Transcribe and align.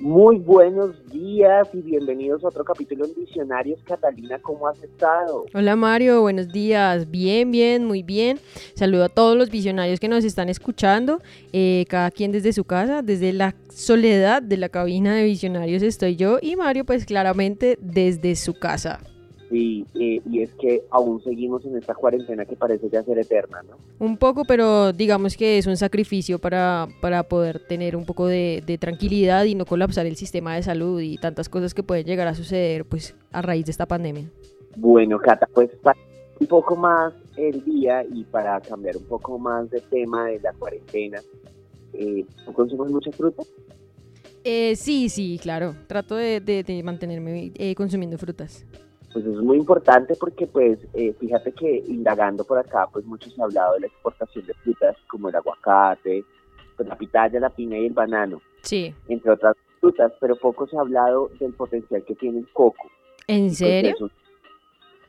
Muy 0.00 0.38
buenos 0.38 0.96
días 1.10 1.68
y 1.74 1.82
bienvenidos 1.82 2.42
a 2.42 2.48
otro 2.48 2.64
capítulo 2.64 3.04
en 3.04 3.14
Visionarios. 3.14 3.80
Catalina, 3.84 4.38
¿cómo 4.40 4.66
has 4.66 4.82
estado? 4.82 5.44
Hola 5.52 5.76
Mario, 5.76 6.22
buenos 6.22 6.48
días. 6.48 7.10
Bien, 7.10 7.50
bien, 7.50 7.84
muy 7.84 8.02
bien. 8.02 8.40
Saludo 8.74 9.04
a 9.04 9.08
todos 9.10 9.36
los 9.36 9.50
visionarios 9.50 10.00
que 10.00 10.08
nos 10.08 10.24
están 10.24 10.48
escuchando, 10.48 11.20
eh, 11.52 11.84
cada 11.90 12.10
quien 12.10 12.32
desde 12.32 12.54
su 12.54 12.64
casa, 12.64 13.02
desde 13.02 13.34
la 13.34 13.54
soledad 13.68 14.40
de 14.40 14.56
la 14.56 14.70
cabina 14.70 15.14
de 15.14 15.24
visionarios 15.24 15.82
estoy 15.82 16.16
yo 16.16 16.38
y 16.40 16.56
Mario 16.56 16.86
pues 16.86 17.04
claramente 17.04 17.76
desde 17.82 18.36
su 18.36 18.54
casa. 18.54 19.00
Sí, 19.50 19.84
y 19.94 20.42
es 20.42 20.54
que 20.54 20.84
aún 20.90 21.20
seguimos 21.24 21.64
en 21.64 21.76
esta 21.76 21.92
cuarentena 21.92 22.44
que 22.44 22.54
parece 22.54 22.88
ya 22.88 23.02
ser 23.02 23.18
eterna, 23.18 23.60
¿no? 23.68 23.78
Un 23.98 24.16
poco, 24.16 24.44
pero 24.44 24.92
digamos 24.92 25.36
que 25.36 25.58
es 25.58 25.66
un 25.66 25.76
sacrificio 25.76 26.38
para, 26.38 26.86
para 27.00 27.24
poder 27.24 27.58
tener 27.66 27.96
un 27.96 28.04
poco 28.04 28.28
de, 28.28 28.78
tranquilidad 28.80 29.44
y 29.46 29.56
no 29.56 29.66
colapsar 29.66 30.06
el 30.06 30.14
sistema 30.14 30.54
de 30.54 30.62
salud 30.62 31.00
y 31.00 31.18
tantas 31.18 31.48
cosas 31.48 31.74
que 31.74 31.82
pueden 31.82 32.06
llegar 32.06 32.28
a 32.28 32.36
suceder 32.36 32.84
pues 32.84 33.16
a 33.32 33.42
raíz 33.42 33.64
de 33.64 33.72
esta 33.72 33.86
pandemia. 33.86 34.30
Bueno, 34.76 35.18
Cata, 35.18 35.48
pues 35.52 35.68
para 35.82 35.98
un 36.38 36.46
poco 36.46 36.76
más 36.76 37.12
el 37.36 37.64
día 37.64 38.04
y 38.04 38.22
para 38.22 38.60
cambiar 38.60 38.98
un 38.98 39.04
poco 39.04 39.36
más 39.36 39.68
de 39.68 39.80
tema 39.80 40.26
de 40.26 40.38
la 40.38 40.52
cuarentena, 40.52 41.20
eh, 41.92 42.24
¿tú 42.44 42.52
consumes 42.52 42.92
mucha 42.92 43.10
fruta? 43.10 43.42
Eh, 44.44 44.76
sí, 44.76 45.08
sí, 45.08 45.40
claro. 45.42 45.74
Trato 45.88 46.14
de, 46.14 46.82
mantenerme 46.84 47.50
eh, 47.56 47.74
consumiendo 47.74 48.16
frutas 48.16 48.64
pues 49.12 49.24
es 49.24 49.36
muy 49.36 49.56
importante 49.56 50.14
porque 50.18 50.46
pues 50.46 50.78
eh, 50.94 51.14
fíjate 51.18 51.52
que 51.52 51.82
indagando 51.88 52.44
por 52.44 52.58
acá 52.58 52.86
pues 52.92 53.04
mucho 53.04 53.28
se 53.30 53.40
ha 53.40 53.44
hablado 53.44 53.74
de 53.74 53.80
la 53.80 53.86
exportación 53.86 54.46
de 54.46 54.54
frutas 54.54 54.96
como 55.08 55.28
el 55.28 55.36
aguacate, 55.36 56.24
pues, 56.76 56.88
la 56.88 56.96
pitaya, 56.96 57.40
la 57.40 57.50
piña 57.50 57.78
y 57.78 57.86
el 57.86 57.92
banano, 57.92 58.40
sí. 58.62 58.94
entre 59.08 59.32
otras 59.32 59.56
frutas, 59.80 60.12
pero 60.20 60.36
poco 60.36 60.66
se 60.66 60.76
ha 60.76 60.80
hablado 60.80 61.30
del 61.40 61.52
potencial 61.54 62.04
que 62.04 62.14
tiene 62.14 62.38
el 62.40 62.48
coco. 62.52 62.88
¿En 63.26 63.46
pues, 63.46 63.58
serio? 63.58 64.10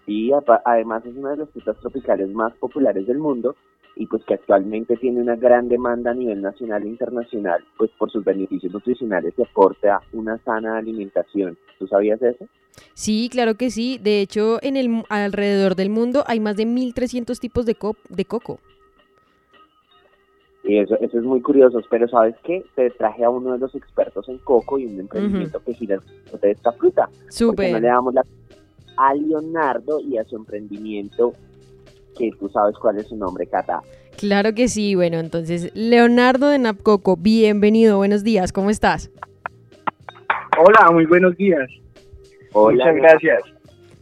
sí, 0.05 0.31
además 0.65 1.05
es 1.05 1.15
una 1.15 1.31
de 1.31 1.37
las 1.37 1.49
frutas 1.49 1.77
tropicales 1.79 2.29
más 2.29 2.53
populares 2.55 3.05
del 3.07 3.19
mundo 3.19 3.55
y 3.95 4.05
pues 4.07 4.23
que 4.25 4.35
actualmente 4.35 4.95
tiene 4.97 5.21
una 5.21 5.35
gran 5.35 5.67
demanda 5.67 6.11
a 6.11 6.13
nivel 6.13 6.41
nacional 6.41 6.83
e 6.83 6.87
internacional, 6.87 7.63
pues 7.77 7.91
por 7.97 8.11
sus 8.11 8.23
beneficios 8.23 8.71
nutricionales 8.73 9.33
y 9.37 9.43
aporta 9.43 10.01
una 10.13 10.37
sana 10.39 10.77
alimentación. 10.77 11.57
¿Tú 11.77 11.87
sabías 11.87 12.21
eso? 12.21 12.45
Sí, 12.93 13.29
claro 13.31 13.55
que 13.55 13.69
sí. 13.69 13.99
De 14.01 14.21
hecho, 14.21 14.59
en 14.61 14.77
el 14.77 15.03
alrededor 15.09 15.75
del 15.75 15.89
mundo 15.89 16.23
hay 16.27 16.39
más 16.39 16.55
de 16.55 16.65
1300 16.65 17.39
tipos 17.39 17.65
de, 17.65 17.75
de 18.09 18.25
coco. 18.25 18.59
Y 20.63 20.77
eso, 20.77 20.95
eso 21.01 21.17
es 21.17 21.23
muy 21.23 21.41
curioso, 21.41 21.81
pero 21.89 22.07
¿sabes 22.07 22.35
qué? 22.43 22.63
Te 22.75 22.91
traje 22.91 23.23
a 23.23 23.29
uno 23.29 23.53
de 23.53 23.59
los 23.59 23.73
expertos 23.73 24.29
en 24.29 24.37
coco 24.37 24.77
y 24.77 24.85
un 24.85 24.99
emprendimiento 24.99 25.61
que 25.63 25.73
gira 25.73 25.99
de 26.39 26.51
esta 26.51 26.71
fruta. 26.73 27.09
Súper. 27.29 27.71
No 27.71 27.79
le 27.79 27.87
damos 27.87 28.13
la 28.13 28.23
a 28.97 29.15
Leonardo 29.15 29.99
y 29.99 30.17
a 30.17 30.23
su 30.25 30.35
emprendimiento 30.35 31.33
que 32.17 32.31
tú 32.39 32.49
sabes 32.49 32.75
cuál 32.77 32.97
es 32.97 33.07
su 33.07 33.15
nombre, 33.15 33.47
Cata. 33.47 33.81
Claro 34.17 34.53
que 34.53 34.67
sí, 34.67 34.95
bueno, 34.95 35.19
entonces, 35.19 35.71
Leonardo 35.73 36.49
de 36.49 36.59
Napcoco, 36.59 37.17
bienvenido, 37.17 37.97
buenos 37.97 38.23
días, 38.23 38.51
¿cómo 38.51 38.69
estás? 38.69 39.09
Hola, 40.57 40.91
muy 40.91 41.05
buenos 41.05 41.35
días. 41.37 41.69
Hola, 42.53 42.85
Muchas 42.85 42.95
gracias. 42.95 43.43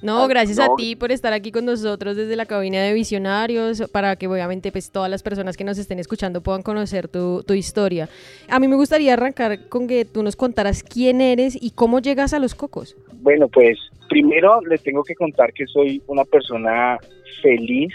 No, 0.02 0.28
gracias 0.28 0.60
a 0.60 0.70
ti 0.78 0.96
por 0.96 1.12
estar 1.12 1.34
aquí 1.34 1.52
con 1.52 1.66
nosotros 1.66 2.16
desde 2.16 2.36
la 2.36 2.46
cabina 2.46 2.82
de 2.82 2.94
Visionarios, 2.94 3.84
para 3.92 4.16
que 4.16 4.28
obviamente 4.28 4.72
pues 4.72 4.92
todas 4.92 5.10
las 5.10 5.24
personas 5.24 5.58
que 5.58 5.64
nos 5.64 5.78
estén 5.78 6.00
escuchando 6.00 6.42
puedan 6.42 6.62
conocer 6.62 7.08
tu, 7.08 7.44
tu, 7.44 7.54
historia. 7.54 8.08
A 8.48 8.60
mí 8.60 8.68
me 8.68 8.76
gustaría 8.76 9.14
arrancar 9.14 9.68
con 9.68 9.88
que 9.88 10.06
tú 10.06 10.24
nos 10.24 10.36
contaras 10.36 10.84
quién 10.84 11.20
eres 11.20 11.58
y 11.62 11.72
cómo 11.72 12.00
llegas 12.00 12.34
a 12.34 12.40
los 12.40 12.56
cocos. 12.56 12.96
Bueno, 13.22 13.48
pues 13.50 13.78
primero 14.08 14.62
les 14.62 14.82
tengo 14.84 15.04
que 15.04 15.16
contar 15.16 15.52
que 15.54 15.66
soy 15.68 16.02
una 16.08 16.24
persona 16.24 16.98
feliz 17.42 17.94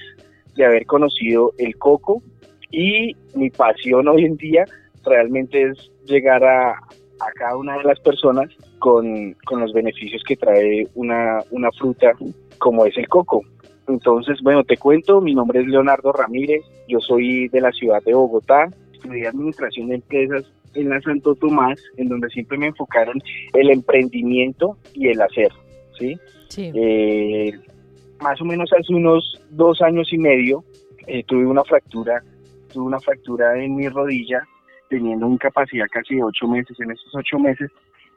de 0.57 0.65
haber 0.65 0.87
conocido 0.87 1.53
el 1.59 1.77
coco 1.77 2.23
y 2.71 3.17
mi 3.35 3.51
pasión 3.51 4.09
hoy 4.09 4.25
en 4.25 4.37
día 4.37 4.65
realmente 5.05 5.71
es 5.71 5.91
llegar 6.07 6.45
a, 6.45 6.81
a 7.21 7.33
cada 7.33 7.57
una 7.57 7.79
de 7.79 7.85
las 7.85 8.01
personas 8.01 8.51
con, 8.79 9.37
los 9.51 9.73
beneficios 9.73 10.23
que 10.27 10.37
trae 10.37 10.87
una, 10.95 11.39
una 11.51 11.71
fruta 11.73 12.13
como 12.59 12.87
es 12.87 12.97
el 12.97 13.09
coco. 13.09 13.43
Entonces, 13.89 14.41
bueno, 14.43 14.65
te 14.65 14.77
cuento, 14.77 15.21
mi 15.21 15.35
nombre 15.35 15.61
es 15.61 15.67
Leonardo 15.67 16.13
Ramírez, 16.13 16.63
yo 16.89 17.01
soy 17.01 17.49
de 17.49 17.61
la 17.61 17.73
ciudad 17.73 18.03
de 18.03 18.15
Bogotá, 18.15 18.69
estudié 18.93 19.29
administración 19.29 19.89
de 19.89 19.97
empresas 19.97 20.45
en 20.75 20.89
la 20.89 21.01
Santo 21.01 21.35
Tomás, 21.35 21.81
en 21.97 22.09
donde 22.09 22.29
siempre 22.31 22.59
me 22.59 22.69
enfocaron 22.69 23.21
el 23.53 23.71
emprendimiento 23.71 24.79
y 24.95 25.09
el 25.09 25.21
hacer, 25.21 25.53
¿sí? 25.99 26.19
sí. 26.49 26.73
Eh, 26.75 27.53
más 28.21 28.41
o 28.41 28.45
menos 28.45 28.71
hace 28.73 28.93
unos 28.95 29.41
dos 29.51 29.83
años 29.83 30.13
y 30.13 30.19
medio 30.19 30.65
eh, 31.07 31.23
tuve 31.25 31.47
una 31.47 31.63
fractura, 31.65 32.23
tuve 32.73 32.85
una 32.85 33.01
fractura 33.01 33.63
en 33.63 33.77
mi 33.77 33.89
rodilla, 33.89 34.47
teniendo 34.95 35.27
una 35.27 35.35
incapacidad 35.35 35.87
casi 35.91 36.17
de 36.17 36.23
ocho 36.23 36.47
meses. 36.47 36.79
En 36.81 36.91
esos 36.91 37.15
ocho 37.15 37.39
meses 37.39 37.71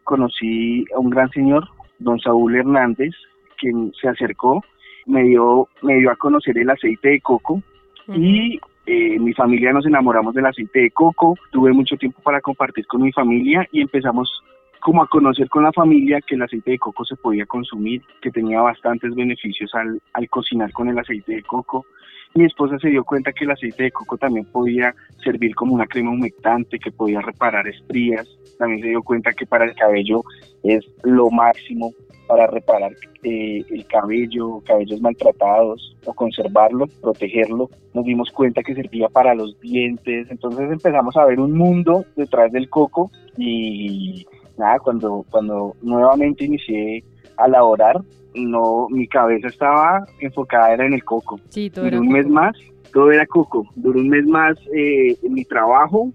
conocí 0.04 0.86
a 0.96 1.00
un 1.00 1.10
gran 1.10 1.30
señor, 1.32 1.68
don 2.00 2.20
Saúl 2.20 2.56
Hernández, 2.56 3.14
quien 3.58 3.92
se 4.00 4.08
acercó, 4.08 4.64
me 5.06 5.24
dio, 5.24 5.68
me 5.82 5.96
dio 5.96 6.12
a 6.12 6.16
conocer 6.16 6.58
el 6.58 6.70
aceite 6.70 7.10
de 7.10 7.22
coco 7.22 7.62
y 8.08 8.60
eh, 8.86 9.20
mi 9.20 9.34
familia 9.34 9.74
nos 9.74 9.86
enamoramos 9.86 10.34
del 10.34 10.46
aceite 10.46 10.80
de 10.80 10.92
coco, 10.92 11.36
tuve 11.52 11.74
mucho 11.74 11.98
tiempo 11.98 12.22
para 12.22 12.42
compartir 12.42 12.86
con 12.88 13.02
mi 13.02 13.12
familia 13.12 13.68
y 13.72 13.82
empezamos 13.82 14.44
como 14.82 15.04
a 15.04 15.08
conocer 15.08 15.50
con 15.50 15.64
la 15.64 15.72
familia 15.72 16.22
que 16.22 16.36
el 16.36 16.42
aceite 16.44 16.72
de 16.72 16.80
coco 16.80 17.06
se 17.06 17.16
podía 17.16 17.46
consumir, 17.46 18.02
que 18.22 18.32
tenía 18.32 18.62
bastantes 18.62 19.14
beneficios 19.16 19.74
al, 19.76 20.02
al 20.14 20.30
cocinar 20.30 20.72
con 20.72 20.90
el 20.90 21.00
aceite 21.00 21.36
de 21.36 21.44
coco. 21.44 21.86
Mi 22.34 22.46
esposa 22.46 22.78
se 22.80 22.90
dio 22.90 23.04
cuenta 23.04 23.32
que 23.32 23.46
el 23.46 23.52
aceite 23.52 23.84
de 23.84 23.92
coco 23.92 24.18
también 24.18 24.46
podía 24.46 24.94
servir 25.24 25.56
como 25.56 25.74
una 25.74 25.88
crema 25.88 26.12
humectante, 26.12 26.78
que 26.78 26.92
podía 26.92 27.22
reparar 27.22 27.68
estrías. 27.68 28.28
También 28.60 28.82
se 28.82 28.90
dio 28.90 29.02
cuenta 29.02 29.32
que 29.34 29.46
para 29.46 29.66
el 29.66 29.76
cabello 29.76 30.22
es 30.64 30.86
lo 31.04 31.30
máximo 31.30 31.92
para 32.28 32.46
reparar 32.48 32.92
eh, 33.24 33.64
el 33.70 33.88
cabello, 33.88 34.62
cabellos 34.66 35.02
maltratados 35.02 35.96
o 36.06 36.14
conservarlo, 36.14 36.88
protegerlo. 37.02 37.70
Nos 37.94 38.06
dimos 38.06 38.30
cuenta 38.32 38.62
que 38.62 38.76
servía 38.76 39.08
para 39.08 39.34
los 39.34 39.60
dientes. 39.62 40.28
Entonces 40.30 40.70
empezamos 40.70 41.16
a 41.18 41.26
ver 41.26 41.40
un 41.40 41.54
mundo 41.54 42.06
detrás 42.16 42.52
del 42.52 42.70
coco 42.70 43.10
y 43.38 44.28
nada, 44.58 44.80
cuando, 44.80 45.26
cuando 45.30 45.76
nuevamente 45.82 46.46
inicié 46.46 47.04
a 47.38 47.48
laborar, 47.48 48.02
no, 48.36 48.88
mi 48.90 49.08
cabeza 49.08 49.48
estaba 49.48 50.06
enfocada 50.20 50.74
era 50.74 50.86
en 50.86 50.94
el 50.94 51.04
coco. 51.04 51.40
Sí, 51.50 51.70
todo 51.70 51.86
Duró 51.86 52.00
un 52.02 52.10
mes 52.10 52.28
más, 52.28 52.56
todo 52.94 53.12
era 53.12 53.26
coco. 53.26 53.68
Duró 53.76 54.00
un 54.00 54.10
mes 54.10 54.26
más 54.26 54.58
eh, 54.76 55.16
en 55.24 55.34
mi 55.34 55.46
trabajo, 55.46 56.12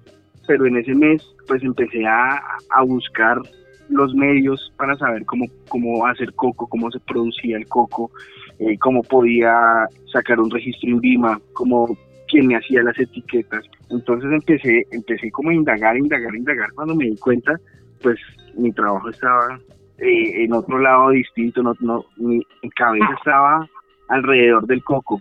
pero 0.47 0.67
en 0.67 0.77
ese 0.77 0.95
mes 0.95 1.23
pues 1.47 1.63
empecé 1.63 2.07
a, 2.07 2.41
a 2.71 2.83
buscar 2.83 3.41
los 3.89 4.15
medios 4.15 4.73
para 4.77 4.97
saber 4.97 5.25
cómo, 5.25 5.47
cómo 5.69 6.07
hacer 6.07 6.33
coco, 6.35 6.67
cómo 6.67 6.91
se 6.91 7.01
producía 7.01 7.57
el 7.57 7.67
coco, 7.67 8.11
eh, 8.59 8.79
cómo 8.79 9.03
podía 9.03 9.87
sacar 10.13 10.41
un 10.41 10.51
registro 10.51 10.91
INVIMA, 10.91 11.41
cómo 11.53 11.97
quién 12.29 12.47
me 12.47 12.57
hacía 12.57 12.83
las 12.83 12.99
etiquetas. 12.99 13.65
Entonces 13.91 14.31
empecé, 14.33 14.87
empecé 14.91 15.31
como 15.31 15.51
a 15.51 15.55
indagar, 15.55 15.97
indagar, 15.97 16.35
indagar. 16.35 16.73
Cuando 16.73 16.95
me 16.95 17.07
di 17.07 17.17
cuenta, 17.17 17.59
pues 18.03 18.19
mi 18.55 18.73
trabajo 18.73 19.09
estaba 19.09 19.59
eh, 19.99 20.45
en 20.45 20.53
otro 20.53 20.79
lado 20.79 21.11
distinto, 21.11 21.63
no, 21.63 21.75
no, 21.81 22.05
mi 22.17 22.45
cabeza 22.77 23.15
estaba 23.17 23.69
alrededor 24.09 24.67
del 24.67 24.83
coco. 24.83 25.21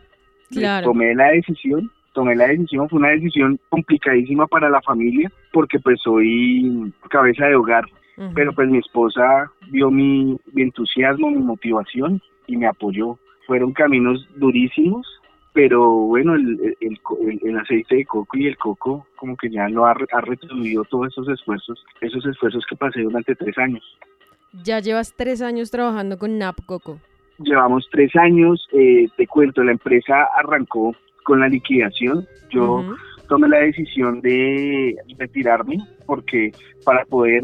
Tomé 0.83 1.15
la 1.15 1.27
decisión, 1.27 1.89
tomé 2.13 2.35
la 2.35 2.47
decisión, 2.47 2.89
fue 2.89 2.99
una 2.99 3.09
decisión 3.09 3.59
complicadísima 3.69 4.47
para 4.47 4.69
la 4.69 4.81
familia 4.81 5.31
porque 5.53 5.79
pues 5.79 6.01
soy 6.01 6.93
cabeza 7.09 7.45
de 7.45 7.55
hogar, 7.55 7.85
pero 8.35 8.53
pues 8.53 8.69
mi 8.69 8.79
esposa 8.79 9.49
vio 9.69 9.89
mi, 9.89 10.37
mi 10.53 10.61
entusiasmo, 10.63 11.31
mi 11.31 11.39
motivación 11.39 12.21
y 12.47 12.57
me 12.57 12.67
apoyó. 12.67 13.17
Fueron 13.47 13.73
caminos 13.73 14.27
durísimos, 14.35 15.07
pero 15.53 15.89
bueno, 15.91 16.35
el, 16.35 16.75
el, 16.79 16.99
el, 17.43 17.57
aceite 17.57 17.95
de 17.95 18.05
coco 18.05 18.37
y 18.37 18.47
el 18.47 18.57
coco 18.57 19.05
como 19.17 19.35
que 19.35 19.49
ya 19.49 19.67
lo 19.67 19.85
ha, 19.85 19.91
ha 19.91 20.21
retribuido 20.21 20.83
todos 20.85 21.07
esos 21.07 21.27
esfuerzos, 21.27 21.83
esos 21.99 22.25
esfuerzos 22.25 22.65
que 22.69 22.75
pasé 22.75 23.01
durante 23.01 23.35
tres 23.35 23.57
años. 23.57 23.83
Ya 24.63 24.79
llevas 24.79 25.13
tres 25.15 25.41
años 25.41 25.71
trabajando 25.71 26.17
con 26.17 26.37
NAP 26.37 26.65
Coco. 26.65 26.99
Llevamos 27.39 27.87
tres 27.91 28.15
años, 28.15 28.67
eh, 28.73 29.07
te 29.17 29.27
cuento, 29.27 29.63
la 29.63 29.71
empresa 29.71 30.27
arrancó 30.37 30.95
con 31.23 31.39
la 31.39 31.47
liquidación. 31.47 32.25
Yo 32.49 32.83
tomé 33.27 33.47
la 33.47 33.59
decisión 33.59 34.21
de 34.21 34.95
retirarme 35.17 35.77
porque 36.05 36.51
para 36.83 37.05
poder 37.05 37.43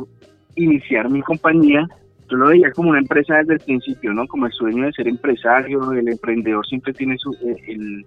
iniciar 0.56 1.09
mi 1.09 1.21
compañía 1.21 1.88
yo 2.29 2.38
lo 2.38 2.50
veía 2.50 2.71
como 2.71 2.89
una 2.89 3.00
empresa 3.00 3.35
desde 3.38 3.53
el 3.53 3.59
principio, 3.59 4.13
¿no? 4.13 4.27
Como 4.27 4.45
el 4.45 4.51
sueño 4.51 4.85
de 4.85 4.91
ser 4.94 5.07
empresario, 5.07 5.91
el 5.94 6.07
emprendedor 6.07 6.65
siempre 6.68 6.94
tiene 6.94 7.18
su, 7.18 7.31
eh, 7.33 7.56
el, 7.68 8.06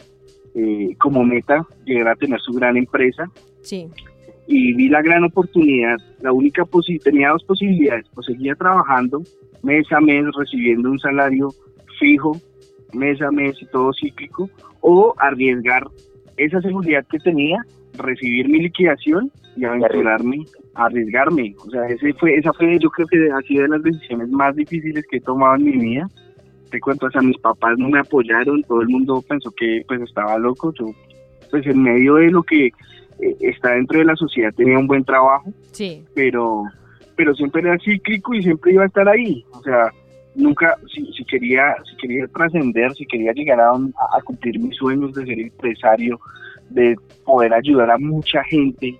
eh, 0.54 0.94
como 0.98 1.24
meta 1.24 1.66
llegar 1.84 2.08
a 2.08 2.16
tener 2.16 2.40
su 2.40 2.52
gran 2.52 2.76
empresa. 2.76 3.24
Sí. 3.62 3.88
y 4.46 4.72
vi 4.72 4.88
la 4.88 5.00
gran 5.02 5.22
oportunidad. 5.22 5.96
La 6.22 6.32
única 6.32 6.64
posibilidad, 6.64 7.04
tenía 7.04 7.28
dos 7.30 7.44
posibilidades, 7.44 8.06
o 8.16 8.22
seguía 8.22 8.54
trabajando 8.56 9.22
mes 9.62 9.86
a 9.92 10.00
mes 10.00 10.24
recibiendo 10.36 10.90
un 10.90 10.98
salario 10.98 11.50
fijo, 11.98 12.36
mes 12.92 13.20
a 13.22 13.30
mes 13.30 13.56
y 13.60 13.66
todo 13.66 13.92
cíclico, 13.92 14.50
o 14.80 15.14
arriesgar 15.18 15.86
esa 16.36 16.60
seguridad 16.62 17.06
que 17.06 17.18
tenía, 17.18 17.58
recibir 18.02 18.48
mi 18.48 18.60
liquidación 18.60 19.30
y 19.56 19.64
aventurarme, 19.64 20.44
arriesgarme. 20.74 21.54
O 21.66 21.70
sea, 21.70 21.86
ese 21.86 22.12
fue, 22.14 22.34
esa 22.36 22.52
fue, 22.52 22.78
yo 22.78 22.90
creo 22.90 23.06
que 23.06 23.30
ha 23.32 23.40
sido 23.46 23.62
de 23.62 23.68
las 23.68 23.82
decisiones 23.82 24.28
más 24.30 24.54
difíciles 24.56 25.04
que 25.10 25.18
he 25.18 25.20
tomado 25.20 25.56
en 25.56 25.64
mi 25.64 25.72
vida. 25.76 26.08
Te 26.70 26.80
cuento, 26.80 27.06
o 27.06 27.10
sea, 27.10 27.20
mis 27.20 27.38
papás 27.38 27.76
no 27.78 27.88
me 27.88 27.98
apoyaron, 27.98 28.62
todo 28.62 28.80
el 28.82 28.88
mundo 28.88 29.22
pensó 29.28 29.50
que 29.52 29.82
pues 29.88 30.00
estaba 30.02 30.38
loco. 30.38 30.72
Yo, 30.78 30.86
pues 31.50 31.66
en 31.66 31.82
medio 31.82 32.14
de 32.14 32.30
lo 32.30 32.42
que 32.44 32.66
eh, 32.66 32.72
está 33.40 33.70
dentro 33.72 33.98
de 33.98 34.04
la 34.04 34.16
sociedad 34.16 34.52
tenía 34.54 34.78
un 34.78 34.86
buen 34.86 35.04
trabajo, 35.04 35.52
Sí. 35.72 36.04
pero 36.14 36.62
pero 37.16 37.34
siempre 37.34 37.60
era 37.60 37.76
cíclico 37.78 38.32
y 38.34 38.42
siempre 38.42 38.72
iba 38.72 38.84
a 38.84 38.86
estar 38.86 39.06
ahí. 39.08 39.44
O 39.52 39.60
sea, 39.62 39.90
nunca, 40.36 40.74
si, 40.94 41.04
si 41.12 41.22
quería 41.24 41.74
si 41.84 41.96
quería 41.96 42.26
trascender, 42.28 42.92
si 42.94 43.04
quería 43.04 43.32
llegar 43.32 43.60
a, 43.60 43.72
un- 43.72 43.92
a 44.16 44.22
cumplir 44.22 44.58
mis 44.58 44.74
sueños 44.76 45.12
de 45.12 45.26
ser 45.26 45.38
empresario, 45.38 46.18
de 46.70 46.96
poder 47.24 47.52
ayudar 47.54 47.90
a 47.90 47.98
mucha 47.98 48.42
gente, 48.44 48.98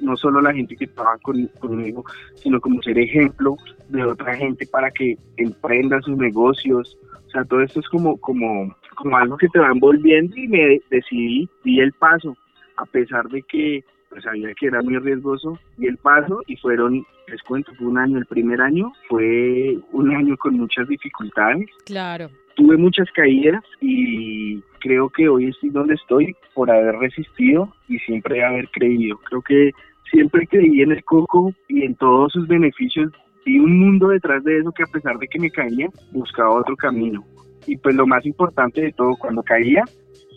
no 0.00 0.16
solo 0.16 0.40
la 0.40 0.52
gente 0.52 0.76
que 0.76 0.86
trabaja 0.86 1.18
con- 1.22 1.46
conmigo, 1.60 2.04
sino 2.34 2.60
como 2.60 2.82
ser 2.82 2.98
ejemplo 2.98 3.56
de 3.88 4.04
otra 4.04 4.34
gente 4.34 4.66
para 4.66 4.90
que 4.90 5.16
emprenda 5.36 6.00
sus 6.02 6.16
negocios. 6.16 6.96
O 7.26 7.30
sea, 7.30 7.44
todo 7.44 7.60
esto 7.62 7.80
es 7.80 7.88
como, 7.88 8.16
como, 8.16 8.74
como 8.96 9.16
algo 9.16 9.36
que 9.36 9.48
te 9.48 9.58
va 9.58 9.70
envolviendo 9.70 10.36
y 10.36 10.48
me 10.48 10.80
decidí, 10.90 11.48
di 11.64 11.80
el 11.80 11.92
paso, 11.92 12.36
a 12.76 12.84
pesar 12.86 13.28
de 13.28 13.42
que 13.42 13.84
pues 14.10 14.24
sabía 14.24 14.52
que 14.58 14.66
era 14.66 14.82
muy 14.82 14.98
riesgoso, 14.98 15.58
di 15.76 15.86
el 15.86 15.96
paso 15.96 16.42
y 16.46 16.56
fueron, 16.56 17.06
les 17.28 17.42
cuento, 17.42 17.72
fue 17.76 17.86
un 17.86 17.96
año, 17.98 18.18
el 18.18 18.26
primer 18.26 18.60
año 18.60 18.92
fue 19.08 19.78
un 19.92 20.14
año 20.14 20.36
con 20.36 20.54
muchas 20.54 20.88
dificultades, 20.88 21.68
Claro. 21.86 22.28
tuve 22.56 22.76
muchas 22.76 23.08
caídas 23.12 23.62
y 23.80 24.60
creo 24.80 25.08
que 25.10 25.28
hoy 25.28 25.46
estoy 25.48 25.70
donde 25.70 25.94
estoy 25.94 26.34
por 26.54 26.70
haber 26.70 26.96
resistido 26.96 27.72
y 27.88 27.98
siempre 28.00 28.44
haber 28.44 28.68
creído. 28.70 29.18
Creo 29.28 29.42
que 29.42 29.70
siempre 30.10 30.46
creí 30.46 30.82
en 30.82 30.90
el 30.92 31.04
coco 31.04 31.54
y 31.68 31.84
en 31.84 31.94
todos 31.94 32.32
sus 32.32 32.48
beneficios. 32.48 33.12
Vi 33.46 33.58
un 33.58 33.78
mundo 33.78 34.08
detrás 34.08 34.42
de 34.44 34.58
eso 34.58 34.72
que 34.72 34.82
a 34.82 34.86
pesar 34.86 35.18
de 35.18 35.28
que 35.28 35.38
me 35.38 35.50
caía, 35.50 35.88
buscaba 36.12 36.50
otro 36.50 36.76
camino. 36.76 37.24
Y 37.66 37.76
pues 37.76 37.94
lo 37.94 38.06
más 38.06 38.24
importante 38.26 38.80
de 38.80 38.92
todo, 38.92 39.14
cuando 39.16 39.42
caía, 39.42 39.84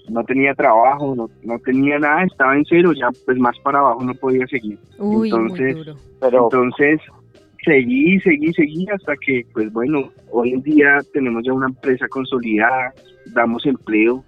no 0.10 0.24
tenía 0.24 0.54
trabajo, 0.54 1.16
no, 1.16 1.30
no 1.44 1.60
tenía 1.60 2.00
nada, 2.00 2.24
estaba 2.24 2.56
en 2.56 2.66
cero, 2.66 2.92
ya 2.94 3.10
pues 3.26 3.38
más 3.38 3.58
para 3.60 3.80
abajo 3.80 4.04
no 4.04 4.14
podía 4.14 4.46
seguir. 4.48 4.78
Uy, 5.00 5.30
Entonces, 5.30 5.76
muy 5.76 5.86
duro. 5.86 5.98
Pero 6.20 6.44
Entonces, 6.46 7.02
seguí, 7.64 8.20
seguí, 8.20 8.54
seguí 8.54 8.88
hasta 8.90 9.16
que, 9.18 9.46
pues 9.54 9.72
bueno, 9.72 10.12
hoy 10.32 10.52
en 10.52 10.62
día 10.62 11.00
tenemos 11.14 11.44
ya 11.46 11.54
una 11.54 11.68
empresa 11.68 12.08
consolidada, 12.10 12.94
damos 13.28 13.66
empleo, 13.66 14.24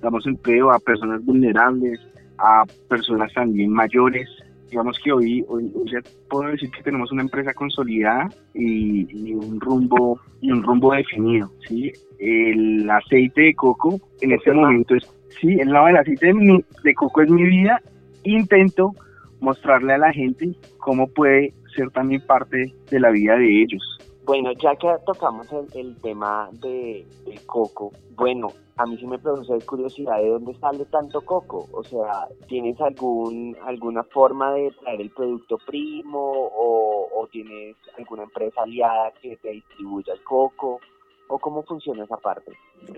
damos 0.00 0.26
empleo 0.26 0.70
a 0.70 0.78
personas 0.78 1.24
vulnerables, 1.24 2.00
a 2.38 2.64
personas 2.88 3.32
también 3.34 3.70
mayores. 3.70 4.28
Digamos 4.70 4.98
que 5.02 5.12
hoy, 5.12 5.44
hoy, 5.48 5.70
hoy 5.74 5.90
ya 5.90 5.98
puedo 6.28 6.50
decir 6.50 6.70
que 6.70 6.82
tenemos 6.82 7.10
una 7.10 7.22
empresa 7.22 7.54
consolidada 7.54 8.28
y, 8.54 9.06
y 9.10 9.34
un 9.34 9.58
rumbo 9.60 10.20
y 10.40 10.50
un 10.52 10.62
rumbo 10.62 10.92
definido, 10.92 11.50
¿sí? 11.66 11.90
El 12.18 12.88
aceite 12.90 13.42
de 13.42 13.54
coco 13.54 13.98
en 14.20 14.32
este 14.32 14.52
momento 14.52 14.94
es, 14.94 15.04
sí, 15.40 15.58
el 15.58 15.70
lado 15.72 15.86
del 15.86 15.96
aceite 15.96 16.26
de, 16.26 16.34
mi- 16.34 16.64
de 16.84 16.94
coco 16.94 17.22
es 17.22 17.30
mi 17.30 17.44
vida. 17.44 17.80
Intento 18.24 18.92
mostrarle 19.40 19.94
a 19.94 19.98
la 19.98 20.12
gente 20.12 20.50
cómo 20.78 21.06
puede 21.08 21.54
ser 21.74 21.90
también 21.90 22.20
parte 22.26 22.74
de 22.90 23.00
la 23.00 23.10
vida 23.10 23.36
de 23.36 23.62
ellos. 23.62 23.97
Bueno, 24.28 24.52
ya 24.52 24.76
que 24.76 24.94
tocamos 25.06 25.46
el, 25.74 25.96
tema 26.02 26.50
de, 26.52 27.06
del 27.24 27.46
coco, 27.46 27.92
bueno, 28.10 28.48
a 28.76 28.84
mí 28.84 28.98
sí 28.98 29.06
me 29.06 29.18
produce 29.18 29.58
curiosidad 29.64 30.18
de 30.18 30.28
dónde 30.28 30.52
sale 30.56 30.84
tanto 30.84 31.22
coco. 31.22 31.66
O 31.72 31.82
sea, 31.82 32.28
¿tienes 32.46 32.78
algún 32.78 33.56
alguna 33.64 34.02
forma 34.04 34.52
de 34.52 34.70
traer 34.82 35.00
el 35.00 35.10
producto 35.12 35.56
primo 35.66 36.20
o, 36.20 37.08
o 37.10 37.26
tienes 37.28 37.74
alguna 37.96 38.24
empresa 38.24 38.64
aliada 38.64 39.12
que 39.12 39.38
te 39.38 39.48
distribuya 39.48 40.12
el 40.12 40.22
coco? 40.22 40.78
¿O 41.28 41.38
cómo 41.38 41.62
funciona 41.62 42.04
esa 42.04 42.16
parte? 42.16 42.52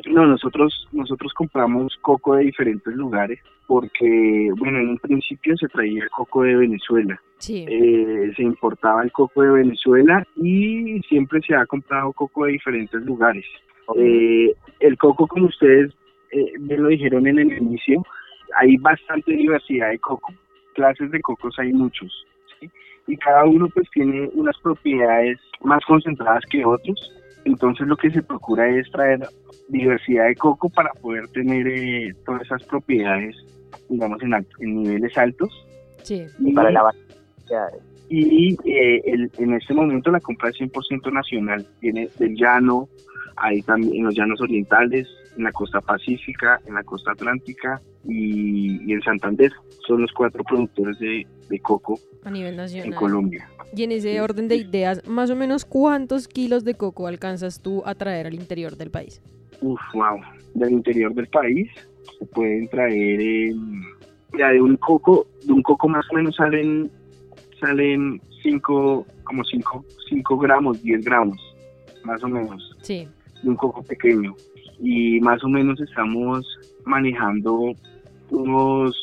No, 0.08 0.24
nosotros, 0.24 0.88
nosotros 0.92 1.32
compramos 1.34 1.96
coco 2.00 2.36
de 2.36 2.44
diferentes 2.44 2.94
lugares 2.94 3.40
porque, 3.66 4.50
bueno, 4.56 4.78
en 4.78 4.88
un 4.90 4.98
principio 4.98 5.56
se 5.56 5.68
traía 5.68 6.04
el 6.04 6.10
coco 6.10 6.42
de 6.42 6.56
Venezuela, 6.56 7.20
Sí. 7.38 7.66
eh, 7.68 8.32
se 8.36 8.42
importaba 8.42 9.02
el 9.02 9.10
coco 9.12 9.42
de 9.42 9.50
Venezuela 9.50 10.26
y 10.36 11.00
siempre 11.08 11.40
se 11.42 11.54
ha 11.54 11.66
comprado 11.66 12.12
coco 12.12 12.44
de 12.44 12.52
diferentes 12.52 13.00
lugares. 13.02 13.44
Eh, 13.96 14.54
el 14.78 14.96
coco, 14.96 15.26
como 15.26 15.46
ustedes 15.46 15.92
eh, 16.30 16.52
bien 16.60 16.82
lo 16.84 16.88
dijeron 16.90 17.26
en 17.26 17.40
el 17.40 17.52
inicio, 17.58 18.04
hay 18.56 18.76
bastante 18.76 19.32
diversidad 19.32 19.90
de 19.90 19.98
coco. 19.98 20.32
Clases 20.74 21.10
de 21.10 21.20
cocos 21.20 21.58
hay 21.58 21.72
muchos. 21.72 22.24
¿sí? 22.60 22.70
Y 23.08 23.16
cada 23.16 23.44
uno 23.44 23.68
pues 23.74 23.88
tiene 23.90 24.30
unas 24.34 24.56
propiedades 24.60 25.38
más 25.62 25.84
concentradas 25.86 26.44
que 26.48 26.64
otros. 26.64 27.12
Entonces 27.44 27.86
lo 27.86 27.96
que 27.96 28.10
se 28.10 28.22
procura 28.22 28.68
es 28.68 28.90
traer 28.90 29.20
diversidad 29.68 30.26
de 30.28 30.34
coco 30.36 30.68
para 30.68 30.90
poder 30.94 31.26
tener 31.28 31.66
eh, 31.68 32.14
todas 32.26 32.42
esas 32.42 32.62
propiedades, 32.64 33.36
digamos, 33.88 34.22
en, 34.22 34.34
en 34.34 34.82
niveles 34.82 35.16
altos. 35.16 35.50
Sí. 36.02 36.26
Y 36.38 36.52
para 36.52 36.70
la 36.70 36.82
Y 38.08 38.54
eh, 38.64 39.02
el- 39.04 39.30
en 39.38 39.54
este 39.54 39.72
momento 39.74 40.10
la 40.10 40.20
compra 40.20 40.50
es 40.50 40.56
100% 40.56 41.12
nacional. 41.12 41.64
Viene 41.80 42.08
del 42.18 42.34
llano, 42.34 42.88
ahí 43.36 43.62
también 43.62 43.94
en 43.96 44.04
los 44.06 44.14
llanos 44.14 44.40
orientales, 44.40 45.06
en 45.36 45.44
la 45.44 45.52
costa 45.52 45.80
pacífica, 45.80 46.60
en 46.66 46.74
la 46.74 46.82
costa 46.82 47.12
atlántica 47.12 47.80
y, 48.06 48.82
y 48.84 48.92
en 48.92 49.02
Santander. 49.02 49.52
Son 49.86 50.00
los 50.00 50.12
cuatro 50.12 50.44
productores 50.44 50.98
de, 50.98 51.26
de 51.48 51.58
coco 51.60 51.98
A 52.24 52.30
nivel 52.30 52.52
en 52.52 52.56
nacional. 52.56 52.94
Colombia. 52.94 53.48
Y 53.74 53.84
en 53.84 53.92
ese 53.92 54.20
orden 54.20 54.48
de 54.48 54.56
ideas, 54.56 55.06
más 55.06 55.30
o 55.30 55.36
menos 55.36 55.64
cuántos 55.64 56.26
kilos 56.28 56.64
de 56.64 56.74
coco 56.74 57.06
alcanzas 57.06 57.60
tú 57.60 57.82
a 57.86 57.94
traer 57.94 58.26
al 58.26 58.34
interior 58.34 58.76
del 58.76 58.90
país. 58.90 59.22
Uf, 59.60 59.80
wow. 59.94 60.20
Del 60.54 60.72
interior 60.72 61.14
del 61.14 61.28
país 61.28 61.68
se 62.18 62.26
pueden 62.26 62.68
traer, 62.68 63.20
eh, 63.20 63.54
ya 64.38 64.48
de 64.48 64.60
un 64.60 64.76
coco, 64.76 65.26
de 65.44 65.52
un 65.52 65.62
coco 65.62 65.88
más 65.88 66.04
o 66.10 66.14
menos 66.14 66.34
salen, 66.36 66.90
salen 67.60 68.20
cinco, 68.42 69.06
como 69.24 69.44
5 69.44 69.84
cinco 70.08 70.38
gramos, 70.38 70.82
10 70.82 71.04
gramos, 71.04 71.38
más 72.04 72.22
o 72.24 72.28
menos. 72.28 72.76
Sí. 72.82 73.06
de 73.42 73.48
un 73.48 73.56
coco 73.56 73.82
pequeño 73.82 74.34
y 74.80 75.20
más 75.20 75.42
o 75.44 75.48
menos 75.48 75.80
estamos 75.80 76.46
manejando 76.84 77.72
unos 78.30 78.96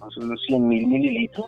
más 0.00 0.16
o 0.16 0.20
menos 0.20 0.42
100 0.46 0.68
mil 0.68 0.86
mililitros. 0.86 1.46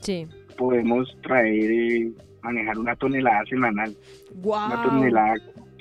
Sí. 0.00 0.26
podemos 0.58 1.16
traer 1.22 2.10
manejar 2.42 2.78
una 2.78 2.94
tonelada 2.96 3.44
semanal. 3.46 3.94
Una 4.42 4.76
Wow. 4.76 4.84
tonelada 4.90 5.34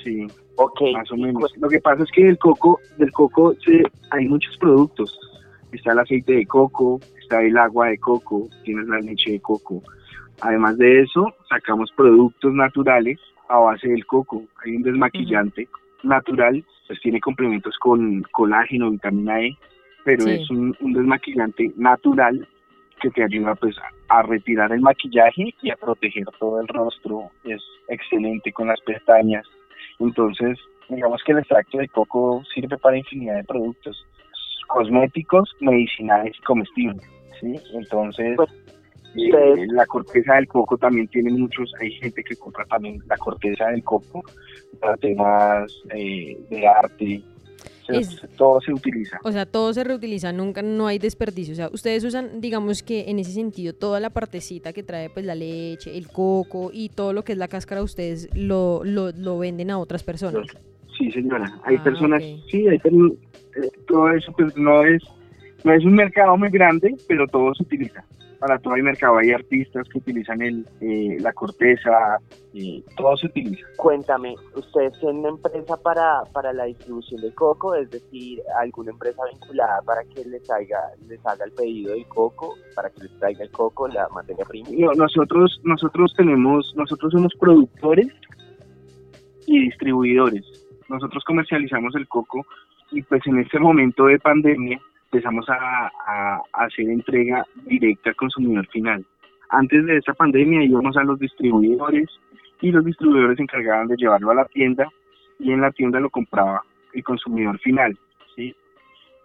sí 0.03 0.25
Ok, 0.55 0.81
más 0.93 1.12
o 1.12 1.17
menos. 1.17 1.51
lo 1.57 1.67
que 1.67 1.79
pasa 1.81 2.03
es 2.03 2.12
que 2.12 2.24
del 2.25 2.38
coco 2.38 2.79
del 2.98 3.12
coco 3.12 3.53
se, 3.65 3.83
hay 4.12 4.27
muchos 4.27 4.55
productos. 4.57 5.17
Está 5.72 5.91
el 5.91 6.00
aceite 6.00 6.33
de 6.33 6.45
coco 6.45 7.00
está 7.22 7.41
el 7.41 7.57
agua 7.57 7.88
de 7.88 7.98
coco 7.98 8.48
tienes 8.63 8.88
la 8.88 9.00
leche 9.00 9.31
de 9.31 9.39
coco. 9.41 9.81
Además 10.41 10.77
de 10.77 11.01
eso 11.01 11.33
sacamos 11.50 11.91
productos 11.95 12.53
naturales 12.53 13.19
a 13.50 13.57
base 13.60 13.88
del 13.89 14.05
coco. 14.05 14.43
Hay 14.63 14.75
un 14.77 14.83
desmaquillante 14.83 15.67
natural 16.03 16.63
pues 16.88 17.00
tiene 17.02 17.20
complementos 17.20 17.78
con 17.80 18.24
colágeno 18.32 18.92
vitamina 18.92 19.42
E 19.42 19.58
pero 20.06 20.25
Sí. 20.25 20.32
es 20.32 20.50
un, 20.50 20.75
un 20.82 20.94
desmaquillante 20.94 21.72
natural 21.78 22.48
que 23.02 23.10
te 23.10 23.24
ayuda 23.24 23.56
pues 23.56 23.75
a, 24.10 24.22
retirar 24.24 24.72
el 24.72 24.82
maquillaje 24.82 25.54
y 25.62 25.72
a 25.72 25.75
proteger 25.75 26.25
todo 26.40 26.60
el 26.60 26.68
rostro 26.68 27.32
es 27.44 27.62
excelente 27.88 28.52
con 28.52 28.68
las 28.68 28.80
pestañas 28.82 29.46
entonces, 30.00 30.60
digamos 30.90 31.22
que 31.24 31.32
el 31.32 31.40
extracto 31.40 31.78
de 31.78 31.88
coco 31.88 32.44
sirve 32.54 32.78
para 32.78 32.98
infinidad 32.98 33.36
de 33.36 33.44
productos 33.44 34.06
cosméticos, 34.68 35.56
medicinales 35.60 36.36
y 36.38 36.42
comestibles. 36.42 37.04
¿sí? 37.40 37.56
Entonces, 37.74 38.38
Eh, 39.15 39.67
la 39.72 39.86
corteza 39.86 40.36
del 40.36 40.48
coco 40.48 40.77
también 40.77 41.08
tiene 41.08 41.32
muchos, 41.32 41.72
hay 41.79 41.91
gente 41.91 42.24
que 42.24 42.36
compra 42.36 42.65
también 42.65 43.00
la 43.08 43.17
corteza 43.17 43.67
del 43.67 43.84
coco 43.84 44.24
para 44.79 44.98
temas 44.98 45.72
eh, 45.93 46.38
de 46.50 46.67
arte. 46.67 47.22
Es- 47.89 48.22
Todo 48.38 48.62
se 48.62 48.72
utiliza. 48.74 49.20
O 49.24 49.32
sea, 49.32 49.46
todo 49.46 49.74
se 49.74 49.84
reutiliza, 49.84 50.32
nunca 50.32 50.62
no 50.62 50.88
hay 50.88 51.00
desperdicio. 51.00 51.51
O 51.51 51.55
sea, 51.55 51.70
ustedes 51.72 52.03
usan, 52.05 52.39
digamos 52.39 52.82
que 52.82 53.10
en 53.10 53.20
ese 53.20 53.32
sentido, 53.34 53.74
toda 53.74 54.00
la 54.00 54.10
partecita 54.10 54.72
que 54.74 54.84
trae 54.84 55.10
pues 55.10 55.25
la 55.25 55.36
leche, 55.36 55.96
el 55.98 56.08
coco 56.08 56.72
y 56.74 56.89
todo 56.89 57.12
lo 57.13 57.24
que 57.24 57.34
es 57.34 57.38
la 57.38 57.50
cáscara, 57.50 57.84
ustedes 57.84 58.29
lo, 58.36 58.84
lo, 58.86 59.12
lo 59.12 59.38
venden 59.38 59.70
a 59.70 59.77
otras 59.79 60.01
personas. 60.01 60.48
Sí, 60.98 61.12
señora. 61.12 61.60
Hay 61.65 61.75
Ah, 61.75 61.84
personas, 61.84 62.24
ok. 62.24 62.50
sí, 62.50 62.67
hay 62.67 62.77
eh, 62.77 63.70
todo 63.88 64.10
eso 64.12 64.32
pues 64.32 64.55
no 64.58 64.84
es, 64.84 65.03
no 65.65 65.74
es 65.74 65.84
un 65.84 65.93
mercado 65.96 66.38
muy 66.38 66.50
grande, 66.50 66.96
pero 67.08 67.27
todo 67.27 67.53
se 67.53 67.63
utiliza. 67.63 68.03
Para 68.43 68.59
todo 68.59 68.75
el 68.75 68.83
mercado. 68.83 69.19
Hay 69.19 69.31
artistas 69.31 69.88
que 69.88 70.00
utilizan 70.00 70.41
el, 70.41 70.67
eh, 70.81 71.15
la 71.21 71.31
corteza, 71.31 72.19
y 72.51 72.83
todo 72.97 73.15
se 73.15 73.27
utiliza. 73.27 73.65
Cuéntame, 73.77 74.35
¿ustedes 74.53 75.00
tienen 75.00 75.19
una 75.19 75.29
empresa 75.29 75.77
para, 75.81 76.23
para 76.33 76.51
la 76.51 76.65
distribución 76.65 77.21
de 77.21 77.33
coco? 77.33 77.73
Es 77.73 77.89
decir, 77.89 78.41
alguna 78.59 78.91
empresa 78.91 79.21
vinculada 79.31 79.81
para 79.83 80.03
que 80.03 80.25
les 80.25 80.50
haga, 80.51 80.91
les 81.07 81.25
haga 81.25 81.45
el 81.45 81.53
pedido 81.53 81.93
del 81.93 82.05
coco, 82.07 82.55
para 82.75 82.89
que 82.89 83.03
les 83.03 83.17
traiga 83.17 83.45
el 83.45 83.51
coco, 83.51 83.88
la 83.88 84.09
materia 84.09 84.43
prima. 84.43 84.67
nosotros, 84.93 85.62
nosotros 85.63 86.13
tenemos, 86.17 86.73
nosotros 86.75 87.13
somos 87.13 87.33
productores 87.39 88.09
y 89.47 89.57
distribuidores. 89.62 90.43
Nosotros 90.89 91.23
comercializamos 91.23 91.95
el 91.95 92.09
coco 92.09 92.45
y 92.91 93.01
pues 93.03 93.25
en 93.25 93.39
este 93.39 93.57
momento 93.57 94.07
de 94.07 94.19
pandemia 94.19 94.81
empezamos 95.13 95.46
a, 95.48 96.41
hacer 96.53 96.89
entrega 96.89 97.46
directa 97.65 98.10
al 98.10 98.15
consumidor 98.15 98.67
final. 98.67 99.05
Antes 99.50 99.86
de 99.86 99.98
esta 99.98 100.13
pandemia 100.13 100.63
íbamos 100.63 100.98
a 100.98 101.03
los 101.03 101.20
distribuidores 101.20 102.10
y 102.62 102.72
los 102.72 102.84
distribuidores 102.84 103.38
se 103.38 103.43
encargaban 103.43 103.88
de 103.88 103.96
llevarlo 103.96 104.32
a 104.32 104.36
la 104.36 104.46
tienda 104.46 104.88
y 105.39 105.51
en 105.51 105.62
la 105.62 105.72
tienda 105.72 106.00
lo 106.00 106.10
compraba 106.10 106.63
el 106.93 107.03
consumidor 107.03 107.60
final. 107.60 107.96
¿sí? 108.36 108.55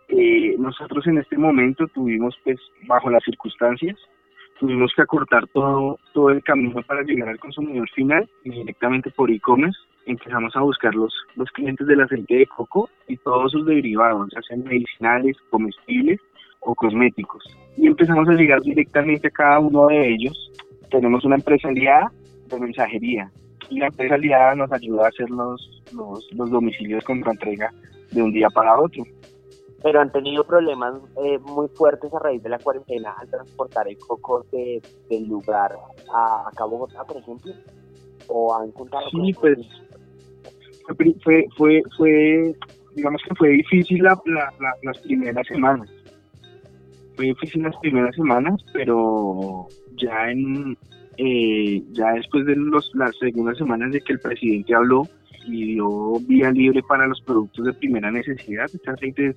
Eh, 0.08 0.56
nosotros 0.58 1.06
en 1.06 1.18
este 1.18 1.38
momento 1.38 1.86
tuvimos, 1.88 2.36
pues, 2.44 2.58
bajo 2.86 3.08
las 3.08 3.24
circunstancias, 3.24 3.96
tuvimos 4.58 4.92
que 4.94 5.02
acortar 5.02 5.46
todo, 5.48 5.98
todo 6.12 6.30
el 6.30 6.42
camino 6.42 6.82
para 6.82 7.02
llegar 7.02 7.28
al 7.28 7.38
consumidor 7.38 7.88
final 7.90 8.28
y 8.44 8.50
directamente 8.50 9.10
por 9.10 9.30
e-commerce 9.30 9.78
empezamos 10.06 10.54
a 10.56 10.60
buscar 10.60 10.94
los, 10.94 11.12
los 11.36 11.50
clientes 11.50 11.86
del 11.86 12.00
aceite 12.00 12.36
de 12.36 12.46
coco 12.46 12.88
y 13.06 13.16
todos 13.18 13.52
sus 13.52 13.66
derivados, 13.66 14.28
ya 14.34 14.40
sean 14.42 14.64
medicinales, 14.64 15.36
comestibles 15.50 16.20
o 16.60 16.74
cosméticos. 16.74 17.44
Y 17.76 17.86
empezamos 17.86 18.28
a 18.28 18.32
llegar 18.32 18.60
directamente 18.62 19.28
a 19.28 19.30
cada 19.30 19.58
uno 19.60 19.86
de 19.88 20.14
ellos. 20.14 20.50
Tenemos 20.90 21.24
una 21.24 21.36
empresa 21.36 21.68
aliada 21.68 22.10
de 22.46 22.58
mensajería 22.58 23.30
y 23.68 23.78
la 23.78 23.88
empresa 23.88 24.14
aliada 24.14 24.54
nos 24.54 24.72
ayuda 24.72 25.04
a 25.04 25.08
hacer 25.08 25.28
los, 25.30 25.82
los, 25.92 26.26
los 26.32 26.50
domicilios 26.50 27.04
con 27.04 27.18
entrega 27.18 27.70
de 28.10 28.22
un 28.22 28.32
día 28.32 28.48
para 28.48 28.78
otro. 28.80 29.04
Pero 29.82 30.00
han 30.00 30.10
tenido 30.10 30.44
problemas 30.44 30.94
eh, 31.22 31.38
muy 31.38 31.68
fuertes 31.68 32.12
a 32.12 32.18
raíz 32.18 32.42
de 32.42 32.48
la 32.48 32.58
cuarentena 32.58 33.14
al 33.18 33.28
transportar 33.30 33.88
el 33.88 33.96
coco 33.98 34.44
de, 34.50 34.82
del 35.08 35.28
lugar 35.28 35.76
a, 36.12 36.50
Cabo 36.56 36.78
Bogotá, 36.78 37.04
por 37.04 37.16
ejemplo. 37.16 37.52
¿O 38.26 38.54
han 38.54 38.68
encontrado 38.68 39.08
Sí, 39.10 39.32
pues 39.40 39.58
fue, 41.22 41.46
fue, 41.56 41.82
fue, 41.96 42.54
digamos 42.94 43.22
que 43.28 43.34
fue 43.34 43.48
difícil 43.50 44.02
la, 44.02 44.20
las 44.82 44.98
primeras 44.98 45.46
semanas. 45.46 45.88
Fue 47.14 47.26
difícil 47.26 47.62
las 47.62 47.76
primeras 47.76 48.14
semanas, 48.14 48.60
pero 48.72 49.66
ya 49.96 50.30
en 50.30 50.76
eh, 51.18 51.82
ya 51.90 52.12
después 52.12 52.46
de 52.46 52.54
los, 52.54 52.90
las 52.94 53.16
segundas 53.18 53.58
semanas 53.58 53.90
de 53.90 54.00
que 54.00 54.12
el 54.12 54.20
presidente 54.20 54.74
habló 54.74 55.02
y 55.46 55.74
dio 55.74 56.12
vía 56.20 56.50
libre 56.50 56.82
para 56.82 57.06
los 57.06 57.20
productos 57.22 57.66
de 57.66 57.72
primera 57.72 58.10
necesidad, 58.10 58.66
este 58.72 58.90
aceite 58.90 59.34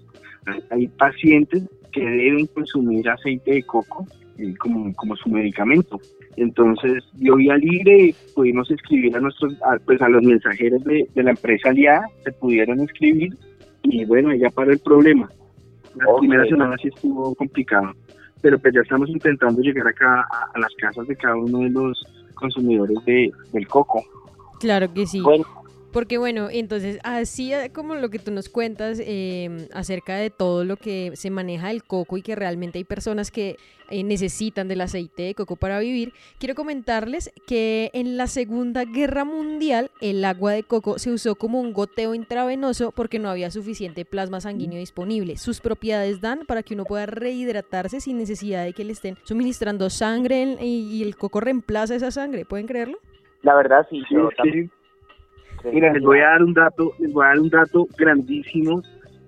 hay 0.70 0.88
pacientes 0.88 1.64
que 1.92 2.02
deben 2.02 2.46
consumir 2.48 3.10
aceite 3.10 3.52
de 3.54 3.64
coco 3.64 4.06
eh, 4.38 4.54
como, 4.58 4.94
como 4.96 5.16
su 5.16 5.30
medicamento. 5.30 6.00
Entonces 6.38 7.04
dio 7.14 7.36
vía 7.36 7.58
libre, 7.58 8.14
pudimos 8.36 8.70
escribir 8.72 9.16
a 9.18 9.20
nuestros, 9.20 9.56
pues 9.86 10.02
a 10.02 10.10
los 10.10 10.24
mensajeros 10.24 10.84
de, 10.84 11.08
la 11.16 11.32
empresa 11.32 11.70
aliada, 11.70 12.06
se 12.24 12.32
pudieron 12.34 12.80
inscribir 12.80 13.36
y 13.84 14.06
bueno, 14.06 14.34
ya 14.36 14.50
para 14.50 14.72
el 14.72 14.80
problema. 14.80 15.30
La 15.96 16.06
primera 16.20 16.46
semana 16.46 16.78
sí 16.82 16.88
estuvo 16.88 17.36
complicado, 17.36 17.92
pero 18.42 18.60
pues 18.60 18.74
ya 18.74 18.82
estamos 18.82 19.10
intentando 19.10 19.62
llegar 19.62 19.88
acá 19.88 20.28
a, 20.54 20.60
las 20.60 20.74
casas 20.76 21.08
de 21.08 21.16
cada 21.16 21.36
uno 21.36 21.60
de 21.60 21.70
los 21.70 22.04
consumidores 22.36 22.98
de, 23.06 23.32
del 23.54 23.68
coco. 23.68 24.04
Claro 24.60 24.94
que 24.94 25.06
sí. 25.06 25.22
Porque 25.92 26.18
bueno, 26.18 26.48
entonces 26.50 27.00
así 27.04 27.54
eh, 27.54 27.70
como 27.74 27.96
lo 27.96 28.10
que 28.10 28.20
tú 28.20 28.32
nos 28.32 28.48
cuentas 28.48 29.02
em, 29.04 29.68
acerca 29.74 30.16
de 30.16 30.30
todo 30.30 30.64
lo 30.64 30.78
que 30.78 31.12
se 31.16 31.30
maneja 31.30 31.68
del 31.68 31.84
coco 31.84 32.18
y 32.18 32.22
que 32.22 32.36
realmente 32.36 32.78
hay 32.78 32.86
personas 32.86 33.30
que 33.30 33.58
eh, 33.90 34.04
necesitan 34.06 34.70
del 34.70 34.80
aceite 34.80 35.24
de 35.24 35.36
coco 35.36 35.58
para 35.58 35.80
vivir, 35.80 36.14
quiero 36.40 36.56
comentarles 36.56 37.34
que 37.46 37.92
en 37.94 38.16
la 38.16 38.28
Segunda 38.28 38.86
Guerra 38.86 39.26
Mundial 39.26 39.92
el 40.00 40.24
agua 40.24 40.54
de 40.54 40.64
coco 40.64 40.98
se 40.98 41.12
usó 41.12 41.36
como 41.36 41.60
un 41.60 41.74
goteo 41.74 42.16
intravenoso 42.16 42.94
porque 42.94 43.20
no 43.20 43.30
había 43.30 43.52
suficiente 43.52 44.06
plasma 44.06 44.40
sanguíneo 44.40 44.80
disponible. 44.80 45.36
Sus 45.36 45.60
propiedades 45.60 46.22
dan 46.22 46.46
para 46.46 46.64
que 46.64 46.74
uno 46.74 46.86
pueda 46.86 47.06
rehidratarse 47.06 48.00
sin 48.00 48.18
necesidad 48.18 48.64
de 48.64 48.72
que 48.72 48.86
le 48.86 48.94
estén 48.94 49.18
suministrando 49.24 49.90
sangre 49.90 50.56
y 50.62 51.04
el 51.04 51.18
coco 51.18 51.42
reemplaza 51.42 51.96
esa 51.96 52.12
sangre. 52.12 52.46
¿Pueden 52.46 52.68
creerlo? 52.68 52.98
La 53.42 53.56
verdad 53.56 53.86
sí, 53.90 54.04
yo 54.10 54.30
Mira, 55.72 55.94
les 55.94 56.02
voy 56.02 56.20
a 56.20 56.30
dar 56.30 56.44
un 56.44 56.54
dato, 56.54 56.94
les 57.00 57.12
voy 57.14 57.26
a 57.26 57.30
dar 57.30 57.40
un 57.40 57.50
dato 57.50 57.88
grandísimo 57.98 58.82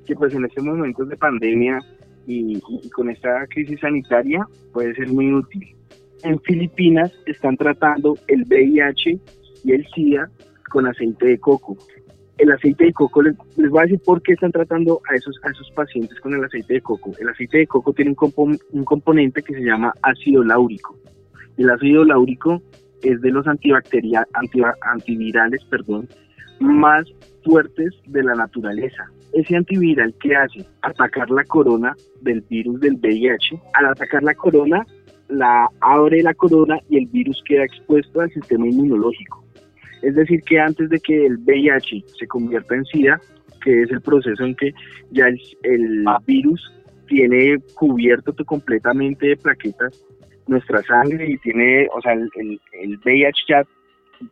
que 0.06 0.16
pues 0.16 0.34
en 0.34 0.46
estos 0.46 0.64
momentos 0.64 1.08
de 1.08 1.18
pandemia 1.18 1.80
y, 2.26 2.60
con 2.92 3.10
esta 3.10 3.46
crisis 3.48 3.80
sanitaria 3.80 4.46
puede 4.72 4.94
ser 4.96 5.10
muy 5.10 5.34
útil. 5.34 5.76
En 6.24 6.40
Filipinas 6.42 7.12
están 7.26 7.58
tratando 7.58 8.18
el 8.28 8.44
VIH 8.44 9.20
y 9.64 9.72
el 9.72 9.86
SIDA 9.94 10.30
con 10.70 10.88
aceite 10.88 11.28
de 11.28 11.38
coco. 11.38 11.78
El 12.38 12.52
aceite 12.52 12.86
de 12.86 12.94
coco, 12.94 13.22
les, 13.22 13.36
voy 13.70 13.80
a 13.80 13.84
decir 13.84 14.00
por 14.04 14.22
qué 14.22 14.34
están 14.34 14.52
tratando 14.52 15.02
a 15.10 15.16
esos, 15.16 15.40
a 15.44 15.52
esos 15.52 15.70
pacientes 15.72 16.20
con 16.20 16.34
el 16.34 16.44
aceite 16.44 16.76
de 16.76 16.82
coco. 16.82 17.12
El 17.20 17.30
aceite 17.30 17.60
de 17.60 17.68
coco 17.68 17.94
tiene 17.94 18.16
un, 18.20 18.60
un 18.72 18.86
componente 18.86 19.44
que 19.44 19.54
se 19.54 19.62
llama 19.62 19.94
ácido 20.02 20.44
láurico. 20.44 20.98
El 21.58 21.70
ácido 21.70 22.04
láurico 22.04 22.62
es 23.04 23.22
de 23.22 23.32
los 23.32 23.46
antibacteriales, 23.48 24.30
antivirales, 24.82 25.64
perdón, 25.66 26.08
más 26.60 27.06
fuertes 27.44 27.94
de 28.08 28.24
la 28.24 28.36
naturaleza. 28.36 29.06
Ese 29.34 29.56
antiviral 29.56 30.14
que 30.22 30.36
hace 30.36 30.66
atacar 30.82 31.30
la 31.30 31.44
corona 31.46 31.96
del 32.22 32.42
virus 32.42 32.80
del 32.80 32.96
VIH, 32.96 33.60
al 33.74 33.88
atacar 33.88 34.24
la 34.24 34.34
corona, 34.36 34.86
la 35.30 35.68
abre 35.82 36.22
la 36.22 36.34
corona 36.34 36.80
y 36.90 36.98
el 36.98 37.08
virus 37.08 37.42
queda 37.46 37.64
expuesto 37.64 38.22
al 38.22 38.32
sistema 38.32 38.68
inmunológico. 38.68 39.44
Es 40.02 40.16
decir, 40.16 40.42
que 40.44 40.60
antes 40.60 40.90
de 40.90 41.00
que 41.00 41.26
el 41.26 41.38
VIH 41.38 42.04
se 42.20 42.28
convierta 42.28 42.76
en 42.76 42.86
SIDA, 42.86 43.20
que 43.64 43.84
es 43.84 43.92
el 43.92 44.02
proceso 44.02 44.44
en 44.44 44.56
que 44.56 44.74
ya 45.12 45.28
el, 45.28 45.40
el 45.64 46.06
virus 46.26 46.62
tiene 47.08 47.58
cubierto 47.76 48.34
completamente 48.46 49.28
de 49.28 49.38
plaquetas 49.38 50.04
nuestra 50.48 50.82
sangre 50.84 51.30
y 51.30 51.38
tiene, 51.38 51.88
o 51.94 52.02
sea, 52.02 52.14
el, 52.14 52.30
el, 52.74 53.00
VIH 53.04 53.44
ya 53.48 53.64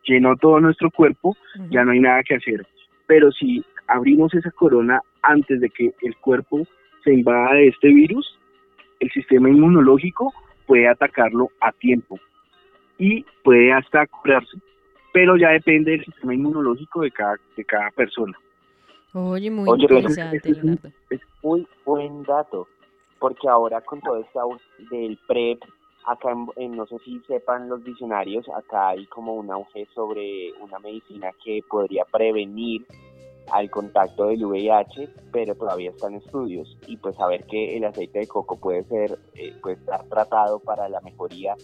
llenó 0.04 0.36
todo 0.36 0.60
nuestro 0.60 0.90
cuerpo, 0.92 1.36
ya 1.70 1.84
no 1.84 1.92
hay 1.92 2.00
nada 2.00 2.24
que 2.24 2.36
hacer. 2.36 2.66
Pero 3.08 3.32
si 3.32 3.64
abrimos 3.88 4.34
esa 4.34 4.52
corona 4.52 5.02
antes 5.22 5.60
de 5.60 5.70
que 5.70 5.94
el 6.02 6.16
cuerpo 6.18 6.66
se 7.04 7.14
invada 7.14 7.54
de 7.56 7.68
este 7.68 7.90
virus, 7.90 8.38
el 9.00 9.10
sistema 9.12 9.50
inmunológico 9.50 10.34
puede 10.66 10.88
atacarlo 10.88 11.50
a 11.60 11.72
tiempo 11.72 12.20
y 12.98 13.26
puede 13.44 13.74
hasta 13.74 14.06
curarse. 14.08 14.58
Pero 15.14 15.36
ya 15.36 15.50
depende 15.50 15.92
del 15.92 16.06
sistema 16.06 16.34
inmunológico 16.34 17.02
de 17.02 17.12
cada, 17.12 17.36
de 17.58 17.66
cada 17.66 17.90
persona. 17.92 18.38
Oye, 19.14 19.52
muy 19.52 19.68
interesante, 19.82 20.40
es, 21.10 21.22
muy 21.44 21.68
buen 21.86 22.24
dato, 22.24 22.68
porque 23.20 23.50
ahora 23.50 23.82
con 23.82 24.00
todo 24.00 24.22
esto 24.22 24.58
del 24.90 25.20
PrEP 25.28 25.60
acá 26.06 26.32
en, 26.56 26.76
no 26.76 26.86
sé 26.88 26.98
si 27.00 27.20
sepan 27.28 27.70
los 27.70 27.84
diccionarios, 27.84 28.48
acá 28.50 28.90
hay 28.90 29.06
como 29.08 29.34
un 29.36 29.52
auge 29.52 29.88
sobre 29.94 30.52
una 30.62 30.80
medicina 30.80 31.32
que 31.44 31.64
podría 31.70 32.06
prevenir 32.06 32.86
al 33.52 33.70
contacto 33.70 34.28
del 34.28 34.46
VIH, 34.46 35.10
pero 35.32 35.56
todavía 35.56 35.90
están 35.90 36.16
estudios 36.16 36.78
y 36.88 36.98
pues 36.98 37.16
saber 37.18 37.44
que 37.46 37.76
el 37.78 37.84
aceite 37.84 38.20
de 38.20 38.28
coco 38.28 38.58
puede 38.58 38.84
ser, 38.86 39.20
eh, 39.36 39.54
puede 39.62 39.76
estar 39.76 40.04
tratado 40.06 40.60
para 40.60 40.88
la 40.88 41.02
mejoría 41.02 41.56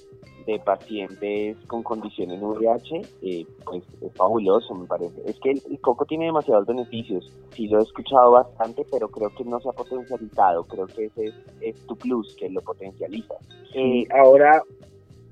de 0.46 0.60
pacientes 0.60 1.58
con 1.68 1.84
condiciones 1.84 2.42
VIH, 2.42 3.02
eh, 3.22 3.46
pues 3.66 3.84
es 4.02 4.14
fabuloso 4.14 4.76
me 4.76 4.86
parece. 4.86 5.22
Es 5.26 5.40
que 5.40 5.52
el, 5.52 5.80
coco 5.80 6.06
tiene 6.06 6.26
demasiados 6.26 6.68
beneficios, 6.68 7.32
sí 7.52 7.68
lo 7.68 7.80
he 7.80 7.84
escuchado 7.84 8.32
bastante, 8.32 8.86
pero 8.92 9.08
creo 9.10 9.30
que 9.36 9.46
no 9.46 9.60
se 9.62 9.70
ha 9.70 9.74
potencializado, 9.74 10.64
creo 10.66 10.88
que 10.88 11.06
ese 11.06 11.34
es, 11.62 11.86
tu 11.86 11.96
plus, 11.96 12.36
que 12.36 12.50
lo 12.50 12.62
potencializa. 12.62 13.36
Eh, 13.74 14.06
ahora, 14.14 14.62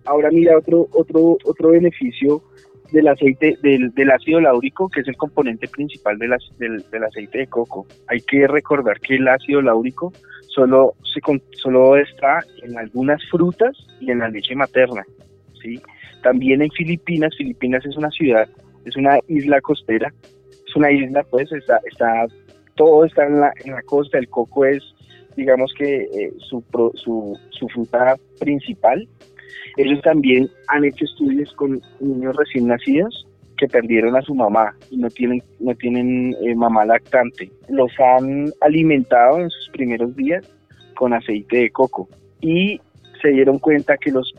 ahora 0.05 0.29
mira 0.31 0.57
otro, 0.57 0.87
otro, 0.93 1.37
otro 1.43 1.69
beneficio 1.71 2.41
del 2.91 3.07
aceite, 3.07 3.57
del, 3.61 3.91
del, 3.93 4.11
ácido 4.11 4.39
láurico, 4.39 4.89
que 4.89 5.01
es 5.01 5.07
el 5.07 5.17
componente 5.17 5.67
principal 5.67 6.17
del, 6.17 6.35
del, 6.57 7.03
aceite 7.03 7.39
de 7.39 7.47
coco. 7.47 7.85
Hay 8.07 8.21
que 8.21 8.47
recordar 8.47 8.99
que 8.99 9.15
el 9.15 9.27
ácido 9.27 9.61
láurico 9.61 10.13
solo, 10.47 10.95
se, 11.03 11.19
solo 11.51 11.97
está 11.97 12.39
en 12.63 12.77
algunas 12.77 13.21
frutas 13.29 13.75
y 13.99 14.11
en 14.11 14.19
la 14.19 14.29
leche 14.29 14.55
materna. 14.55 15.03
¿sí? 15.61 15.81
También 16.23 16.61
en 16.61 16.69
Filipinas, 16.71 17.35
Filipinas 17.37 17.85
es 17.85 17.97
una 17.97 18.09
ciudad, 18.11 18.47
es 18.85 18.95
una 18.95 19.19
isla 19.27 19.61
costera, 19.61 20.13
es 20.67 20.75
una 20.75 20.91
isla, 20.91 21.23
pues 21.29 21.51
está, 21.51 21.79
está 21.85 22.27
todo 22.75 23.05
está 23.05 23.25
en 23.25 23.39
la, 23.39 23.53
en 23.63 23.71
la 23.71 23.81
costa, 23.83 24.17
el 24.17 24.29
coco 24.29 24.65
es, 24.65 24.83
digamos 25.35 25.73
que 25.77 26.03
eh, 26.03 26.33
su, 26.49 26.63
su, 26.95 27.37
su 27.49 27.69
fruta 27.69 28.15
principal, 28.39 29.07
Ellos 29.77 30.01
también 30.01 30.49
han 30.67 30.85
hecho 30.85 31.05
estudios 31.05 31.51
con 31.53 31.81
niños 31.99 32.35
recién 32.35 32.67
nacidos 32.67 33.27
que 33.57 33.67
perdieron 33.67 34.15
a 34.15 34.21
su 34.21 34.35
mamá 34.35 34.75
y 34.89 34.97
no 34.97 35.09
tienen, 35.09 35.41
no 35.59 35.73
tienen 35.75 36.35
eh, 36.43 36.55
mamá 36.55 36.85
lactante. 36.85 37.51
Los 37.69 37.91
han 37.99 38.51
alimentado 38.61 39.39
en 39.39 39.49
sus 39.49 39.69
primeros 39.69 40.15
días 40.15 40.45
con 40.95 41.13
aceite 41.13 41.57
de 41.57 41.69
coco 41.69 42.09
y 42.41 42.79
se 43.21 43.29
dieron 43.29 43.59
cuenta 43.59 43.97
que 43.97 44.11
los 44.11 44.33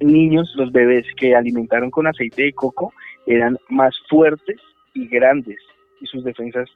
niños, 0.00 0.52
los 0.56 0.72
bebés 0.72 1.06
que 1.16 1.34
alimentaron 1.34 1.90
con 1.90 2.06
aceite 2.06 2.44
de 2.44 2.52
coco 2.52 2.92
eran 3.26 3.56
más 3.68 3.94
fuertes 4.08 4.56
y 4.94 5.06
grandes 5.06 5.58
y 6.00 6.06
sus 6.06 6.24
defensas 6.24 6.68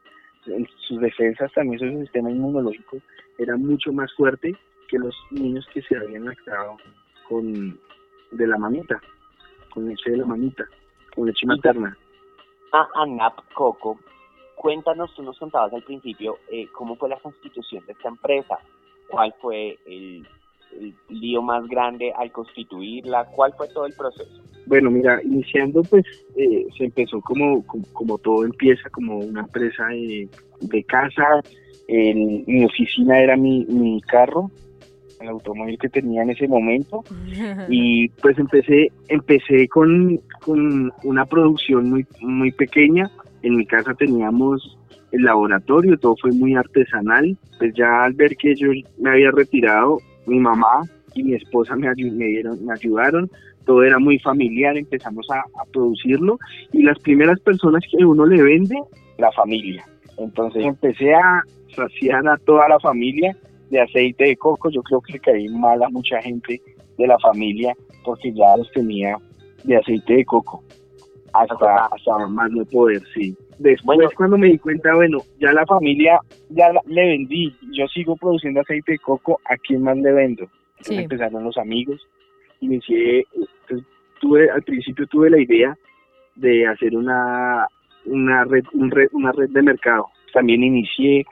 sus 0.86 1.00
defensas 1.00 1.52
también 1.54 1.80
su 1.80 2.00
sistema 2.02 2.30
inmunológico 2.30 2.98
era 3.36 3.56
mucho 3.56 3.92
más 3.92 4.12
fuerte 4.14 4.54
que 4.88 4.98
los 4.98 5.14
niños 5.32 5.66
que 5.74 5.82
se 5.82 5.96
habían 5.96 6.26
lactado 6.26 6.76
con 7.28 7.78
de 8.36 8.46
la 8.46 8.58
mamita 8.58 9.00
con 9.72 9.88
leche 9.88 10.10
de 10.10 10.18
la 10.18 10.26
mamita 10.26 10.64
con 11.14 11.26
leche 11.26 11.46
materna 11.46 11.96
a 12.72 12.88
ANAP 13.02 13.52
Coco 13.54 13.98
cuéntanos 14.54 15.14
tú 15.14 15.22
nos 15.22 15.38
contabas 15.38 15.72
al 15.72 15.82
principio 15.82 16.38
eh, 16.50 16.66
cómo 16.72 16.96
fue 16.96 17.08
la 17.08 17.18
constitución 17.18 17.84
de 17.86 17.92
esta 17.92 18.08
empresa 18.08 18.58
cuál 19.08 19.34
fue 19.40 19.78
el 19.86 20.26
el 20.72 20.94
lío 21.08 21.42
más 21.42 21.66
grande 21.68 22.12
al 22.16 22.30
constituirla? 22.32 23.24
¿Cuál 23.26 23.52
fue 23.56 23.68
todo 23.68 23.86
el 23.86 23.94
proceso? 23.94 24.42
Bueno, 24.66 24.90
mira, 24.90 25.20
iniciando 25.22 25.82
pues 25.82 26.04
eh, 26.36 26.66
se 26.76 26.84
empezó 26.84 27.20
como, 27.20 27.64
como, 27.92 28.18
todo 28.18 28.44
empieza, 28.44 28.88
como 28.90 29.18
una 29.18 29.40
empresa 29.42 29.86
de, 29.86 30.84
casa. 30.84 31.42
mi 31.88 32.64
oficina 32.64 33.20
era 33.20 33.36
mi, 33.36 33.64
mi 33.66 34.00
carro, 34.02 34.50
el 35.20 35.28
automóvil 35.28 35.78
que 35.78 35.88
tenía 35.88 36.22
en 36.22 36.30
ese 36.30 36.48
momento. 36.48 37.04
Y 37.68 38.08
pues 38.22 38.38
empecé 38.38 38.92
empecé 39.08 39.68
con, 39.68 40.20
con 40.44 40.92
una 41.04 41.24
producción 41.24 41.90
muy 41.90 42.06
muy 42.20 42.52
pequeña. 42.52 43.10
En 43.42 43.56
mi 43.56 43.66
casa 43.66 43.94
teníamos 43.94 44.76
el 45.12 45.22
laboratorio 45.22 45.98
todo 45.98 46.16
fue 46.20 46.32
muy 46.32 46.54
artesanal. 46.54 47.36
Pues 47.58 47.74
ya 47.74 48.04
al 48.04 48.14
ver 48.14 48.36
que 48.36 48.54
yo 48.54 48.68
me 48.98 49.10
había 49.10 49.30
retirado 49.30 49.98
mi 50.26 50.38
mamá 50.38 50.82
y 51.14 51.22
mi 51.22 51.34
esposa 51.34 51.74
me, 51.76 51.88
me, 51.88 52.26
dieron, 52.26 52.64
me 52.64 52.74
ayudaron, 52.74 53.30
todo 53.64 53.82
era 53.82 53.98
muy 53.98 54.18
familiar, 54.18 54.76
empezamos 54.76 55.26
a, 55.30 55.42
producirlo. 55.72 56.38
Y 56.72 56.82
las 56.82 56.98
primeras 56.98 57.40
personas 57.40 57.82
que 57.90 58.04
uno 58.04 58.26
le 58.26 58.42
vende, 58.42 58.76
la 59.18 59.32
familia. 59.32 59.84
Entonces 60.18 60.64
empecé 60.64 61.14
a 61.14 61.42
saciar 61.74 62.26
a 62.28 62.36
toda 62.38 62.68
la 62.68 62.80
familia 62.80 63.36
de 63.70 63.80
aceite 63.80 64.24
de 64.24 64.36
coco, 64.36 64.70
yo 64.70 64.82
creo 64.82 65.00
que 65.00 65.14
le 65.14 65.18
caí 65.20 65.48
mal 65.48 65.82
a 65.82 65.88
mucha 65.88 66.20
gente 66.22 66.60
de 66.96 67.06
la 67.06 67.18
familia 67.18 67.74
porque 68.04 68.32
ya 68.32 68.56
los 68.56 68.70
tenía 68.72 69.16
de 69.64 69.76
aceite 69.76 70.14
de 70.14 70.24
coco 70.24 70.62
hasta, 71.32 71.86
hasta 71.86 72.26
más 72.28 72.50
no 72.50 72.64
poder, 72.64 73.02
sí. 73.14 73.36
Después 73.58 73.98
cuando 74.16 74.36
me 74.36 74.48
di 74.48 74.58
cuenta, 74.58 74.94
bueno, 74.94 75.18
ya 75.40 75.52
la 75.52 75.64
familia, 75.66 76.20
ya 76.50 76.70
le 76.86 77.06
vendí, 77.06 77.54
yo 77.72 77.86
sigo 77.88 78.16
produciendo 78.16 78.60
aceite 78.60 78.92
de 78.92 78.98
coco, 78.98 79.40
¿a 79.46 79.56
quién 79.56 79.82
más 79.82 79.96
le 79.96 80.12
vendo? 80.12 80.46
empezaron 80.88 81.42
los 81.42 81.56
amigos, 81.56 82.06
inicié, 82.60 83.24
pues, 83.66 83.82
tuve, 84.20 84.50
al 84.50 84.62
principio 84.62 85.06
tuve 85.06 85.30
la 85.30 85.40
idea 85.40 85.76
de 86.36 86.66
hacer 86.66 86.94
una, 86.94 87.66
una 88.04 88.44
red, 88.44 88.64
una 89.12 89.32
red 89.32 89.50
de 89.50 89.62
mercado. 89.62 90.06
También 90.32 90.62
inicié 90.62 91.24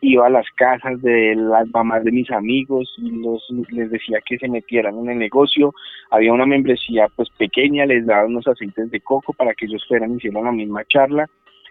iba 0.00 0.26
a 0.26 0.30
las 0.30 0.46
casas 0.56 1.00
de 1.02 1.34
las 1.36 1.68
mamás 1.72 2.04
de 2.04 2.12
mis 2.12 2.30
amigos 2.30 2.94
y 2.98 3.10
los, 3.10 3.46
les 3.70 3.90
decía 3.90 4.18
que 4.26 4.38
se 4.38 4.48
metieran 4.48 4.98
en 4.98 5.10
el 5.10 5.18
negocio. 5.18 5.74
Había 6.10 6.32
una 6.32 6.46
membresía 6.46 7.06
pues 7.14 7.28
pequeña, 7.38 7.86
les 7.86 8.06
daba 8.06 8.26
unos 8.26 8.46
aceites 8.46 8.90
de 8.90 9.00
coco 9.00 9.32
para 9.32 9.54
que 9.54 9.66
ellos 9.66 9.84
fueran 9.86 10.12
y 10.12 10.16
hicieran 10.16 10.44
la 10.44 10.52
misma 10.52 10.84
charla. 10.86 11.26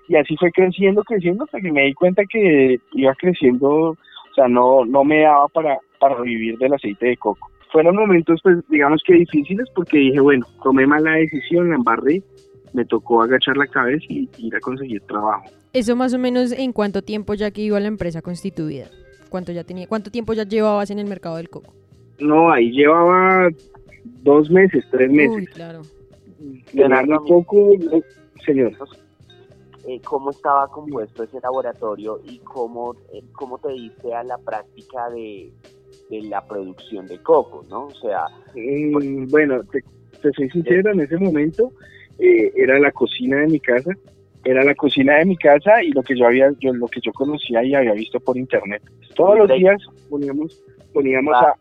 Y 0.08 0.16
así 0.16 0.36
fue 0.38 0.52
creciendo, 0.52 1.04
creciendo, 1.04 1.44
hasta 1.44 1.60
que 1.60 1.72
me 1.72 1.86
di 1.86 1.94
cuenta 1.94 2.24
que 2.26 2.80
iba 2.94 3.14
creciendo, 3.16 3.70
o 3.70 4.34
sea, 4.36 4.48
no, 4.48 4.86
no 4.86 5.04
me 5.04 5.22
daba 5.22 5.48
para, 5.50 5.78
para 6.00 6.20
vivir 6.22 6.58
del 6.58 6.74
aceite 6.74 7.08
de 7.08 7.18
coco. 7.18 7.50
Fueron 7.72 7.96
momentos, 7.96 8.40
pues, 8.42 8.58
digamos 8.70 9.04
que 9.06 9.14
difíciles, 9.14 9.68
porque 9.76 10.00
dije, 10.00 10.20
bueno, 10.20 10.46
tomé 10.64 10.88
mala 10.88 11.12
decisión, 11.12 11.70
la 11.70 11.76
embarré, 11.76 12.24
me 12.74 12.86
tocó 12.86 13.22
agachar 13.22 13.58
la 13.58 13.68
cabeza 13.68 14.06
y 14.10 14.28
ir 14.40 14.56
a 14.56 14.60
conseguir 14.60 15.02
trabajo. 15.02 15.46
Eso 15.72 15.96
más 15.96 16.14
o 16.14 16.20
menos 16.20 16.52
en 16.52 16.74
cuánto 16.74 17.04
tiempo 17.04 17.36
ya 17.36 17.52
que 17.52 17.62
iba 17.62 17.80
la 17.80 17.88
empresa 17.88 18.22
constituida? 18.22 18.88
¿Cuánto 19.30 19.52
ya 19.52 19.64
tenía? 19.64 19.88
¿Cuánto 19.88 20.10
tiempo 20.10 20.34
ya 20.34 20.44
llevabas 20.44 20.90
en 20.90 20.98
el 20.98 21.06
mercado 21.06 21.38
del 21.38 21.50
coco? 21.50 21.74
No, 22.20 22.52
ahí 22.52 22.72
llevaba 22.72 23.50
dos 24.24 24.50
meses, 24.50 24.84
tres 24.90 25.12
meses. 25.12 25.36
Uy, 25.36 25.46
claro. 25.46 25.82
un 26.74 27.26
poco, 27.28 27.72
señor. 28.46 28.74
Eh, 29.88 30.02
¿Cómo 30.04 30.32
estaba 30.32 30.68
compuesto 30.70 31.24
ese 31.24 31.40
laboratorio 31.40 32.20
y 32.26 32.40
cómo, 32.40 32.96
eh, 33.14 33.24
cómo 33.32 33.60
te 33.60 33.72
diste 33.72 34.14
a 34.14 34.24
la 34.24 34.38
práctica 34.40 35.10
de, 35.12 35.52
la 36.10 36.46
producción 36.46 37.06
de 37.06 37.20
coco, 37.20 37.64
no? 37.70 37.86
O 37.86 37.96
sea... 38.02 38.26
Mm, 38.56 39.28
bueno, 39.30 39.62
te, 39.66 39.84
soy 40.34 40.50
sincero, 40.50 40.92
en 40.92 41.02
ese 41.02 41.18
momento 41.18 41.72
eh, 42.18 42.52
era 42.56 42.80
la 42.80 42.92
cocina 42.92 43.38
de 43.42 43.48
mi 43.48 43.60
casa 43.60 43.92
era 44.44 44.64
la 44.64 44.76
cocina 44.76 45.18
de 45.18 45.26
mi 45.26 45.38
casa 45.38 45.84
y 45.84 45.92
lo 45.92 46.04
que 46.04 46.18
yo 46.18 46.26
había, 46.26 46.52
yo 46.60 46.74
lo 46.74 46.88
que 46.88 47.02
yo 47.02 47.12
conocía 47.12 47.64
y 47.64 47.76
había 47.76 47.94
visto 47.94 48.20
por 48.20 48.38
internet. 48.38 48.82
Todos 49.16 49.38
los 49.38 49.50
días 49.50 49.82
poníamos, 50.10 50.62
poníamos 50.94 51.36
a, 51.36 51.56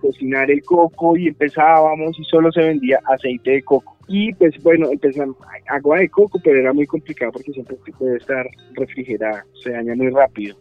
cocinar 0.00 0.50
el 0.50 0.62
coco 0.62 1.16
y 1.16 1.28
empezábamos 1.28 2.18
y 2.18 2.24
solo 2.24 2.52
se 2.52 2.60
vendía 2.60 3.00
aceite 3.06 3.52
de 3.52 3.62
coco. 3.62 3.96
Y 4.08 4.32
pues 4.34 4.62
bueno, 4.62 4.90
empezamos 4.90 5.36
agua 5.68 5.98
de 5.98 6.08
coco, 6.08 6.40
pero 6.42 6.60
era 6.60 6.72
muy 6.72 6.86
complicado 6.86 7.32
porque 7.32 7.52
siempre 7.52 7.76
puede 7.98 8.16
estar 8.16 8.46
refrigerada, 8.74 9.44
se 9.62 9.70
daña 9.70 9.94
muy 9.94 10.10
rápido. 10.10 10.56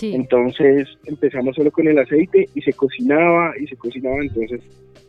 Entonces 0.00 0.88
empezamos 1.06 1.56
solo 1.56 1.70
con 1.72 1.88
el 1.88 1.98
aceite 1.98 2.48
y 2.54 2.62
se 2.62 2.72
cocinaba 2.72 3.52
y 3.58 3.66
se 3.66 3.76
cocinaba. 3.76 4.20
Entonces 4.20 4.60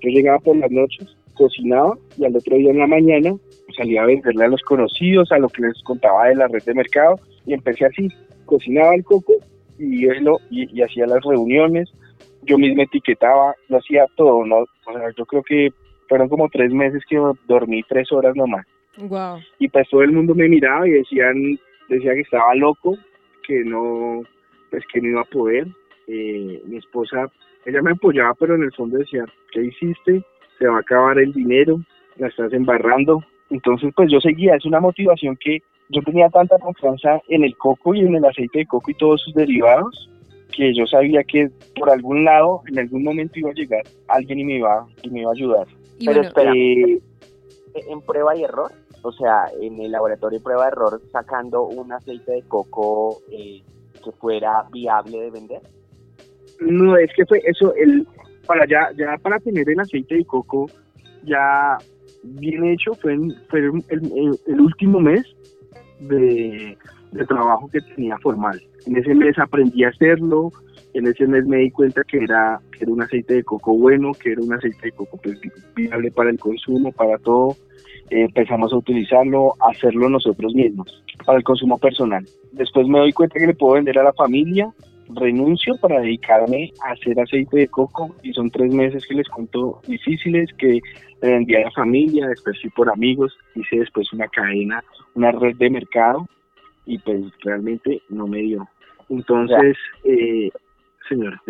yo 0.01 0.09
llegaba 0.09 0.39
por 0.39 0.55
las 0.57 0.71
noches, 0.71 1.07
cocinaba 1.39 1.97
y 2.17 2.25
al 2.25 2.35
otro 2.35 2.57
día 2.57 2.71
en 2.71 2.79
la 2.79 2.87
mañana 2.87 3.33
salía 3.75 4.03
a 4.03 4.07
venderle 4.07 4.43
a 4.43 4.49
los 4.49 4.61
conocidos, 4.61 5.31
a 5.31 5.39
lo 5.39 5.47
que 5.47 5.61
les 5.61 5.81
contaba 5.83 6.27
de 6.27 6.35
la 6.35 6.47
red 6.47 6.61
de 6.63 6.73
mercado 6.73 7.15
y 7.45 7.53
empecé 7.53 7.85
así, 7.85 8.09
cocinaba 8.45 8.93
el 8.93 9.05
coco 9.05 9.33
y, 9.77 10.05
lo, 10.19 10.39
y, 10.49 10.81
hacía 10.81 11.07
las 11.07 11.23
reuniones, 11.23 11.89
yo 12.43 12.57
mismo 12.57 12.83
etiquetaba, 12.83 13.55
lo 13.69 13.77
hacía 13.77 14.05
todo, 14.17 14.45
¿no? 14.45 14.57
O 14.57 14.93
sea, 14.93 15.09
yo 15.17 15.25
creo 15.25 15.43
que 15.43 15.69
fueron 16.09 16.27
como 16.27 16.49
tres 16.49 16.73
meses 16.73 17.01
que 17.09 17.17
dormí 17.47 17.81
tres 17.87 18.11
horas 18.11 18.35
nomás. 18.35 18.65
Wow. 18.97 19.39
Y 19.59 19.69
pues 19.69 19.87
todo 19.89 20.01
el 20.01 20.11
mundo 20.11 20.35
me 20.35 20.49
miraba 20.49 20.85
y 20.87 20.91
decían, 20.91 21.57
decía 21.87 22.13
que 22.13 22.21
estaba 22.21 22.53
loco, 22.55 22.97
que 23.47 23.63
no, 23.63 24.23
pues 24.69 24.83
que 24.91 24.99
no 24.99 25.07
iba 25.07 25.21
a 25.21 25.25
poder. 25.25 25.67
Eh, 26.07 26.61
mi 26.65 26.77
esposa, 26.77 27.27
ella 27.65 27.81
me 27.81 27.91
apoyaba, 27.91 28.33
pero 28.33 28.55
en 28.55 28.63
el 28.63 28.73
fondo 28.73 28.97
decía, 28.97 29.23
¿qué 29.53 29.63
hiciste? 29.63 30.21
Se 30.59 30.67
va 30.67 30.77
a 30.77 30.81
acabar 30.81 31.17
el 31.17 31.33
dinero, 31.33 31.79
la 32.17 32.27
estás 32.27 32.53
embarrando, 32.53 33.23
entonces, 33.49 33.91
pues 33.95 34.11
yo 34.11 34.19
seguía, 34.19 34.55
es 34.55 34.65
una 34.65 34.79
motivación 34.79 35.37
que 35.37 35.61
yo 35.89 36.01
tenía 36.03 36.29
tanta 36.29 36.57
confianza 36.59 37.21
en 37.27 37.43
el 37.43 37.57
coco 37.57 37.95
y 37.95 38.01
en 38.01 38.15
el 38.15 38.25
aceite 38.25 38.59
de 38.59 38.65
coco 38.67 38.91
y 38.91 38.95
todos 38.95 39.21
sus 39.21 39.33
derivados, 39.33 40.09
que 40.55 40.73
yo 40.73 40.85
sabía 40.85 41.23
que 41.23 41.49
por 41.75 41.89
algún 41.89 42.25
lado, 42.25 42.61
en 42.67 42.79
algún 42.79 43.03
momento 43.03 43.39
iba 43.39 43.49
a 43.49 43.53
llegar 43.53 43.83
alguien 44.07 44.39
y 44.39 44.45
me 44.45 44.57
iba, 44.57 44.87
y 45.01 45.09
me 45.09 45.21
iba 45.21 45.31
a 45.31 45.33
ayudar. 45.33 45.67
Pero 46.03 46.21
espera, 46.21 46.53
eh, 46.55 47.01
en 47.73 48.01
prueba 48.01 48.35
y 48.35 48.43
error, 48.43 48.71
o 49.01 49.11
sea, 49.11 49.45
en 49.59 49.79
el 49.81 49.91
laboratorio 49.91 50.37
de 50.37 50.43
prueba 50.43 50.65
y 50.65 50.67
error, 50.67 51.01
sacando 51.11 51.63
un 51.63 51.91
aceite 51.91 52.33
de 52.33 52.43
coco 52.43 53.21
eh, 53.31 53.61
que 54.03 54.11
fuera 54.11 54.65
viable 54.71 55.19
de 55.19 55.31
vender. 55.31 55.61
No, 56.59 56.97
es 56.97 57.09
que 57.15 57.25
fue 57.25 57.41
eso, 57.45 57.73
el, 57.75 58.05
para 58.49 58.65
ya, 58.65 58.89
ya 58.97 59.15
para 59.21 59.39
tener 59.39 59.69
el 59.69 59.79
aceite 59.79 60.15
de 60.15 60.25
coco, 60.25 60.65
ya 61.23 61.77
bien 62.23 62.65
hecho 62.65 62.95
fue, 62.95 63.15
fue 63.47 63.59
el, 63.59 64.59
último 64.59 64.99
mes 64.99 65.21
de, 65.99 66.75
trabajo 67.27 67.69
que 67.71 67.79
tenía 67.81 68.17
formal. 68.17 68.59
En 68.87 68.97
ese 68.97 69.13
mes 69.13 69.37
aprendí 69.37 69.83
a 69.83 69.89
hacerlo, 69.89 70.51
en 70.95 71.05
ese 71.05 71.27
mes 71.27 71.45
me 71.45 71.57
di 71.57 71.69
cuenta 71.69 72.01
que 72.05 72.17
era, 72.23 72.59
que 72.71 72.85
era 72.85 72.91
un 72.91 73.03
aceite 73.03 73.35
de 73.35 73.43
coco 73.43 73.77
bueno, 73.77 74.13
que 74.13 74.31
era 74.31 74.41
un 74.41 74.51
aceite 74.51 74.79
de 74.81 74.91
coco 74.93 75.19
pues, 75.21 75.39
viable 75.75 76.09
para 76.09 76.31
el 76.31 76.39
consumo, 76.39 76.91
para 76.91 77.19
todo. 77.19 77.55
Eh, 78.09 78.23
empezamos 78.23 78.73
a 78.73 78.77
utilizarlo, 78.77 79.53
a 79.59 79.69
hacerlo 79.69 80.09
nosotros 80.09 80.55
mismos, 80.55 81.03
para 81.23 81.37
el 81.37 81.43
consumo 81.43 81.77
personal. 81.77 82.25
Después 82.53 82.87
me 82.87 82.97
doy 82.97 83.13
cuenta 83.13 83.37
que 83.37 83.45
le 83.45 83.53
puedo 83.53 83.75
vender 83.75 83.99
a 83.99 84.03
la 84.05 84.13
familia, 84.13 84.73
renuncio 85.15 85.75
para 85.77 85.99
dedicarme 86.01 86.71
a 86.85 86.91
hacer 86.91 87.19
aceite 87.19 87.57
de 87.57 87.67
coco 87.67 88.15
y 88.23 88.33
son 88.33 88.49
tres 88.49 88.73
meses 88.73 89.05
que 89.07 89.15
les 89.15 89.27
cuento 89.27 89.81
difíciles 89.87 90.49
que 90.57 90.81
le 91.21 91.29
vendí 91.29 91.55
a 91.55 91.61
la 91.61 91.71
familia, 91.71 92.27
después 92.27 92.59
fui 92.61 92.69
por 92.69 92.89
amigos, 92.89 93.35
hice 93.55 93.79
después 93.79 94.11
una 94.13 94.27
cadena, 94.27 94.83
una 95.15 95.31
red 95.31 95.55
de 95.57 95.69
mercado 95.69 96.27
y 96.85 96.97
pues 96.99 97.21
realmente 97.43 98.01
no 98.09 98.27
me 98.27 98.39
dio. 98.39 98.67
Entonces, 99.09 99.77
eh, 100.03 100.49
señora. 101.07 101.41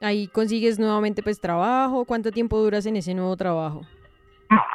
Ahí 0.00 0.28
consigues 0.28 0.78
nuevamente 0.78 1.22
pues 1.22 1.40
trabajo, 1.40 2.04
¿cuánto 2.04 2.30
tiempo 2.30 2.58
duras 2.58 2.86
en 2.86 2.96
ese 2.96 3.14
nuevo 3.14 3.36
trabajo? 3.36 3.82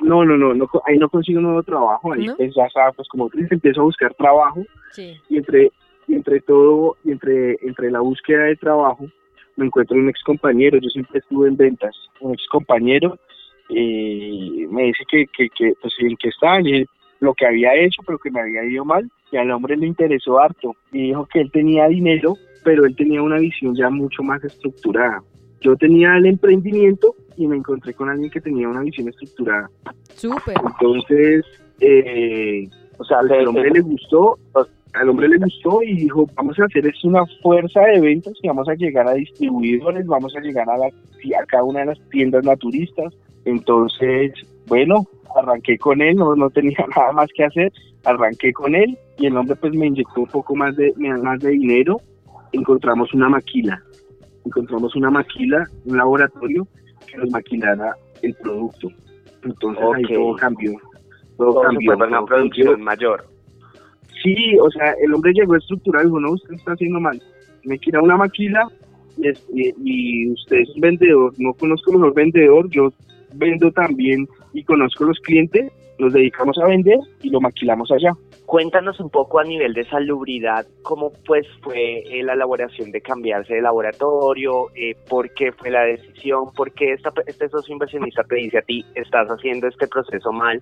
No, 0.01 0.23
no, 0.23 0.38
no, 0.38 0.53
no, 0.53 0.69
ahí 0.85 0.97
no 0.97 1.09
consigo 1.09 1.39
un 1.39 1.45
nuevo 1.45 1.63
trabajo, 1.63 2.13
ahí 2.13 2.27
¿No? 2.27 2.35
pues, 2.38 2.53
ya 2.55 2.67
pues 2.95 3.07
como 3.09 3.29
tú 3.29 3.39
empiezo 3.49 3.81
a 3.81 3.85
buscar 3.85 4.13
trabajo 4.13 4.63
Sí. 4.91 5.19
y 5.29 5.38
entre, 5.38 5.71
y 6.07 6.15
entre 6.15 6.41
todo, 6.41 6.97
y 7.03 7.11
entre, 7.11 7.57
entre 7.61 7.91
la 7.91 7.99
búsqueda 7.99 8.43
de 8.43 8.55
trabajo, 8.55 9.05
me 9.55 9.65
encuentro 9.65 9.97
un 9.97 10.09
ex 10.09 10.21
compañero, 10.23 10.77
yo 10.79 10.89
siempre 10.89 11.19
estuve 11.19 11.47
en 11.47 11.57
ventas, 11.57 11.95
un 12.19 12.33
ex 12.33 12.45
compañero, 12.47 13.17
eh, 13.69 14.67
me 14.69 14.83
dice 14.83 15.03
que, 15.09 15.25
que, 15.27 15.49
que 15.49 15.73
pues 15.81 15.93
en 15.99 16.15
qué 16.17 16.29
estaba, 16.29 16.61
y 16.61 16.85
lo 17.19 17.33
que 17.33 17.47
había 17.47 17.73
hecho, 17.75 18.01
pero 18.05 18.19
que 18.19 18.29
me 18.29 18.41
había 18.41 18.63
ido 18.65 18.85
mal, 18.85 19.09
y 19.31 19.37
al 19.37 19.51
hombre 19.51 19.77
le 19.77 19.87
interesó 19.87 20.39
harto, 20.39 20.75
y 20.91 21.07
dijo 21.07 21.25
que 21.31 21.41
él 21.41 21.51
tenía 21.51 21.87
dinero, 21.87 22.35
pero 22.63 22.85
él 22.85 22.95
tenía 22.95 23.21
una 23.21 23.37
visión 23.37 23.75
ya 23.75 23.89
mucho 23.89 24.23
más 24.23 24.43
estructurada. 24.43 25.21
Yo 25.61 25.75
tenía 25.75 26.17
el 26.17 26.25
emprendimiento 26.25 27.15
y 27.37 27.47
me 27.47 27.55
encontré 27.55 27.93
con 27.93 28.09
alguien 28.09 28.29
que 28.29 28.41
tenía 28.41 28.67
una 28.67 28.81
visión 28.81 29.07
estructurada. 29.07 29.69
Súper. 30.15 30.55
Entonces, 30.63 31.45
eh, 31.79 32.67
O 32.97 33.03
sea, 33.03 33.19
al 33.19 33.47
hombre 33.47 33.71
le 33.71 33.81
gustó, 33.81 34.37
al 34.95 35.10
hombre 35.10 35.27
le 35.27 35.38
gustó 35.38 35.81
y 35.84 35.95
dijo, 35.95 36.27
vamos 36.36 36.58
a 36.60 36.65
hacer 36.65 36.86
esto 36.88 37.08
una 37.08 37.25
fuerza 37.41 37.81
de 37.81 37.99
ventas 37.99 38.34
y 38.41 38.47
vamos 38.47 38.67
a 38.69 38.75
llegar 38.75 39.08
a 39.08 39.13
distribuidores, 39.13 40.05
vamos 40.08 40.36
a 40.36 40.39
llegar 40.39 40.69
a, 40.69 40.77
la, 40.77 40.88
a 40.88 41.45
cada 41.47 41.63
una 41.63 41.81
de 41.81 41.86
las 41.88 42.10
tiendas 42.10 42.45
naturistas. 42.45 43.13
Entonces, 43.45 44.34
bueno, 44.67 45.05
arranqué 45.36 45.77
con 45.77 46.01
él, 46.01 46.15
no, 46.15 46.36
no 46.36 46.49
tenía 46.49 46.77
nada 46.95 47.12
más 47.12 47.29
que 47.36 47.43
hacer, 47.43 47.71
arranqué 48.03 48.53
con 48.53 48.75
él 48.75 48.97
y 49.17 49.27
el 49.27 49.38
hombre 49.38 49.55
pues 49.55 49.73
me 49.73 49.88
inyectó 49.88 50.21
un 50.21 50.27
poco 50.27 50.55
más 50.55 50.75
de, 50.75 50.93
más 50.97 51.39
de 51.39 51.51
dinero, 51.51 51.99
encontramos 52.51 53.13
una 53.13 53.29
maquila, 53.29 53.81
encontramos 54.45 54.95
una 54.95 55.10
maquila, 55.10 55.67
un 55.86 55.97
laboratorio 55.97 56.67
que 57.08 57.17
nos 57.17 57.29
maquilara 57.31 57.95
el 58.21 58.34
producto. 58.36 58.89
Entonces 59.43 59.84
ahí 59.95 60.03
Ok. 60.05 60.12
todo 60.13 60.36
cambió. 60.36 60.71
Todo, 61.38 61.51
todo 61.53 61.62
cambió. 61.63 61.91
fue 61.91 61.97
para 61.97 62.19
una 62.19 62.25
producción 62.25 62.81
mayor. 62.81 63.34
Sí, 64.25 64.57
o 64.59 64.69
sea, 64.71 64.93
el 65.03 65.13
hombre 65.13 65.31
llegó 65.33 65.55
estructurado 65.55 66.03
y 66.03 66.07
dijo, 66.07 66.19
no, 66.19 66.31
usted 66.31 66.55
está 66.55 66.71
haciendo 66.73 66.99
mal. 66.99 67.21
Me 67.63 67.77
quiera 67.77 68.01
una 68.01 68.17
maquila 68.17 68.67
y, 69.17 69.71
y- 69.83 70.31
usted 70.31 70.57
es 70.57 70.69
un 70.75 70.81
vendedor. 70.81 71.31
No 71.38 71.53
conozco 71.53 71.93
mejor 71.93 72.13
vendedor, 72.15 72.67
yo 72.71 72.91
vendo 73.35 73.71
también 73.71 74.27
y 74.53 74.63
conozco 74.63 75.03
los 75.05 75.19
clientes. 75.19 75.71
Nos 75.99 76.11
dedicamos 76.11 76.57
a 76.57 76.65
vender 76.67 76.97
y 77.21 77.29
lo 77.29 77.39
maquilamos 77.39 77.91
allá. 77.91 78.11
Cuéntanos 78.47 78.99
un 78.99 79.09
poco 79.09 79.39
a 79.39 79.43
nivel 79.43 79.73
de 79.73 79.85
salubridad, 79.85 80.65
cómo 80.81 81.11
pues 81.25 81.47
fue 81.61 81.99
eh, 81.99 82.21
la 82.23 82.33
elaboración 82.33 82.91
de 82.91 83.01
cambiarse 83.01 83.53
de 83.55 83.61
laboratorio, 83.61 84.67
eh, 84.75 84.95
por 85.07 85.29
qué 85.33 85.51
fue 85.51 85.69
la 85.71 85.83
decisión, 85.83 86.51
por 86.55 86.71
qué 86.73 86.93
esta, 86.93 87.13
este 87.27 87.47
socio 87.49 87.73
inversionista 87.73 88.23
te 88.23 88.35
dice 88.35 88.57
a 88.57 88.61
ti, 88.63 88.85
estás 88.95 89.27
haciendo 89.29 89.67
este 89.67 89.88
proceso 89.88 90.31
mal. 90.31 90.61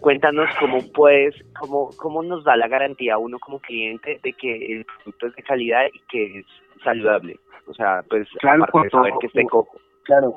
Cuéntanos 0.00 0.48
cómo 0.60 0.78
puedes, 0.92 1.34
cómo, 1.58 1.90
cómo 1.96 2.22
nos 2.22 2.44
da 2.44 2.56
la 2.56 2.68
garantía 2.68 3.14
a 3.14 3.18
uno 3.18 3.38
como 3.38 3.58
cliente 3.60 4.20
de 4.22 4.32
que 4.32 4.76
el 4.76 4.84
producto 4.84 5.26
es 5.26 5.36
de 5.36 5.42
calidad 5.42 5.86
y 5.92 6.00
que 6.08 6.38
es 6.40 6.46
saludable. 6.82 7.38
O 7.66 7.74
sea, 7.74 8.02
pues 8.08 8.28
Claro, 8.40 8.64
aparte 8.64 8.86
de 8.86 8.90
saber 8.90 9.12
que 9.20 9.26
esté 9.26 9.44
cojo. 9.44 9.78
Claro, 10.04 10.36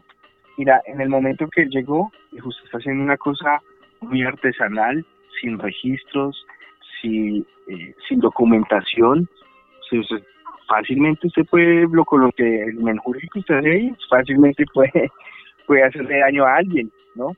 mira, 0.58 0.82
en 0.86 1.00
el 1.00 1.10
momento 1.10 1.48
que 1.48 1.66
llegó, 1.66 2.12
usted 2.32 2.66
está 2.66 2.78
haciendo 2.80 3.04
una 3.04 3.18
cosa 3.18 3.62
muy 4.02 4.24
artesanal, 4.24 5.06
sin 5.40 5.58
registros, 5.60 6.46
sin, 7.02 7.46
eh, 7.68 7.94
sin 8.08 8.20
documentación. 8.20 9.30
Sí, 9.90 10.00
usted- 10.00 10.24
fácilmente 10.68 11.28
usted 11.28 11.46
puede, 11.46 11.86
lo, 11.92 12.06
con 12.06 12.22
lo 12.22 12.32
que 12.32 12.64
el 12.64 12.76
menjurje 12.76 13.28
que 13.34 13.40
usted 13.40 13.56
hace 13.56 13.72
ahí, 13.72 13.96
fácilmente 14.10 14.66
puede, 14.74 15.10
puede 15.68 15.84
hacerle 15.84 16.20
daño 16.20 16.46
a 16.46 16.56
alguien, 16.58 16.92
¿no? 17.16 17.36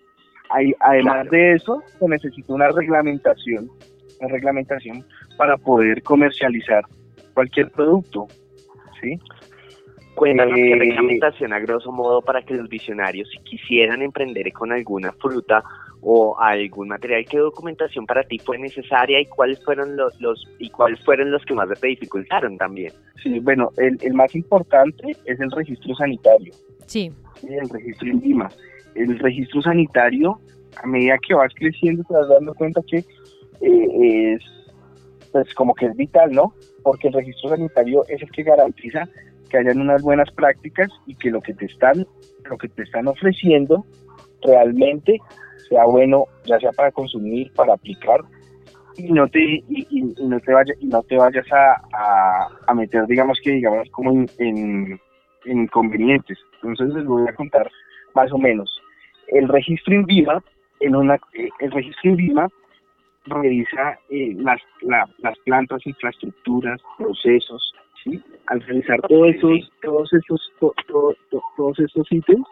Hay, 0.50 0.74
además 0.80 1.14
Claro. 1.28 1.30
de 1.32 1.54
eso, 1.54 1.84
se 2.00 2.08
necesita 2.08 2.54
una 2.54 2.70
reglamentación, 2.70 3.70
una 4.20 4.30
reglamentación 4.34 5.04
para 5.38 5.58
poder 5.58 6.02
comercializar 6.04 6.84
cualquier 7.34 7.72
producto, 7.72 8.28
¿sí? 9.02 9.18
Cuéntanos 10.16 10.58
Eh, 10.60 10.64
qué 10.64 10.76
reglamentación 10.76 11.54
a 11.54 11.60
grosso 11.60 11.92
modo 11.92 12.22
para 12.22 12.44
que 12.44 12.54
los 12.54 12.70
visionarios, 12.70 13.28
si 13.32 13.40
quisieran 13.40 14.04
emprender 14.04 14.52
con 14.54 14.72
alguna 14.72 15.12
fruta 15.14 15.64
o 16.02 16.38
algún 16.40 16.90
material, 16.90 17.26
qué 17.28 17.40
documentación 17.40 18.06
para 18.06 18.24
ti 18.24 18.38
fue 18.38 18.60
necesaria 18.60 19.20
y 19.22 19.26
cuáles 19.26 19.64
fueron 19.66 19.96
los, 19.96 20.20
los 20.22 20.48
y 20.60 20.70
cuáles 20.70 21.00
fueron 21.04 21.32
los 21.32 21.44
que 21.46 21.56
más 21.56 21.68
te 21.80 21.88
dificultaron 21.88 22.58
también. 22.58 22.92
Sí, 23.24 23.40
bueno, 23.40 23.72
el, 23.78 23.98
el 24.02 24.14
más 24.14 24.36
importante 24.36 25.16
es 25.26 25.40
el 25.40 25.50
registro 25.50 25.96
sanitario, 25.96 26.54
Sí. 26.86 27.12
¿sí? 27.38 27.48
el 27.48 27.68
registro 27.70 28.08
INVIMA. 28.10 28.50
El 28.96 29.20
registro 29.20 29.62
sanitario, 29.62 30.40
a 30.82 30.88
medida 30.88 31.18
que 31.26 31.34
vas 31.34 31.54
creciendo, 31.56 32.04
te 32.04 32.14
vas 32.14 32.28
dando 32.28 32.54
cuenta 32.54 32.82
que 32.88 32.98
eh, 32.98 34.34
es, 34.34 34.44
pues 35.32 35.54
como 35.56 35.74
que 35.74 35.88
es 35.88 35.96
vital, 35.96 36.32
¿no? 36.32 36.54
Porque 36.84 37.08
el 37.08 37.14
registro 37.14 37.50
sanitario 37.50 38.04
es 38.08 38.22
el 38.22 38.32
que 38.32 38.44
garantiza 38.44 39.08
que 39.50 39.58
hayan 39.58 39.82
unas 39.82 40.02
buenas 40.02 40.32
prácticas 40.32 40.90
y 41.06 41.16
que 41.16 41.30
lo 41.30 41.42
que 41.42 41.54
te 41.54 41.66
están, 41.66 42.08
lo 42.50 42.58
que 42.58 42.70
te 42.70 42.84
están 42.84 43.08
ofreciendo 43.08 43.86
realmente 44.42 45.20
sea 45.70 45.86
bueno, 45.86 46.26
ya 46.46 46.60
sea 46.60 46.72
para 46.72 46.92
consumir, 46.92 47.52
para 47.54 47.74
aplicar 47.74 48.20
y 48.98 49.12
no 49.12 49.28
te 49.28 49.40
y, 49.40 50.14
no 50.22 50.40
te 50.40 50.54
vayas 50.54 50.78
y 50.80 50.86
no 50.88 51.02
te 51.04 51.18
vayas 51.18 51.46
a, 51.52 51.82
a, 51.94 52.48
a 52.68 52.74
meter 52.74 53.06
digamos 53.08 53.40
que 53.44 53.52
digamos 53.52 53.90
como 53.92 54.12
en, 54.12 54.30
en 54.38 55.00
inconvenientes 55.46 56.38
entonces 56.62 56.96
les 56.96 57.06
voy 57.06 57.28
a 57.28 57.34
contar 57.34 57.70
más 58.14 58.32
o 58.32 58.38
menos 58.38 58.70
el 59.28 59.48
registro 59.48 59.94
INVIMA 59.96 60.44
en 60.80 60.96
una 60.96 61.16
eh, 61.34 61.50
el 61.60 61.72
registro 61.72 62.12
INVIMA 62.12 62.50
revisa 63.26 63.98
eh, 64.10 64.34
las 64.38 64.62
la- 64.82 65.08
las 65.20 65.38
plantas 65.40 65.86
infraestructuras 65.88 66.82
procesos 66.98 67.74
¿sí? 68.04 68.22
al 68.48 68.62
realizar 68.62 69.00
todos 69.02 69.30
esos 69.36 69.72
todos 69.82 70.14
esos 70.14 70.52
to- 70.60 70.74
to- 70.88 71.16
to- 71.30 71.44
todos 71.56 71.78
ítems 72.12 72.46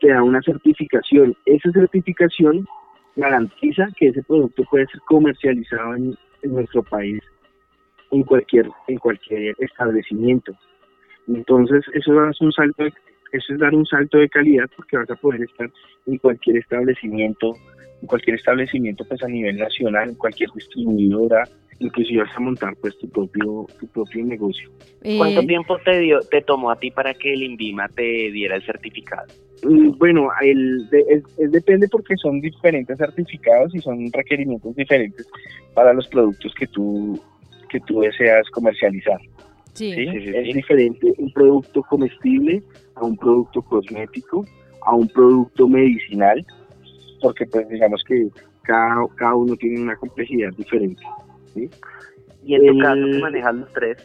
te 0.00 0.08
da 0.08 0.20
una 0.20 0.42
certificación. 0.42 1.36
Esa 1.46 1.70
certificación 1.70 2.66
garantiza 3.14 3.86
que 3.96 4.08
ese 4.08 4.22
producto 4.24 4.64
puede 4.64 4.86
ser 4.88 5.00
comercializado 5.02 5.94
en, 5.94 6.16
en 6.42 6.54
nuestro 6.54 6.82
país 6.82 7.22
en 8.10 8.24
cualquier 8.24 8.68
en 8.88 8.98
cualquier 8.98 9.54
establecimiento. 9.60 10.52
Entonces 11.28 11.84
eso 11.94 12.28
es 12.28 12.40
un 12.40 12.50
salto 12.52 12.84
eso 13.32 13.52
es 13.54 13.58
dar 13.58 13.74
un 13.74 13.86
salto 13.86 14.18
de 14.18 14.28
calidad 14.28 14.66
porque 14.76 14.96
vas 14.96 15.10
a 15.10 15.16
poder 15.16 15.42
estar 15.42 15.70
en 16.06 16.18
cualquier 16.18 16.58
establecimiento 16.58 17.52
en 18.00 18.06
cualquier 18.06 18.36
establecimiento 18.36 19.04
pues 19.08 19.22
a 19.22 19.28
nivel 19.28 19.56
nacional 19.56 20.10
en 20.10 20.14
cualquier 20.16 20.50
distribuidora 20.54 21.44
inclusive 21.78 22.22
vas 22.22 22.36
a 22.36 22.40
montar 22.40 22.74
pues 22.80 22.96
tu 22.98 23.08
propio 23.08 23.66
tu 23.80 23.86
propio 23.88 24.24
negocio 24.24 24.70
¿Cuánto 25.18 25.40
Eh, 25.40 25.46
tiempo 25.46 25.78
te 25.84 25.98
dio 26.00 26.20
te 26.20 26.42
tomó 26.42 26.70
a 26.70 26.76
ti 26.76 26.90
para 26.90 27.14
que 27.14 27.32
el 27.32 27.42
INVIMA 27.42 27.88
te 27.88 28.02
diera 28.30 28.56
el 28.56 28.62
certificado? 28.64 29.26
Mm, 29.64 29.98
Bueno, 29.98 30.28
el 30.40 30.88
es 31.08 31.50
depende 31.50 31.88
porque 31.88 32.16
son 32.16 32.40
diferentes 32.40 32.98
certificados 32.98 33.74
y 33.74 33.80
son 33.80 34.12
requerimientos 34.12 34.74
diferentes 34.76 35.26
para 35.74 35.92
los 35.92 36.06
productos 36.08 36.54
que 36.54 36.66
tú 36.66 37.20
que 37.68 37.80
tú 37.80 38.00
deseas 38.00 38.48
comercializar. 38.50 39.18
Sí. 39.72 39.92
¿sí? 39.92 40.06
Sí, 40.10 40.20
sí, 40.20 40.28
es 40.34 40.46
sí. 40.46 40.52
diferente 40.52 41.12
un 41.18 41.32
producto 41.32 41.82
comestible 41.82 42.62
a 42.94 43.04
un 43.04 43.16
producto 43.16 43.62
cosmético, 43.62 44.44
a 44.82 44.94
un 44.94 45.08
producto 45.08 45.68
medicinal, 45.68 46.44
porque 47.20 47.46
pues 47.46 47.68
digamos 47.68 48.02
que 48.04 48.28
cada, 48.62 49.06
cada 49.16 49.34
uno 49.34 49.56
tiene 49.56 49.80
una 49.80 49.96
complejidad 49.96 50.50
diferente. 50.56 51.02
Y 52.44 52.54
en 52.54 52.66
tu 52.66 52.78
caso 52.78 53.04
que 53.04 53.18
manejas 53.18 53.54
los 53.54 53.72
tres. 53.72 53.96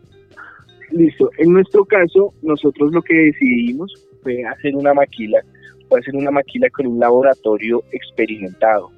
Listo. 0.90 1.30
En 1.38 1.52
nuestro 1.52 1.84
caso, 1.84 2.32
nosotros 2.42 2.92
lo 2.92 3.02
que 3.02 3.14
decidimos 3.14 3.92
fue 4.22 4.44
hacer 4.44 4.76
una 4.76 4.94
maquila, 4.94 5.40
fue 5.88 6.00
hacer 6.00 6.14
una 6.14 6.30
maquila 6.30 6.68
con 6.70 6.86
un 6.86 7.00
laboratorio 7.00 7.82
experimentado, 7.92 8.90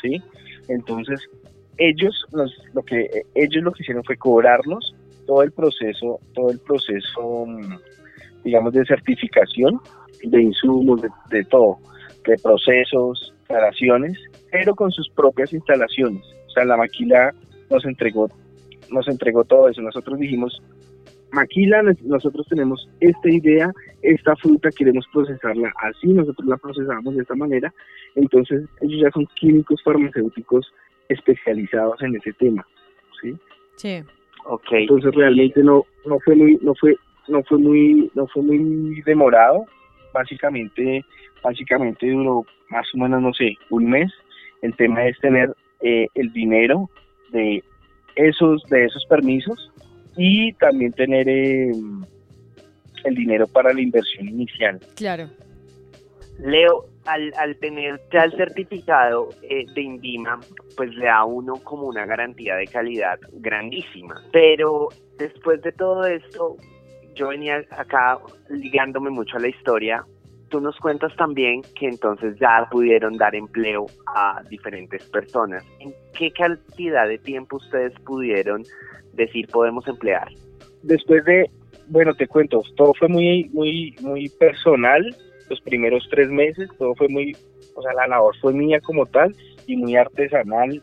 ¿sí? 0.00 0.22
Entonces, 0.68 1.20
ellos 1.78 2.26
nos, 2.32 2.54
lo 2.74 2.82
que 2.82 3.24
ellos 3.34 3.62
lo 3.64 3.72
que 3.72 3.82
hicieron 3.82 4.04
fue 4.04 4.16
cobrarnos 4.16 4.94
todo 5.26 5.42
el 5.42 5.52
proceso, 5.52 6.20
todo 6.34 6.50
el 6.50 6.58
proceso, 6.60 7.46
mm, 7.46 7.76
digamos, 8.44 8.72
de 8.72 8.84
certificación, 8.84 9.80
de 10.24 10.42
insumos, 10.42 11.02
de, 11.30 11.44
todo, 11.44 11.78
de 12.26 12.36
procesos, 12.42 13.32
instalaciones, 13.40 14.18
pero 14.50 14.74
con 14.74 14.90
sus 14.90 15.08
propias 15.10 15.52
instalaciones. 15.52 16.22
O 16.46 16.50
sea, 16.50 16.64
la 16.64 16.76
maquila 16.76 17.32
nos 17.70 17.84
entregó, 17.84 18.28
nos 18.90 19.06
entregó 19.08 19.44
todo 19.44 19.68
eso. 19.68 19.80
Nosotros 19.82 20.18
dijimos, 20.18 20.62
maquila, 21.32 21.82
nos- 21.82 22.00
nosotros 22.02 22.46
tenemos 22.48 22.88
esta 23.00 23.30
idea, 23.30 23.70
esta 24.02 24.36
fruta 24.36 24.68
queremos 24.70 25.06
procesarla 25.12 25.72
así, 25.82 26.08
nosotros 26.08 26.46
la 26.48 26.56
procesamos 26.56 27.14
de 27.16 27.22
esta 27.22 27.34
manera, 27.34 27.72
entonces 28.14 28.64
ellos 28.80 29.00
ya 29.02 29.10
son 29.10 29.26
químicos 29.40 29.82
farmacéuticos 29.84 30.72
especializados 31.08 32.00
en 32.02 32.16
ese 32.16 32.32
tema, 32.34 32.66
¿sí? 33.20 33.34
Sí. 33.76 34.02
Ok. 34.46 34.72
Entonces 34.72 35.14
realmente 35.14 35.62
no 35.62 35.84
no 36.06 36.18
fue 36.24 36.34
muy 36.34 36.58
no 36.62 36.74
fue 36.74 36.96
no 37.28 37.42
fue 37.44 37.58
muy 37.58 38.10
no 38.14 38.26
fue 38.26 38.42
muy 38.42 39.00
demorado 39.02 39.66
básicamente, 40.12 41.04
básicamente 41.42 42.10
duró 42.10 42.46
más 42.70 42.86
o 42.94 42.98
menos, 42.98 43.22
no 43.22 43.32
sé, 43.32 43.56
un 43.70 43.90
mes. 43.90 44.10
El 44.60 44.74
tema 44.76 45.06
es 45.06 45.18
tener 45.18 45.54
eh, 45.80 46.06
el 46.14 46.32
dinero 46.32 46.88
de 47.32 47.62
esos, 48.16 48.62
de 48.64 48.84
esos 48.84 49.04
permisos 49.06 49.72
y 50.16 50.52
también 50.54 50.92
tener 50.92 51.28
eh, 51.28 51.72
el 53.04 53.14
dinero 53.14 53.46
para 53.46 53.72
la 53.72 53.80
inversión 53.80 54.28
inicial. 54.28 54.78
Claro. 54.96 55.28
Leo, 56.38 56.86
al, 57.06 57.32
al 57.36 57.56
tener 57.56 58.00
ya 58.12 58.24
el 58.24 58.32
certificado 58.32 59.30
eh, 59.42 59.64
de 59.74 59.80
INVIMA, 59.80 60.40
pues 60.76 60.94
le 60.94 61.06
da 61.06 61.24
uno 61.24 61.54
como 61.64 61.86
una 61.86 62.06
garantía 62.06 62.56
de 62.56 62.66
calidad 62.66 63.18
grandísima. 63.32 64.22
Pero 64.32 64.88
después 65.18 65.60
de 65.62 65.72
todo 65.72 66.04
esto, 66.04 66.56
yo 67.14 67.28
venía 67.28 67.64
acá 67.70 68.18
ligándome 68.48 69.10
mucho 69.10 69.36
a 69.36 69.40
la 69.40 69.48
historia. 69.48 70.04
Tú 70.48 70.60
nos 70.60 70.76
cuentas 70.78 71.14
también 71.16 71.62
que 71.78 71.88
entonces 71.88 72.38
ya 72.38 72.68
pudieron 72.70 73.16
dar 73.16 73.34
empleo 73.34 73.86
a 74.14 74.42
diferentes 74.50 75.04
personas. 75.08 75.64
¿En 75.80 75.94
qué 76.16 76.30
cantidad 76.30 77.08
de 77.08 77.18
tiempo 77.18 77.56
ustedes 77.56 77.92
pudieron 78.04 78.62
decir 79.14 79.46
podemos 79.48 79.86
emplear? 79.88 80.28
Después 80.82 81.24
de, 81.24 81.50
bueno, 81.88 82.14
te 82.14 82.26
cuento, 82.26 82.60
todo 82.76 82.92
fue 82.94 83.08
muy, 83.08 83.48
muy, 83.52 83.94
muy 84.02 84.28
personal 84.28 85.16
los 85.48 85.60
primeros 85.60 86.06
tres 86.10 86.28
meses, 86.28 86.68
todo 86.78 86.94
fue 86.94 87.08
muy, 87.08 87.36
o 87.74 87.82
sea, 87.82 87.92
la 87.94 88.06
labor 88.06 88.34
fue 88.40 88.52
mía 88.52 88.80
como 88.80 89.06
tal 89.06 89.34
y 89.66 89.76
muy 89.76 89.96
artesanal 89.96 90.82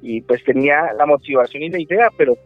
y 0.00 0.20
pues 0.22 0.42
tenía 0.44 0.92
la 0.98 1.06
motivación 1.06 1.62
y 1.62 1.70
la 1.70 1.80
idea, 1.80 2.08
pero, 2.16 2.36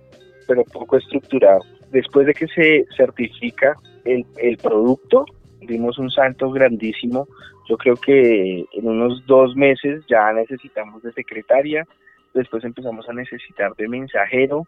pero 0.47 0.65
poco 0.65 0.97
estructurado. 0.99 1.61
Después 1.91 2.27
de 2.27 2.35
que 2.35 2.47
se 2.49 2.85
certifica 2.97 3.75
el, 4.05 4.27
el 4.37 4.57
producto, 4.59 5.25
dimos 5.61 5.99
un 5.99 6.11
salto 6.11 6.51
grandísimo. 6.51 7.27
Yo 7.69 7.77
creo 7.77 7.97
que 7.97 8.65
en 8.73 8.89
unos 8.89 9.25
dos 9.27 9.57
meses 9.57 10.05
ya 10.09 10.33
necesitamos 10.33 11.03
de 11.03 11.13
secretaria, 11.13 11.87
después 12.35 12.65
empezamos 12.65 13.09
a 13.09 13.13
necesitar 13.13 13.75
de 13.77 13.89
mensajero 13.89 14.67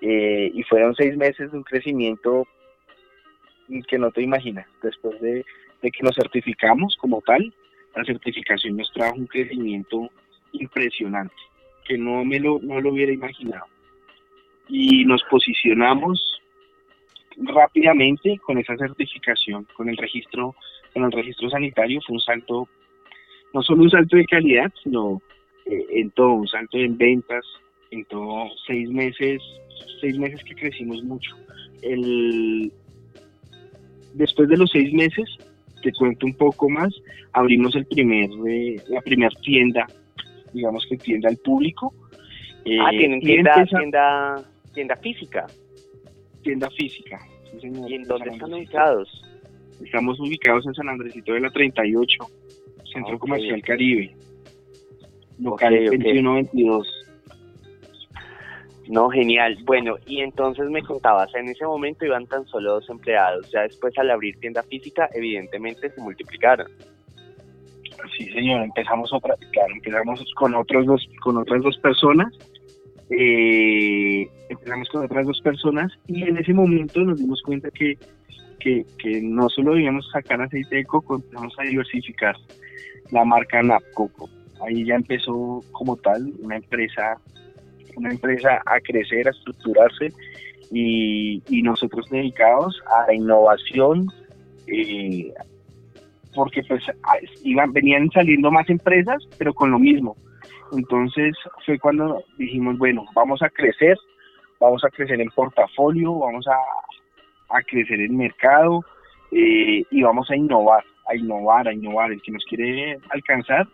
eh, 0.00 0.50
y 0.54 0.62
fueron 0.62 0.94
seis 0.94 1.16
meses 1.16 1.50
de 1.50 1.58
un 1.58 1.64
crecimiento 1.64 2.46
que 3.86 3.98
no 3.98 4.10
te 4.10 4.22
imaginas. 4.22 4.66
Después 4.82 5.20
de 5.20 5.44
de 5.82 5.90
que 5.90 6.02
nos 6.02 6.14
certificamos 6.14 6.96
como 6.96 7.20
tal, 7.22 7.52
la 7.94 8.04
certificación 8.04 8.76
nos 8.76 8.92
trajo 8.92 9.16
un 9.16 9.26
crecimiento 9.26 10.10
impresionante, 10.52 11.34
que 11.84 11.98
no 11.98 12.24
me 12.24 12.38
lo, 12.40 12.58
no 12.62 12.80
lo 12.80 12.92
hubiera 12.92 13.12
imaginado. 13.12 13.66
Y 14.68 15.04
nos 15.04 15.22
posicionamos 15.24 16.40
rápidamente 17.36 18.38
con 18.38 18.58
esa 18.58 18.76
certificación, 18.76 19.66
con 19.74 19.88
el 19.88 19.96
registro, 19.96 20.54
con 20.92 21.04
el 21.04 21.12
registro 21.12 21.48
sanitario, 21.50 22.00
fue 22.06 22.14
un 22.14 22.20
salto, 22.20 22.68
no 23.54 23.62
solo 23.62 23.82
un 23.82 23.90
salto 23.90 24.16
de 24.16 24.26
calidad, 24.26 24.72
sino 24.82 25.22
eh, 25.64 25.86
en 25.90 26.10
todo, 26.10 26.32
un 26.32 26.48
salto 26.48 26.78
en 26.78 26.96
ventas, 26.96 27.44
en 27.90 28.04
todo 28.04 28.50
seis 28.66 28.90
meses, 28.90 29.40
seis 30.00 30.18
meses 30.18 30.42
que 30.44 30.54
crecimos 30.54 31.02
mucho. 31.04 31.36
El, 31.82 32.72
después 34.14 34.48
de 34.48 34.56
los 34.56 34.70
seis 34.70 34.92
meses 34.92 35.28
te 35.82 35.92
cuento 35.92 36.26
un 36.26 36.34
poco 36.34 36.68
más, 36.68 36.94
abrimos 37.32 37.74
el 37.76 37.86
primer, 37.86 38.30
eh, 38.48 38.76
la 38.88 39.00
primera 39.00 39.34
tienda, 39.42 39.86
digamos 40.52 40.86
que 40.88 40.96
tienda 40.96 41.28
al 41.28 41.36
público. 41.36 41.94
ah, 42.80 42.90
eh, 42.92 42.98
tienen 42.98 43.20
tienda, 43.20 43.64
tienda, 43.64 44.44
tienda 44.74 44.96
física. 44.96 45.46
Tienda 46.42 46.70
física. 46.70 47.18
¿Y 47.62 47.94
en 47.94 48.02
dónde 48.04 48.30
están 48.30 48.52
ubicados? 48.52 49.24
Estamos 49.82 50.18
ubicados 50.20 50.66
en 50.66 50.74
San 50.74 50.88
Andresito 50.88 51.32
de 51.32 51.40
la 51.40 51.50
38, 51.50 52.18
Centro 52.92 53.18
Comercial 53.18 53.62
Caribe, 53.62 54.14
local 55.38 55.72
2122. 55.84 56.97
No, 58.88 59.10
genial. 59.10 59.58
Bueno, 59.64 59.96
y 60.06 60.20
entonces 60.20 60.68
me 60.70 60.82
contabas, 60.82 61.34
en 61.34 61.48
ese 61.48 61.64
momento 61.66 62.06
iban 62.06 62.26
tan 62.26 62.46
solo 62.46 62.74
dos 62.74 62.88
empleados, 62.88 63.50
ya 63.50 63.62
después 63.62 63.96
al 63.98 64.10
abrir 64.10 64.38
tienda 64.40 64.62
física, 64.62 65.08
evidentemente 65.14 65.90
se 65.90 66.00
multiplicaron. 66.00 66.66
Sí, 68.16 68.26
señor, 68.32 68.62
empezamos 68.62 69.12
otra, 69.12 69.34
claro, 69.52 69.74
empezamos 69.74 70.24
con 70.36 70.54
otros 70.54 70.86
dos, 70.86 71.08
con 71.20 71.36
otras 71.36 71.62
dos 71.62 71.76
personas, 71.78 72.32
eh, 73.10 74.26
empezamos 74.48 74.88
con 74.88 75.04
otras 75.04 75.26
dos 75.26 75.40
personas 75.42 75.92
y 76.06 76.22
en 76.22 76.38
ese 76.38 76.54
momento 76.54 77.00
nos 77.00 77.18
dimos 77.18 77.42
cuenta 77.42 77.70
que, 77.70 77.98
que, 78.60 78.86
que 78.98 79.20
no 79.20 79.50
solo 79.50 79.72
debíamos 79.74 80.08
sacar 80.10 80.40
aceite 80.40 80.76
de 80.76 80.84
coco, 80.84 81.16
empezamos 81.16 81.54
a 81.58 81.64
diversificar 81.64 82.36
la 83.10 83.24
marca 83.24 83.62
Napcoco. 83.62 84.30
Ahí 84.66 84.86
ya 84.86 84.94
empezó 84.94 85.62
como 85.72 85.96
tal 85.96 86.32
una 86.40 86.56
empresa 86.56 87.18
una 87.98 88.10
empresa 88.10 88.62
a 88.64 88.80
crecer, 88.80 89.26
a 89.28 89.30
estructurarse 89.30 90.12
y, 90.70 91.62
nosotros 91.62 92.08
dedicados 92.10 92.80
a 93.06 93.12
innovación, 93.12 94.08
eh, 94.66 95.32
porque 96.34 96.62
pues 96.62 96.82
iban, 97.42 97.72
venían 97.72 98.10
saliendo 98.10 98.50
más 98.50 98.68
empresas, 98.70 99.26
pero 99.38 99.52
con 99.52 99.70
lo 99.70 99.78
mismo. 99.78 100.16
Entonces 100.72 101.34
fue 101.64 101.78
cuando 101.78 102.22
dijimos, 102.36 102.78
bueno, 102.78 103.04
vamos 103.14 103.42
a 103.42 103.48
crecer, 103.48 103.96
vamos 104.60 104.84
a 104.84 104.90
crecer 104.90 105.20
en 105.20 105.30
portafolio, 105.30 106.14
vamos 106.18 106.46
a, 106.46 107.56
a 107.56 107.62
crecer 107.62 108.00
en 108.00 108.16
mercado 108.16 108.84
eh, 109.32 109.82
y 109.90 110.02
vamos 110.02 110.30
a 110.30 110.36
innovar, 110.36 110.84
a 111.06 111.16
innovar, 111.16 111.68
a 111.68 111.72
innovar. 111.72 112.12
El 112.12 112.22
que 112.22 112.32
nos 112.32 112.44
quiere 112.44 112.98
alcanzar 113.10 113.66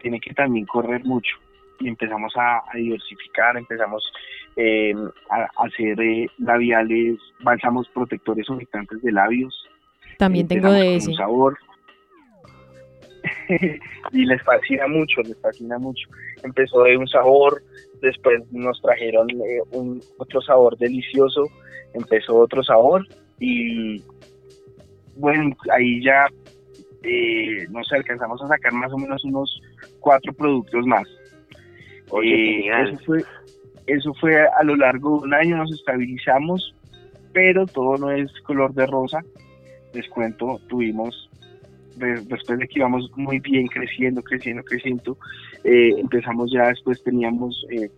tiene 0.00 0.20
que 0.20 0.32
también 0.32 0.66
correr 0.66 1.04
mucho 1.04 1.36
y 1.80 1.88
empezamos 1.88 2.32
a, 2.36 2.62
diversificar, 2.74 3.56
empezamos 3.56 4.12
eh, 4.56 4.94
a, 5.30 5.48
hacer 5.64 6.00
eh, 6.00 6.26
labiales, 6.38 7.18
bálsamos 7.40 7.88
protectores 7.88 8.48
humectantes 8.48 9.00
de 9.02 9.12
labios. 9.12 9.68
También 10.18 10.48
tengo 10.48 10.70
de 10.72 10.96
ese. 10.96 11.14
sabor. 11.14 11.58
y 14.12 14.24
les 14.24 14.42
fascina 14.42 14.86
mucho, 14.88 15.20
les 15.22 15.38
fascina 15.40 15.78
mucho. 15.78 16.08
Empezó 16.42 16.82
de 16.84 16.96
un 16.96 17.06
sabor, 17.06 17.62
después 18.00 18.40
nos 18.52 18.80
trajeron 18.80 19.30
eh, 19.30 19.60
un 19.72 20.00
otro 20.18 20.40
sabor 20.40 20.76
delicioso, 20.78 21.44
empezó 21.94 22.36
otro 22.36 22.62
sabor 22.62 23.06
y 23.40 24.02
bueno, 25.16 25.56
ahí 25.72 26.02
ya 26.02 26.26
eh, 27.02 27.66
no 27.70 27.82
sé, 27.84 27.96
alcanzamos 27.96 28.42
a 28.42 28.48
sacar 28.48 28.72
más 28.72 28.92
o 28.92 28.98
menos 28.98 29.24
unos 29.24 29.60
cuatro 30.00 30.32
productos 30.32 30.86
más. 30.86 31.06
Oye, 32.10 32.68
eh, 32.68 32.82
eso 32.82 32.98
fue, 33.04 33.24
eso 33.86 34.14
fue 34.14 34.36
a 34.40 34.62
lo 34.62 34.76
largo 34.76 35.18
de 35.20 35.26
un 35.26 35.34
año, 35.34 35.56
nos 35.56 35.72
estabilizamos, 35.72 36.74
pero 37.32 37.66
todo 37.66 37.96
no 37.98 38.10
es 38.10 38.30
color 38.42 38.72
de 38.74 38.86
rosa. 38.86 39.22
Les 39.92 40.08
cuento, 40.08 40.60
tuvimos, 40.68 41.30
después 41.96 42.58
de 42.58 42.68
que 42.68 42.78
íbamos 42.78 43.10
muy 43.16 43.40
bien 43.40 43.66
creciendo, 43.66 44.22
creciendo, 44.22 44.62
creciendo, 44.62 45.18
eh, 45.64 45.94
empezamos 45.98 46.50
ya, 46.52 46.68
después 46.68 47.02
teníamos, 47.02 47.66
eh, 47.70 47.90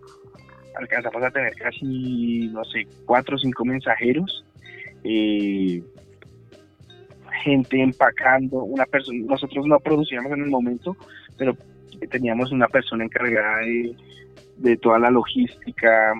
alcanzamos 0.76 1.22
a 1.22 1.30
tener 1.30 1.54
casi, 1.54 2.48
no 2.52 2.64
sé, 2.64 2.86
cuatro 3.06 3.36
o 3.36 3.38
cinco 3.38 3.64
mensajeros. 3.64 4.44
gente 7.42 7.80
empacando, 7.80 8.64
una 8.64 8.84
persona, 8.84 9.18
nosotros 9.24 9.64
no 9.66 9.80
producíamos 9.80 10.30
en 10.32 10.42
el 10.42 10.50
momento, 10.50 10.94
pero 11.38 11.56
teníamos 12.08 12.52
una 12.52 12.68
persona 12.68 13.04
encargada 13.04 13.60
de, 14.56 14.76
toda 14.76 14.98
la 14.98 15.10
logística, 15.10 16.12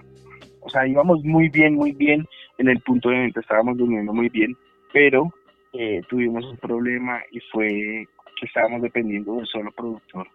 o 0.60 0.70
sea, 0.70 0.86
íbamos 0.86 1.22
muy 1.24 1.48
bien, 1.48 1.74
muy 1.74 1.92
bien 1.92 2.26
en 2.58 2.68
el 2.68 2.80
punto 2.80 3.10
de 3.10 3.18
venta, 3.18 3.40
estábamos 3.40 3.76
durmiendo 3.76 4.12
muy 4.12 4.28
bien, 4.28 4.56
pero 4.92 5.32
eh, 5.72 6.00
tuvimos 6.08 6.44
un 6.44 6.56
problema 6.56 7.20
y 7.30 7.40
fue 7.52 8.06
que 8.38 8.46
estábamos 8.46 8.82
dependiendo 8.82 9.32
de 9.32 9.38
un 9.38 9.46
solo 9.46 9.70
productor, 9.72 10.26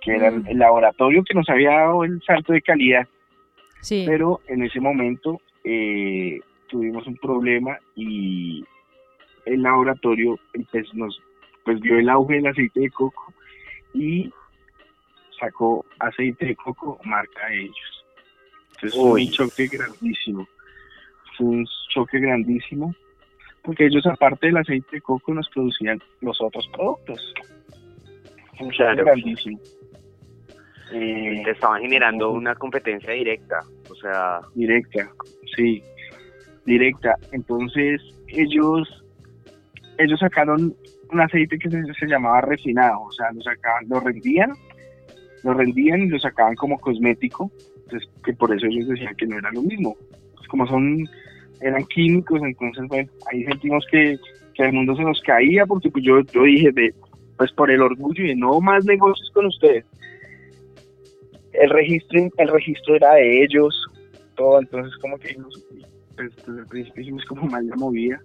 que 0.00 0.16
era 0.16 0.28
el, 0.28 0.42
mm. 0.42 0.58
laboratorio 0.58 1.24
que 1.24 1.34
nos 1.34 1.48
había 1.48 1.70
dado 1.70 2.04
el 2.04 2.20
salto 2.22 2.52
de 2.52 2.62
calidad. 2.62 3.06
Sí. 3.80 4.04
Pero 4.06 4.40
en 4.48 4.62
ese 4.64 4.80
momento 4.80 5.40
eh, 5.62 6.40
tuvimos 6.68 7.06
un 7.06 7.16
problema 7.16 7.78
y 7.94 8.64
el 9.46 9.62
laboratorio 9.62 10.38
pues, 10.70 10.94
nos 10.94 11.22
pues 11.64 11.80
vio 11.80 11.98
el 11.98 12.08
auge 12.08 12.34
del 12.34 12.46
aceite 12.46 12.80
de 12.80 12.90
coco 12.90 13.32
y 13.94 14.32
sacó 15.38 15.84
aceite 15.98 16.46
de 16.46 16.56
coco 16.56 16.98
marca 17.04 17.48
de 17.48 17.62
ellos. 17.62 18.04
Entonces 18.74 19.00
fue 19.00 19.22
un 19.22 19.30
choque 19.30 19.66
grandísimo. 19.66 20.48
Fue 21.36 21.46
un 21.46 21.66
choque 21.90 22.18
grandísimo 22.18 22.94
porque 23.62 23.86
ellos 23.86 24.06
aparte 24.06 24.46
del 24.46 24.56
aceite 24.56 24.88
de 24.92 25.00
coco 25.02 25.34
nos 25.34 25.48
producían 25.50 26.00
los 26.20 26.40
otros 26.40 26.66
productos. 26.72 27.34
Fue 28.56 28.66
un 28.66 28.72
choque 28.72 28.94
grandísimo. 28.94 29.60
Eh, 30.92 31.42
estaban 31.46 31.82
generando 31.82 32.30
una 32.30 32.54
competencia 32.54 33.12
directa, 33.12 33.60
o 33.90 33.94
sea... 33.96 34.40
Directa, 34.54 35.10
sí, 35.54 35.82
directa. 36.64 37.14
Entonces 37.32 38.00
ellos 38.28 39.04
ellos 39.98 40.18
sacaron 40.20 40.74
un 41.12 41.20
aceite 41.20 41.58
que 41.58 41.70
se, 41.70 42.06
llamaba 42.06 42.40
refinado, 42.40 43.02
o 43.02 43.12
sea, 43.12 43.30
lo 43.32 43.42
sacaban, 43.42 43.86
lo 43.88 44.00
rendían, 44.00 44.52
lo 45.42 45.54
rendían 45.54 46.02
y 46.02 46.08
lo 46.08 46.18
sacaban 46.18 46.54
como 46.54 46.78
cosmético, 46.78 47.50
entonces 47.84 48.08
que 48.24 48.32
por 48.34 48.54
eso 48.54 48.66
ellos 48.66 48.88
decían 48.88 49.14
que 49.16 49.26
no 49.26 49.38
era 49.38 49.50
lo 49.52 49.62
mismo. 49.62 49.96
Pues 50.34 50.48
como 50.48 50.66
son, 50.66 51.04
eran 51.60 51.84
químicos, 51.84 52.40
entonces 52.42 52.86
bueno, 52.88 53.10
ahí 53.30 53.44
sentimos 53.44 53.86
que, 53.90 54.18
que 54.54 54.64
el 54.64 54.72
mundo 54.72 54.94
se 54.96 55.02
nos 55.02 55.20
caía 55.22 55.66
porque 55.66 55.90
pues 55.90 56.04
yo, 56.04 56.20
yo 56.20 56.42
dije 56.42 56.70
de, 56.72 56.94
pues 57.36 57.52
por 57.52 57.70
el 57.70 57.82
orgullo 57.82 58.24
y 58.24 58.34
no 58.34 58.60
más 58.60 58.84
negocios 58.84 59.30
con 59.32 59.46
ustedes. 59.46 59.84
El 61.52 61.70
registro, 61.70 62.28
el 62.36 62.48
registro 62.48 62.96
era 62.96 63.14
de 63.14 63.44
ellos, 63.44 63.86
todo, 64.36 64.60
entonces 64.60 64.94
como 64.98 65.18
que 65.18 65.34
pues, 66.16 66.32
desde 66.46 66.60
el 66.60 66.66
principio 66.66 67.02
hicimos 67.02 67.24
como 67.24 67.42
mal 67.46 67.66
la 67.66 67.76
movida 67.76 68.20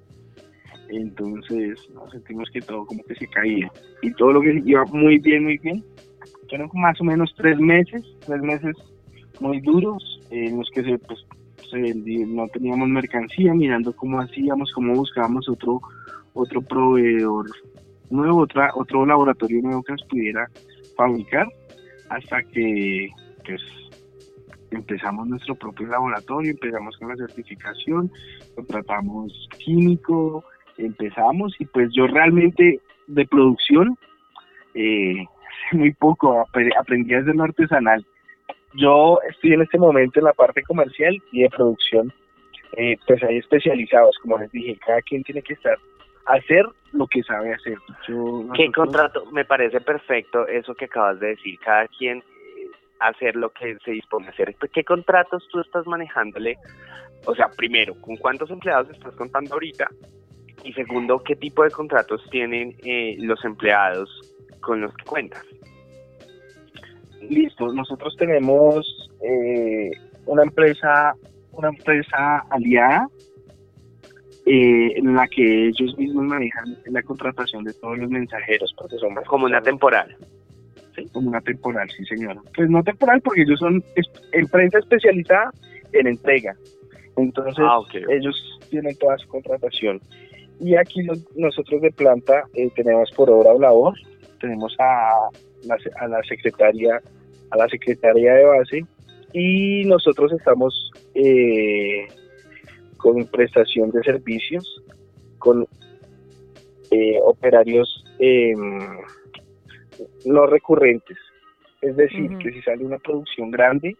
entonces 0.89 1.79
sentimos 2.11 2.49
que 2.51 2.61
todo 2.61 2.85
como 2.85 3.03
que 3.03 3.15
se 3.15 3.27
caía. 3.27 3.71
Y 4.01 4.11
todo 4.13 4.33
lo 4.33 4.41
que 4.41 4.61
iba 4.65 4.85
muy 4.85 5.17
bien, 5.19 5.43
muy 5.43 5.57
bien, 5.57 5.83
fueron 6.49 6.69
más 6.73 6.99
o 7.01 7.03
menos 7.03 7.33
tres 7.37 7.59
meses, 7.59 8.03
tres 8.25 8.41
meses 8.41 8.75
muy 9.39 9.59
duros 9.61 10.19
en 10.29 10.57
los 10.57 10.69
que 10.71 10.83
se, 10.83 10.97
pues, 10.99 11.25
no 12.27 12.47
teníamos 12.49 12.87
mercancía, 12.89 13.53
mirando 13.53 13.95
cómo 13.95 14.19
hacíamos, 14.19 14.71
cómo 14.73 14.93
buscábamos 14.93 15.49
otro 15.49 15.81
otro 16.33 16.61
proveedor 16.61 17.45
nuevo, 18.09 18.41
otra, 18.41 18.71
otro 18.75 19.05
laboratorio 19.05 19.61
nuevo 19.61 19.83
que 19.83 19.93
nos 19.93 20.03
pudiera 20.05 20.47
fabricar, 20.95 21.47
hasta 22.09 22.43
que 22.43 23.09
pues 23.45 23.61
empezamos 24.71 25.27
nuestro 25.27 25.55
propio 25.55 25.87
laboratorio, 25.87 26.51
empezamos 26.51 26.97
con 26.97 27.09
la 27.09 27.15
certificación, 27.15 28.11
contratamos 28.55 29.47
químico, 29.57 30.43
empezamos 30.77 31.55
y 31.59 31.65
pues 31.65 31.89
yo 31.93 32.07
realmente 32.07 32.79
de 33.07 33.25
producción 33.25 33.97
eh, 34.73 35.25
muy 35.71 35.93
poco, 35.93 36.41
aprendí 36.41 37.13
a 37.13 37.19
hacer 37.19 37.35
artesanal. 37.39 38.05
Yo 38.75 39.19
estoy 39.29 39.53
en 39.53 39.61
este 39.61 39.77
momento 39.77 40.19
en 40.19 40.25
la 40.25 40.33
parte 40.33 40.63
comercial 40.63 41.15
y 41.31 41.43
de 41.43 41.49
producción, 41.49 42.11
eh, 42.75 42.97
pues 43.07 43.21
hay 43.23 43.37
especializados, 43.37 44.17
como 44.19 44.39
les 44.39 44.51
dije, 44.51 44.77
cada 44.83 45.01
quien 45.01 45.23
tiene 45.23 45.43
que 45.43 45.53
estar, 45.53 45.77
hacer 46.25 46.65
lo 46.91 47.05
que 47.07 47.21
sabe 47.21 47.53
hacer. 47.53 47.77
¿Qué 48.55 48.71
contrato? 48.71 49.25
Me 49.31 49.45
parece 49.45 49.79
perfecto 49.79 50.47
eso 50.47 50.73
que 50.73 50.85
acabas 50.85 51.19
de 51.19 51.27
decir, 51.27 51.59
cada 51.59 51.87
quien 51.87 52.17
eh, 52.19 52.23
hacer 52.99 53.35
lo 53.35 53.49
que 53.51 53.77
se 53.85 53.91
dispone 53.91 54.27
a 54.27 54.29
hacer. 54.31 54.55
¿Qué 54.71 54.83
contratos 54.83 55.47
tú 55.51 55.59
estás 55.59 55.85
manejándole? 55.85 56.57
O 57.25 57.35
sea, 57.35 57.49
primero, 57.49 57.93
¿con 58.01 58.17
cuántos 58.17 58.49
empleados 58.49 58.89
estás 58.89 59.15
contando 59.15 59.53
ahorita? 59.53 59.87
Y 60.63 60.73
segundo, 60.73 61.19
¿qué 61.19 61.35
tipo 61.35 61.63
de 61.63 61.71
contratos 61.71 62.23
tienen 62.31 62.75
eh, 62.83 63.15
los 63.19 63.43
empleados 63.43 64.09
con 64.61 64.81
los 64.81 64.93
que 64.95 65.03
cuentan? 65.03 65.41
Listo, 67.29 67.71
nosotros 67.73 68.15
tenemos 68.17 69.09
eh, 69.21 69.91
una 70.25 70.43
empresa, 70.43 71.13
una 71.51 71.69
empresa 71.69 72.39
aliada 72.49 73.07
eh, 74.45 74.93
en 74.97 75.15
la 75.15 75.27
que 75.27 75.67
ellos 75.67 75.97
mismos 75.97 76.25
manejan 76.25 76.77
la 76.85 77.01
contratación 77.01 77.63
de 77.63 77.73
todos 77.73 77.97
los 77.97 78.09
mensajeros, 78.09 78.73
porque 78.77 78.97
son 78.97 79.15
como 79.25 79.45
una 79.45 79.61
temporal. 79.61 80.15
¿Sí? 80.95 81.07
Como 81.11 81.29
una 81.29 81.41
temporal, 81.41 81.89
sí 81.89 82.05
señora. 82.05 82.41
Pues 82.55 82.69
no 82.69 82.83
temporal 82.83 83.21
porque 83.21 83.41
ellos 83.41 83.59
son 83.59 83.83
empresa 84.31 84.79
especializada 84.79 85.51
en 85.93 86.07
entrega. 86.07 86.55
Entonces 87.15 87.55
ah, 87.59 87.79
ellos 88.09 88.59
tienen 88.69 88.95
toda 88.97 89.17
su 89.17 89.27
contratación. 89.27 90.01
Y 90.59 90.75
aquí 90.75 91.01
nosotros 91.35 91.81
de 91.81 91.91
planta 91.91 92.43
eh, 92.53 92.69
tenemos 92.75 93.11
por 93.11 93.29
obra 93.29 93.53
o 93.53 93.59
labor, 93.59 93.93
tenemos 94.39 94.75
a 94.79 95.29
la, 95.63 95.77
a 95.99 96.07
la 96.07 96.23
secretaria, 96.23 97.01
a 97.49 97.57
la 97.57 97.67
secretaria 97.67 98.33
de 98.33 98.45
base 98.45 98.85
y 99.33 99.83
nosotros 99.85 100.31
estamos 100.31 100.91
eh, 101.15 102.07
con 102.97 103.25
prestación 103.25 103.89
de 103.91 104.03
servicios, 104.03 104.83
con 105.39 105.67
eh, 106.91 107.19
operarios 107.23 108.05
em, 108.19 108.79
no 110.25 110.45
recurrentes. 110.45 111.17
Es 111.81 111.97
decir, 111.97 112.37
que 112.37 112.53
si 112.53 112.61
sale 112.61 112.85
una 112.85 112.97
producción 112.99 113.51
grande, 113.51 113.97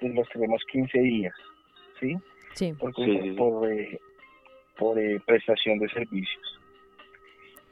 pues 0.00 0.14
los 0.14 0.28
tenemos 0.30 0.62
15 0.72 0.98
días, 1.00 1.34
¿sí? 2.00 2.16
Sí. 2.54 2.72
Porque, 2.78 3.34
Por, 3.36 3.68
por 4.78 4.98
eh, 4.98 5.20
prestación 5.26 5.78
de 5.78 5.88
servicios. 5.88 6.60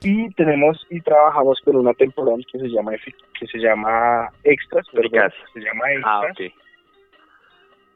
Y 0.03 0.31
tenemos 0.35 0.87
y 0.91 1.01
trabajamos 1.01 1.61
con 1.65 1.77
una 1.77 1.95
temporada 1.95 2.37
que 2.51 2.59
se 2.59 2.69
llama 2.69 2.93
que 3.39 3.47
se 3.47 3.59
llama 3.59 4.29
extras, 4.43 4.87
perdón, 4.93 5.33
se 5.55 5.61
llama 5.61 5.85
ah, 6.05 6.27
extras. 6.29 6.53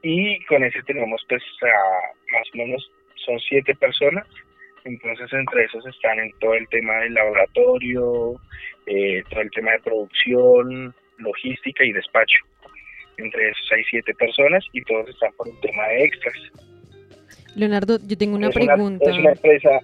Y 0.03 0.45
con 0.47 0.65
ese 0.65 0.83
tenemos 0.85 1.23
pues 1.29 1.43
más 1.63 2.49
o 2.55 2.57
menos 2.57 2.91
son 3.27 3.39
siete 3.41 3.75
personas 3.75 4.27
entonces 4.89 5.31
entre 5.33 5.65
esos 5.65 5.87
están 5.87 6.19
en 6.19 6.33
todo 6.41 6.55
el 6.55 6.67
tema 6.69 6.95
del 7.01 7.15
laboratorio, 7.15 8.35
eh, 8.87 9.23
todo 9.29 9.41
el 9.41 9.51
tema 9.51 9.73
de 9.73 9.81
producción, 9.81 10.95
logística 11.19 11.85
y 11.85 11.93
despacho. 11.93 12.39
Entre 13.19 13.51
esos 13.51 13.73
hay 13.73 13.85
siete 13.85 14.15
personas 14.15 14.65
y 14.73 14.81
todos 14.83 15.09
están 15.09 15.33
por 15.35 15.49
el 15.49 15.61
tema 15.61 15.87
de 15.89 16.05
extras. 16.05 16.37
Leonardo, 17.55 17.99
yo 18.07 18.17
tengo 18.17 18.37
una 18.37 18.51
pregunta. 18.51 19.11
es 19.11 19.19
una 19.19 19.33
empresa, 19.33 19.81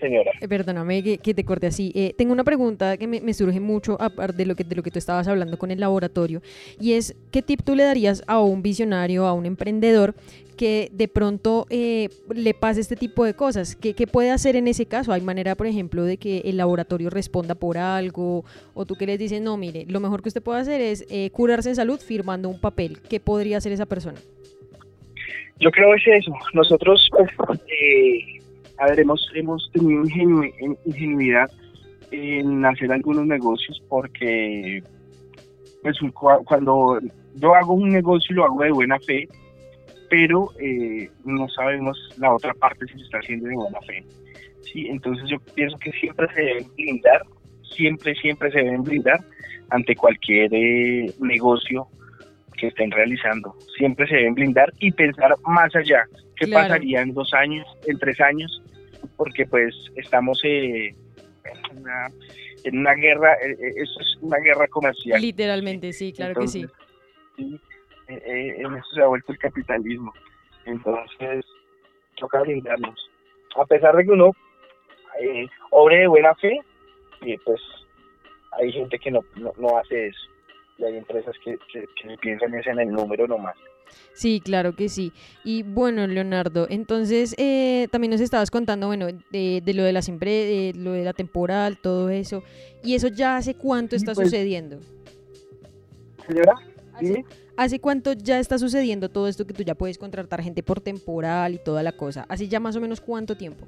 señora. 0.00 0.32
Eh, 0.40 0.48
perdóname 0.48 1.02
que, 1.02 1.34
te 1.34 1.44
corte 1.44 1.66
así. 1.66 1.92
Eh, 1.94 2.14
tengo 2.16 2.32
una 2.32 2.44
pregunta 2.44 2.96
que 2.96 3.06
me, 3.06 3.34
surge 3.34 3.60
mucho 3.60 3.96
aparte 4.00 4.38
de 4.38 4.46
lo, 4.46 4.56
que, 4.56 4.64
de 4.64 4.74
lo 4.74 4.82
que 4.82 4.90
tú 4.90 4.98
estabas 4.98 5.28
hablando 5.28 5.58
con 5.58 5.70
el 5.70 5.80
laboratorio 5.80 6.42
y 6.80 6.94
es, 6.94 7.14
¿qué 7.30 7.42
tip 7.42 7.62
tú 7.62 7.74
le 7.74 7.84
darías 7.84 8.22
a 8.26 8.40
un 8.40 8.62
visionario, 8.62 9.26
a 9.26 9.32
un 9.32 9.46
emprendedor 9.46 10.14
que 10.56 10.90
de 10.92 11.08
pronto 11.08 11.66
eh, 11.70 12.10
le 12.34 12.52
pase 12.52 12.80
este 12.80 12.96
tipo 12.96 13.24
de 13.24 13.34
cosas? 13.34 13.76
¿Qué, 13.76 13.94
¿Qué, 13.94 14.06
puede 14.06 14.30
hacer 14.30 14.56
en 14.56 14.68
ese 14.68 14.86
caso? 14.86 15.12
¿Hay 15.12 15.20
manera, 15.20 15.54
por 15.54 15.66
ejemplo, 15.66 16.04
de 16.04 16.16
que 16.16 16.38
el 16.44 16.56
laboratorio 16.56 17.10
responda 17.10 17.54
por 17.54 17.78
algo? 17.78 18.44
¿O 18.74 18.84
tú 18.84 18.96
que 18.96 19.06
les 19.06 19.18
dices, 19.18 19.40
no, 19.40 19.56
mire, 19.56 19.86
lo 19.88 20.00
mejor 20.00 20.22
que 20.22 20.28
usted 20.28 20.42
puede 20.42 20.60
hacer 20.60 20.80
es 20.80 21.06
curarse 21.32 21.70
en 21.70 21.76
salud 21.76 22.00
firmando 22.00 22.48
un 22.48 22.60
papel? 22.60 23.00
¿Qué 23.08 23.20
podría 23.20 23.58
hacer 23.58 23.72
esa 23.72 23.86
persona? 23.86 24.18
Yo 25.60 25.70
creo 25.70 25.94
es 25.94 26.02
eso. 26.06 26.32
Nosotros, 26.54 27.08
pues, 27.10 27.60
eh, 27.68 28.40
a 28.78 28.86
hemos, 29.34 29.70
tenido 29.72 30.02
ingenuidad 30.86 31.50
en 32.10 32.64
hacer 32.64 32.90
algunos 32.90 33.26
negocios 33.26 33.80
porque, 33.88 34.82
pues, 35.82 35.96
cuando 36.44 36.98
yo 37.34 37.54
hago 37.54 37.74
un 37.74 37.90
negocio 37.90 38.34
lo 38.34 38.44
hago 38.46 38.62
de 38.62 38.72
buena 38.72 38.98
fe, 39.00 39.28
pero 40.08 40.48
eh, 40.58 41.10
no 41.24 41.48
sabemos 41.50 41.96
la 42.18 42.34
otra 42.34 42.54
parte 42.54 42.86
si 42.86 42.94
se 42.94 43.04
está 43.04 43.18
haciendo 43.18 43.46
de 43.46 43.54
buena 43.54 43.80
fe. 43.82 44.04
Sí, 44.62 44.86
entonces 44.88 45.28
yo 45.28 45.38
pienso 45.54 45.76
que 45.78 45.92
siempre 45.92 46.26
se 46.34 46.40
deben 46.40 46.74
blindar, 46.74 47.22
siempre, 47.62 48.14
siempre 48.14 48.50
se 48.50 48.58
deben 48.58 48.82
blindar 48.82 49.20
ante 49.68 49.94
cualquier 49.94 50.52
eh, 50.52 51.12
negocio 51.20 51.86
que 52.60 52.68
estén 52.68 52.90
realizando. 52.90 53.56
Siempre 53.76 54.06
se 54.06 54.16
deben 54.16 54.34
blindar 54.34 54.72
y 54.78 54.92
pensar 54.92 55.34
más 55.46 55.74
allá. 55.74 56.04
¿Qué 56.36 56.46
pasaría 56.46 57.00
en 57.00 57.14
dos 57.14 57.32
años, 57.32 57.66
en 57.86 57.98
tres 57.98 58.20
años? 58.20 58.62
Porque 59.16 59.46
pues 59.46 59.74
estamos 59.96 60.40
eh, 60.44 60.94
en, 62.64 62.78
una, 62.78 62.94
guerra, 62.94 63.34
eh, 63.34 63.56
eh, 63.58 63.72
eso 63.76 64.00
es 64.00 64.16
una 64.20 64.38
guerra 64.38 64.68
comercial. 64.68 65.20
Literalmente, 65.20 65.92
sí, 65.92 66.12
claro 66.12 66.38
que 66.38 66.48
sí. 66.48 66.66
en 68.08 68.76
eso 68.76 68.90
se 68.94 69.00
ha 69.00 69.06
vuelto 69.06 69.32
el 69.32 69.38
capitalismo. 69.38 70.12
Entonces, 70.66 71.44
toca 72.16 72.42
blindarnos. 72.42 73.10
A 73.56 73.64
pesar 73.64 73.96
de 73.96 74.04
que 74.04 74.10
uno 74.10 74.32
obre 75.70 75.98
de 75.98 76.06
buena 76.06 76.34
fe, 76.34 76.58
pues 77.44 77.60
hay 78.52 78.70
gente 78.70 78.98
que 78.98 79.10
no, 79.10 79.20
no 79.56 79.78
hace 79.78 80.08
eso 80.08 80.29
y 80.80 80.84
hay 80.84 80.96
empresas 80.96 81.34
que, 81.44 81.58
que, 81.72 81.86
piensan 82.20 82.54
es 82.54 82.66
en 82.66 82.80
el 82.80 82.90
número 82.90 83.26
nomás. 83.26 83.56
Sí, 84.12 84.40
claro 84.40 84.74
que 84.74 84.88
sí. 84.88 85.12
Y 85.44 85.62
bueno, 85.62 86.06
Leonardo, 86.06 86.66
entonces 86.70 87.34
eh, 87.38 87.88
también 87.90 88.12
nos 88.12 88.20
estabas 88.20 88.50
contando, 88.50 88.86
bueno, 88.86 89.08
de, 89.30 89.62
lo 89.74 89.82
de 89.82 89.92
las 89.92 90.08
empresas, 90.08 90.76
lo 90.80 90.92
de 90.92 91.04
la 91.04 91.12
temporal, 91.12 91.78
todo 91.78 92.08
eso. 92.08 92.42
¿Y 92.82 92.94
eso 92.94 93.08
ya 93.08 93.36
hace 93.36 93.54
cuánto 93.54 93.96
está 93.96 94.14
pues. 94.14 94.28
sucediendo? 94.28 94.78
Señora, 96.26 96.54
¿Hace, 96.94 97.24
¿Hace 97.56 97.80
cuánto 97.80 98.12
ya 98.12 98.38
está 98.38 98.58
sucediendo 98.58 99.10
todo 99.10 99.28
esto 99.28 99.46
que 99.46 99.52
tú 99.52 99.62
ya 99.62 99.74
puedes 99.74 99.98
contratar 99.98 100.42
gente 100.42 100.62
por 100.62 100.80
temporal 100.80 101.54
y 101.54 101.58
toda 101.58 101.82
la 101.82 101.92
cosa? 101.92 102.24
¿Hace 102.28 102.48
ya 102.48 102.60
más 102.60 102.76
o 102.76 102.80
menos 102.80 103.00
cuánto 103.00 103.36
tiempo? 103.36 103.66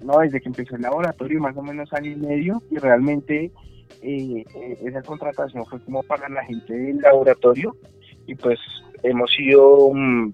No, 0.00 0.18
desde 0.20 0.40
que 0.40 0.48
empezó 0.48 0.76
el 0.76 0.82
laboratorio, 0.82 1.40
más 1.40 1.56
o 1.56 1.62
menos 1.62 1.92
año 1.92 2.12
y 2.12 2.16
medio, 2.16 2.62
y 2.70 2.76
realmente 2.78 3.50
eh, 4.02 4.44
esa 4.84 5.02
contratación 5.02 5.64
fue 5.66 5.80
como 5.80 6.02
para 6.02 6.28
la 6.28 6.44
gente 6.44 6.72
del 6.72 6.98
laboratorio 6.98 7.76
y 8.26 8.34
pues 8.34 8.58
hemos 9.02 9.30
ido 9.38 9.90
mm, 9.92 10.32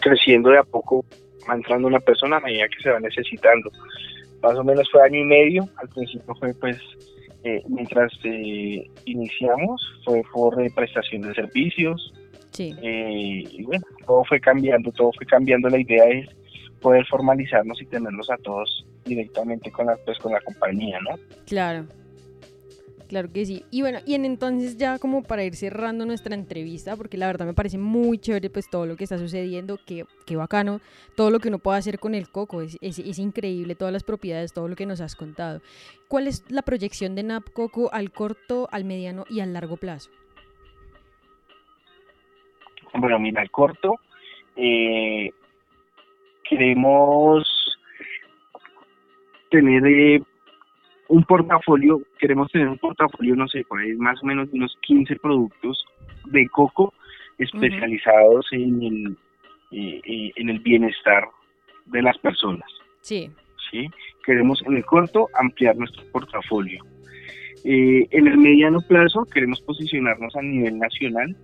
creciendo 0.00 0.50
de 0.50 0.58
a 0.58 0.64
poco 0.64 1.04
entrando 1.52 1.88
una 1.88 2.00
persona 2.00 2.36
a 2.36 2.40
medida 2.40 2.68
que 2.68 2.82
se 2.82 2.90
va 2.90 3.00
necesitando. 3.00 3.70
Más 4.42 4.56
o 4.56 4.64
menos 4.64 4.88
fue 4.90 5.02
año 5.02 5.18
y 5.18 5.24
medio, 5.24 5.68
al 5.76 5.88
principio 5.88 6.34
fue 6.36 6.54
pues, 6.54 6.78
eh, 7.44 7.62
mientras 7.68 8.12
eh, 8.24 8.88
iniciamos, 9.04 9.82
fue 10.04 10.22
por 10.32 10.56
prestación 10.74 11.22
de 11.22 11.34
servicios, 11.34 12.14
Sí. 12.52 12.74
y 12.82 13.62
bueno, 13.62 13.84
todo 14.06 14.24
fue 14.24 14.40
cambiando, 14.40 14.90
todo 14.90 15.12
fue 15.12 15.24
cambiando, 15.24 15.68
la 15.68 15.78
idea 15.78 16.04
es 16.06 16.28
poder 16.80 17.06
formalizarnos 17.06 17.80
y 17.80 17.86
tenerlos 17.86 18.28
a 18.30 18.36
todos 18.38 18.84
directamente 19.04 19.70
con 19.70 19.86
la, 19.86 19.96
pues, 20.04 20.18
con 20.18 20.32
la 20.32 20.40
compañía, 20.40 20.98
¿no? 21.00 21.16
Claro. 21.46 21.86
Claro 23.10 23.28
que 23.32 23.44
sí. 23.44 23.64
Y 23.72 23.82
bueno, 23.82 23.98
y 24.06 24.14
en 24.14 24.24
entonces 24.24 24.76
ya 24.76 25.00
como 25.00 25.24
para 25.24 25.42
ir 25.42 25.56
cerrando 25.56 26.06
nuestra 26.06 26.32
entrevista, 26.36 26.94
porque 26.96 27.16
la 27.16 27.26
verdad 27.26 27.44
me 27.44 27.54
parece 27.54 27.76
muy 27.76 28.18
chévere 28.18 28.50
pues 28.50 28.70
todo 28.70 28.86
lo 28.86 28.94
que 28.94 29.02
está 29.02 29.18
sucediendo, 29.18 29.80
que, 29.84 30.04
que 30.26 30.36
bacano, 30.36 30.80
todo 31.16 31.32
lo 31.32 31.40
que 31.40 31.48
uno 31.48 31.58
puede 31.58 31.78
hacer 31.78 31.98
con 31.98 32.14
el 32.14 32.28
coco, 32.30 32.62
es, 32.62 32.78
es, 32.80 33.00
es, 33.00 33.18
increíble, 33.18 33.74
todas 33.74 33.92
las 33.92 34.04
propiedades, 34.04 34.52
todo 34.52 34.68
lo 34.68 34.76
que 34.76 34.86
nos 34.86 35.00
has 35.00 35.16
contado. 35.16 35.60
¿Cuál 36.06 36.28
es 36.28 36.48
la 36.52 36.62
proyección 36.62 37.16
de 37.16 37.24
NAP 37.24 37.50
Coco 37.52 37.92
al 37.92 38.12
corto, 38.12 38.68
al 38.70 38.84
mediano 38.84 39.24
y 39.28 39.40
al 39.40 39.54
largo 39.54 39.76
plazo? 39.76 40.08
Bueno, 42.94 43.18
mira, 43.18 43.42
al 43.42 43.50
corto, 43.50 43.96
eh, 44.54 45.32
queremos 46.48 47.44
tener 49.50 49.84
eh, 49.84 50.22
un 51.10 51.24
portafolio, 51.24 52.00
queremos 52.20 52.50
tener 52.52 52.68
un 52.68 52.78
portafolio, 52.78 53.34
no 53.34 53.48
sé, 53.48 53.64
por 53.64 53.80
ahí 53.80 53.92
más 53.94 54.22
o 54.22 54.26
menos 54.26 54.50
de 54.50 54.58
unos 54.58 54.76
15 54.82 55.16
productos 55.16 55.84
de 56.26 56.48
coco 56.48 56.94
especializados 57.36 58.46
uh 58.52 58.54
-huh. 58.54 58.62
en, 58.62 58.82
el, 58.82 59.16
eh, 59.72 60.32
en 60.36 60.50
el 60.50 60.60
bienestar 60.60 61.24
de 61.86 62.02
las 62.02 62.16
personas. 62.18 62.70
Sí. 63.00 63.28
¿sí? 63.70 63.90
Queremos 64.24 64.62
en 64.66 64.76
el 64.76 64.84
corto 64.84 65.28
ampliar 65.34 65.76
nuestro 65.76 66.04
portafolio. 66.12 66.80
Eh, 67.64 68.06
en 68.10 68.28
el 68.28 68.38
mediano 68.38 68.80
plazo 68.80 69.24
queremos 69.24 69.60
posicionarnos 69.62 70.36
a 70.36 70.42
nivel 70.42 70.78
nacional. 70.78 71.36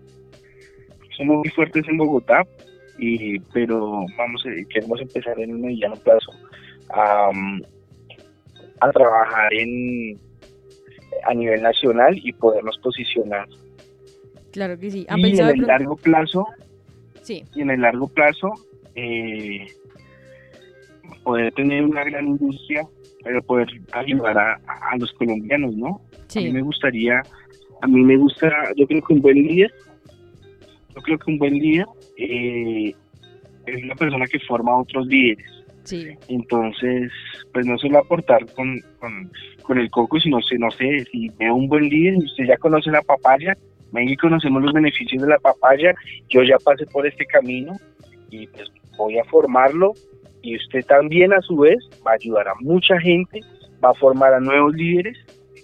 Somos 1.17 1.39
muy 1.39 1.49
fuertes 1.49 1.89
en 1.89 1.97
Bogotá, 1.97 2.47
y, 2.99 3.41
pero 3.53 4.05
vamos, 4.17 4.45
queremos 4.73 5.01
empezar 5.01 5.41
en 5.41 5.51
el 5.51 5.59
mediano 5.59 5.97
plazo 5.97 6.31
a, 6.91 7.33
a 8.87 8.93
trabajar 8.93 9.53
en 9.53 10.19
a 11.25 11.35
nivel 11.35 11.63
nacional 11.63 12.19
y 12.23 12.33
podernos 12.33 12.79
posicionar. 12.79 13.49
Claro 14.53 14.79
que 14.79 14.91
sí. 14.91 15.07
y 15.09 15.41
en 15.41 15.49
el 15.49 15.61
largo 15.63 15.97
plazo, 15.97 16.47
sí. 17.23 17.45
y 17.55 17.63
en 17.63 17.71
el 17.71 17.81
largo 17.81 18.09
plazo, 18.09 18.53
eh, 18.95 19.67
poder 21.23 21.53
tener 21.53 21.85
una 21.85 22.05
gran 22.05 22.27
industria, 22.29 22.87
pero 23.23 23.43
poder 23.43 23.69
ayudar 23.93 24.39
a, 24.39 24.55
a 24.91 24.97
los 24.99 25.13
colombianos, 25.15 25.75
¿no? 25.77 26.01
Sí. 26.29 26.39
A 26.39 26.43
mí 26.43 26.53
me 26.53 26.63
gustaría, 26.63 27.23
a 27.83 27.87
mí 27.87 28.01
me 28.03 28.17
gusta, 28.17 28.51
yo 28.77 28.87
creo 28.87 29.03
que 29.03 29.13
un 29.13 29.21
buen 29.21 29.37
líder, 29.37 29.73
yo 30.95 31.03
creo 31.03 31.19
que 31.19 31.31
un 31.31 31.39
buen 31.39 31.55
líder 31.55 31.87
eh, 32.17 32.95
es 33.67 33.83
una 33.83 33.95
persona 33.95 34.27
que 34.27 34.39
forma 34.41 34.73
a 34.73 34.79
otros 34.79 35.07
líderes. 35.07 35.56
Sí. 35.87 36.09
Entonces, 36.29 37.11
pues 37.53 37.67
no 37.67 37.79
solo 37.79 37.99
aportar 37.99 38.45
con, 38.55 38.79
con, 38.99 39.31
con 39.63 39.79
el 39.79 39.91
coco, 39.91 40.21
sino, 40.21 40.39
no 40.59 40.71
sé, 40.71 41.05
si 41.11 41.29
veo 41.39 41.55
un 41.55 41.69
buen 41.69 41.89
líder 41.89 42.17
usted 42.19 42.45
ya 42.45 42.57
conoce 42.59 42.91
la 42.91 43.03
papaya, 43.03 43.57
y 44.05 44.17
conocemos 44.17 44.63
los 44.63 44.73
beneficios 44.73 45.23
de 45.23 45.29
la 45.29 45.39
papaya, 45.39 45.95
yo 46.29 46.43
ya 46.43 46.57
pasé 46.59 46.87
por 46.87 47.07
este 47.07 47.25
camino 47.27 47.73
y 48.31 48.47
pues 48.49 48.71
voy 48.97 49.19
a 49.19 49.25
formarlo 49.25 49.95
y 50.43 50.57
usted 50.57 50.85
también 50.87 51.33
a 51.33 51.41
su 51.41 51.57
vez 51.57 51.79
va 52.07 52.13
a 52.13 52.15
ayudar 52.15 52.49
a 52.49 52.55
mucha 52.61 52.99
gente, 53.01 53.41
va 53.85 53.91
a 53.91 53.95
formar 53.95 54.35
a 54.35 54.41
nuevos 54.41 54.75
líderes 54.75 55.19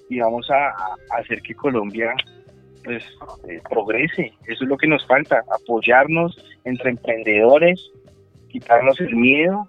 y 0.08 0.18
vamos 0.18 0.50
a, 0.50 0.68
a 0.68 1.18
hacer 1.18 1.40
que 1.42 1.54
Colombia 1.54 2.14
pues 2.84 3.04
eh, 3.48 3.60
progrese. 3.68 4.32
Eso 4.46 4.64
es 4.64 4.68
lo 4.68 4.76
que 4.76 4.88
nos 4.88 5.06
falta, 5.06 5.42
apoyarnos 5.50 6.36
entre 6.64 6.90
emprendedores, 6.90 7.92
quitarnos 8.48 9.00
el 9.00 9.14
miedo, 9.14 9.68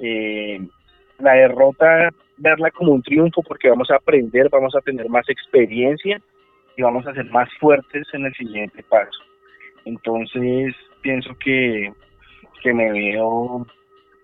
eh, 0.00 0.60
la 1.18 1.32
derrota 1.34 2.10
verla 2.38 2.70
como 2.70 2.92
un 2.92 3.02
triunfo 3.02 3.42
porque 3.42 3.70
vamos 3.70 3.90
a 3.90 3.96
aprender, 3.96 4.48
vamos 4.50 4.74
a 4.74 4.80
tener 4.80 5.08
más 5.08 5.28
experiencia 5.28 6.20
y 6.76 6.82
vamos 6.82 7.06
a 7.06 7.14
ser 7.14 7.24
más 7.30 7.48
fuertes 7.58 8.06
en 8.12 8.26
el 8.26 8.34
siguiente 8.34 8.82
paso. 8.82 9.20
Entonces 9.84 10.74
pienso 11.00 11.34
que, 11.38 11.92
que 12.62 12.74
me 12.74 12.92
veo 12.92 13.66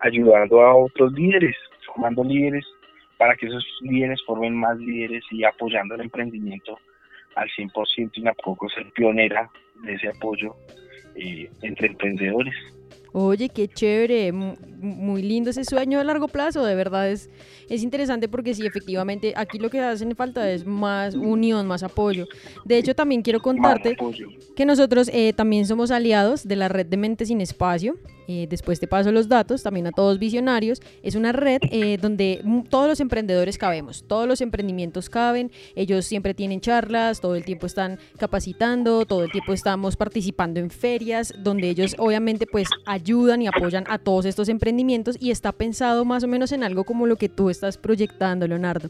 ayudando 0.01 0.61
a 0.61 0.75
otros 0.75 1.13
líderes, 1.13 1.55
formando 1.85 2.23
líderes 2.23 2.65
para 3.17 3.35
que 3.35 3.47
esos 3.47 3.65
líderes 3.81 4.21
formen 4.25 4.55
más 4.55 4.77
líderes 4.77 5.23
y 5.31 5.43
apoyando 5.43 5.95
el 5.95 6.01
emprendimiento 6.01 6.77
al 7.35 7.49
100% 7.49 8.11
y 8.13 8.21
Napoco 8.21 8.69
ser 8.69 8.91
pionera 8.91 9.49
de 9.83 9.93
ese 9.93 10.09
apoyo 10.09 10.55
eh, 11.15 11.49
entre 11.61 11.87
emprendedores. 11.87 12.55
Oye, 13.15 13.49
qué 13.49 13.67
chévere, 13.67 14.31
muy 14.31 15.21
lindo 15.21 15.51
ese 15.51 15.63
sueño 15.63 15.99
a 15.99 16.03
largo 16.03 16.27
plazo, 16.27 16.65
de 16.65 16.73
verdad 16.73 17.11
es, 17.11 17.29
es 17.69 17.83
interesante 17.83 18.27
porque 18.27 18.55
sí, 18.55 18.65
efectivamente, 18.65 19.33
aquí 19.35 19.59
lo 19.59 19.69
que 19.69 19.79
hacen 19.79 20.15
falta 20.15 20.49
es 20.49 20.65
más 20.65 21.13
unión, 21.13 21.67
más 21.67 21.83
apoyo. 21.83 22.27
De 22.65 22.77
hecho, 22.79 22.95
también 22.95 23.21
quiero 23.21 23.39
contarte 23.39 23.95
que 24.55 24.65
nosotros 24.65 25.11
eh, 25.13 25.31
también 25.33 25.67
somos 25.67 25.91
aliados 25.91 26.47
de 26.47 26.55
la 26.55 26.69
red 26.69 26.87
de 26.87 26.97
Mentes 26.97 27.27
sin 27.27 27.39
Espacio, 27.39 27.97
eh, 28.27 28.47
después 28.49 28.79
te 28.79 28.87
paso 28.87 29.11
los 29.11 29.27
datos 29.27 29.63
también 29.63 29.87
a 29.87 29.91
todos 29.91 30.19
visionarios. 30.19 30.81
Es 31.01 31.15
una 31.15 31.31
red 31.31 31.61
eh, 31.71 31.97
donde 32.01 32.43
todos 32.69 32.87
los 32.87 32.99
emprendedores 32.99 33.57
cabemos, 33.57 34.03
todos 34.07 34.27
los 34.27 34.41
emprendimientos 34.41 35.09
caben. 35.09 35.51
Ellos 35.75 36.05
siempre 36.05 36.33
tienen 36.33 36.61
charlas, 36.61 37.21
todo 37.21 37.35
el 37.35 37.45
tiempo 37.45 37.65
están 37.65 37.99
capacitando, 38.17 39.05
todo 39.05 39.23
el 39.23 39.31
tiempo 39.31 39.53
estamos 39.53 39.95
participando 39.95 40.59
en 40.59 40.69
ferias, 40.69 41.33
donde 41.37 41.69
ellos 41.69 41.95
obviamente 41.97 42.47
pues 42.47 42.67
ayudan 42.85 43.41
y 43.41 43.47
apoyan 43.47 43.85
a 43.87 43.97
todos 43.97 44.25
estos 44.25 44.49
emprendimientos 44.49 45.17
y 45.19 45.31
está 45.31 45.51
pensado 45.51 46.05
más 46.05 46.23
o 46.23 46.27
menos 46.27 46.51
en 46.51 46.63
algo 46.63 46.83
como 46.83 47.05
lo 47.05 47.15
que 47.15 47.29
tú 47.29 47.49
estás 47.49 47.77
proyectando, 47.77 48.47
Leonardo. 48.47 48.89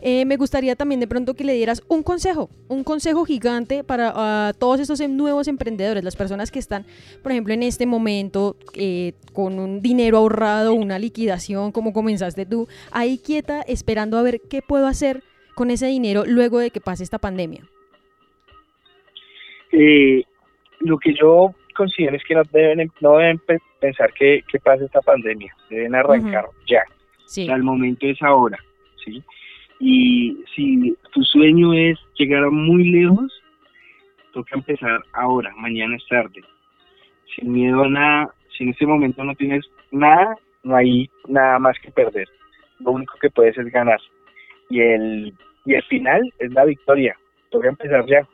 Eh, 0.00 0.24
me 0.24 0.36
gustaría 0.36 0.76
también 0.76 1.00
de 1.00 1.06
pronto 1.06 1.34
que 1.34 1.44
le 1.44 1.54
dieras 1.54 1.82
un 1.88 2.02
consejo, 2.02 2.50
un 2.68 2.84
consejo 2.84 3.24
gigante 3.24 3.84
para 3.84 4.50
uh, 4.50 4.58
todos 4.58 4.80
estos 4.80 5.00
nuevos 5.08 5.48
emprendedores, 5.48 6.04
las 6.04 6.16
personas 6.16 6.50
que 6.50 6.58
están, 6.58 6.86
por 7.22 7.32
ejemplo, 7.32 7.54
en 7.54 7.62
este 7.62 7.86
momento 7.86 8.56
eh, 8.76 9.14
con 9.32 9.58
un 9.58 9.80
dinero 9.80 10.18
ahorrado, 10.18 10.74
una 10.74 10.98
liquidación, 10.98 11.72
como 11.72 11.92
comenzaste 11.92 12.46
tú, 12.46 12.68
ahí 12.90 13.18
quieta 13.18 13.62
esperando 13.62 14.18
a 14.18 14.22
ver 14.22 14.40
qué 14.48 14.62
puedo 14.62 14.86
hacer 14.86 15.22
con 15.54 15.70
ese 15.70 15.86
dinero 15.86 16.24
luego 16.26 16.58
de 16.58 16.70
que 16.70 16.80
pase 16.80 17.04
esta 17.04 17.18
pandemia? 17.18 17.64
Eh, 19.72 20.22
lo 20.80 20.98
que 20.98 21.14
yo 21.14 21.54
considero 21.74 22.16
es 22.16 22.24
que 22.24 22.34
no 22.34 22.42
deben, 22.52 22.90
no 23.00 23.16
deben 23.18 23.40
pensar 23.80 24.12
que, 24.12 24.42
que 24.50 24.58
pase 24.58 24.84
esta 24.84 25.00
pandemia, 25.00 25.54
deben 25.70 25.94
arrancar 25.94 26.44
uh 26.44 26.48
-huh. 26.48 26.66
ya. 26.66 26.82
Sí. 27.26 27.48
El 27.48 27.62
momento 27.62 28.06
es 28.06 28.20
ahora, 28.22 28.58
¿sí? 29.04 29.22
Y 29.80 30.36
si 30.54 30.96
tu 31.12 31.22
sueño 31.22 31.72
es 31.72 31.98
llegar 32.16 32.50
muy 32.50 32.84
lejos, 32.90 33.32
toca 34.32 34.56
empezar 34.56 35.00
ahora, 35.12 35.52
mañana 35.56 35.96
es 35.96 36.06
tarde. 36.08 36.42
Sin 37.34 37.52
miedo 37.52 37.82
a 37.82 37.88
nada, 37.88 38.33
si 38.56 38.64
en 38.64 38.70
este 38.70 38.86
momento 38.86 39.24
no 39.24 39.34
tienes 39.34 39.64
nada, 39.90 40.36
no 40.62 40.76
hay 40.76 41.10
nada 41.28 41.58
más 41.58 41.76
que 41.80 41.90
perder. 41.90 42.28
Lo 42.80 42.92
único 42.92 43.14
que 43.20 43.30
puedes 43.30 43.56
es 43.58 43.66
ganar. 43.72 44.00
Y 44.70 44.80
el, 44.80 45.34
y 45.64 45.74
el 45.74 45.82
final 45.84 46.32
es 46.38 46.52
la 46.52 46.64
victoria. 46.64 47.16
Toca 47.50 47.68
empezar 47.68 48.04
ya. 48.06 48.26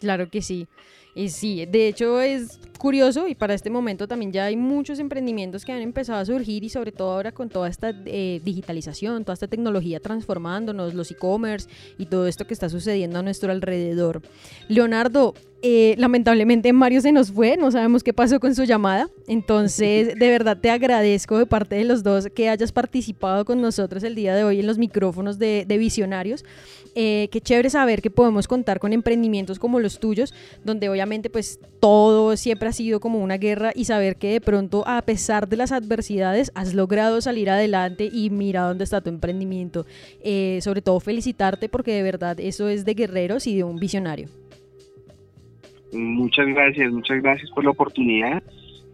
Claro 0.00 0.28
que 0.28 0.42
sí. 0.42 0.66
Y 1.14 1.28
sí, 1.28 1.64
de 1.64 1.86
hecho 1.86 2.20
es 2.20 2.60
curioso 2.76 3.28
y 3.28 3.36
para 3.36 3.54
este 3.54 3.70
momento 3.70 4.08
también 4.08 4.32
ya 4.32 4.46
hay 4.46 4.56
muchos 4.56 4.98
emprendimientos 4.98 5.64
que 5.64 5.70
han 5.70 5.80
empezado 5.80 6.18
a 6.18 6.24
surgir 6.24 6.64
y 6.64 6.68
sobre 6.68 6.90
todo 6.90 7.12
ahora 7.12 7.30
con 7.30 7.48
toda 7.48 7.68
esta 7.68 7.94
eh, 8.04 8.40
digitalización, 8.42 9.24
toda 9.24 9.34
esta 9.34 9.46
tecnología 9.46 10.00
transformándonos, 10.00 10.92
los 10.92 11.12
e-commerce 11.12 11.70
y 11.98 12.06
todo 12.06 12.26
esto 12.26 12.46
que 12.46 12.54
está 12.54 12.68
sucediendo 12.68 13.20
a 13.20 13.22
nuestro 13.22 13.52
alrededor. 13.52 14.22
Leonardo, 14.68 15.34
eh, 15.66 15.94
lamentablemente 15.96 16.70
Mario 16.74 17.00
se 17.00 17.10
nos 17.10 17.32
fue, 17.32 17.56
no 17.56 17.70
sabemos 17.70 18.02
qué 18.02 18.12
pasó 18.12 18.38
con 18.38 18.54
su 18.54 18.64
llamada, 18.64 19.08
entonces 19.26 20.14
de 20.14 20.28
verdad 20.28 20.58
te 20.60 20.68
agradezco 20.68 21.38
de 21.38 21.46
parte 21.46 21.76
de 21.76 21.84
los 21.84 22.02
dos 22.02 22.28
que 22.34 22.50
hayas 22.50 22.70
participado 22.70 23.46
con 23.46 23.62
nosotros 23.62 24.02
el 24.02 24.14
día 24.14 24.34
de 24.34 24.44
hoy 24.44 24.60
en 24.60 24.66
los 24.66 24.76
micrófonos 24.76 25.38
de, 25.38 25.64
Visionarios. 25.66 26.44
Eh, 26.94 27.30
qué 27.32 27.40
chévere 27.40 27.70
saber 27.70 28.02
que 28.02 28.10
podemos 28.10 28.46
contar 28.46 28.78
con 28.78 28.92
emprendimientos 28.92 29.58
como 29.58 29.80
los 29.80 30.00
tuyos, 30.00 30.34
donde 30.64 30.90
obviamente 30.90 31.30
pues 31.30 31.58
todo 31.80 32.36
siempre 32.36 32.68
ha 32.68 32.72
sido 32.72 33.00
como 33.00 33.20
una 33.20 33.38
guerra 33.38 33.72
y 33.74 33.86
saber 33.86 34.16
que 34.16 34.32
de 34.32 34.42
pronto 34.42 34.86
a 34.86 35.00
pesar 35.00 35.48
de 35.48 35.56
las 35.56 35.72
adversidades 35.72 36.52
has 36.54 36.74
logrado 36.74 37.22
salir 37.22 37.48
adelante 37.48 38.10
y 38.12 38.28
mira 38.28 38.68
dónde 38.68 38.84
está 38.84 39.00
tu 39.00 39.08
emprendimiento. 39.08 39.86
Eh, 40.22 40.58
sobre 40.60 40.82
todo 40.82 41.00
felicitarte 41.00 41.70
porque 41.70 41.94
de 41.94 42.02
verdad 42.02 42.38
eso 42.38 42.68
es 42.68 42.84
de 42.84 42.92
guerreros 42.92 43.46
y 43.46 43.56
de 43.56 43.64
un 43.64 43.76
visionario. 43.76 44.28
Muchas 45.94 46.46
gracias, 46.46 46.92
muchas 46.92 47.22
gracias 47.22 47.50
por 47.50 47.64
la 47.64 47.70
oportunidad. 47.70 48.42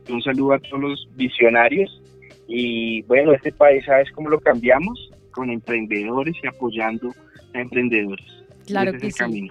Un 0.08 0.22
saludo 0.22 0.54
a 0.54 0.58
todos 0.58 0.80
los 0.80 1.08
visionarios 1.14 2.02
Y 2.48 3.02
bueno, 3.02 3.32
este 3.32 3.52
país, 3.52 3.84
¿sabes 3.84 4.10
cómo 4.12 4.28
lo 4.28 4.40
cambiamos? 4.40 5.10
Con 5.30 5.50
emprendedores 5.50 6.34
y 6.42 6.46
apoyando 6.46 7.12
a 7.54 7.60
emprendedores. 7.60 8.26
Claro 8.66 8.92
que 8.92 9.10
sí. 9.10 9.50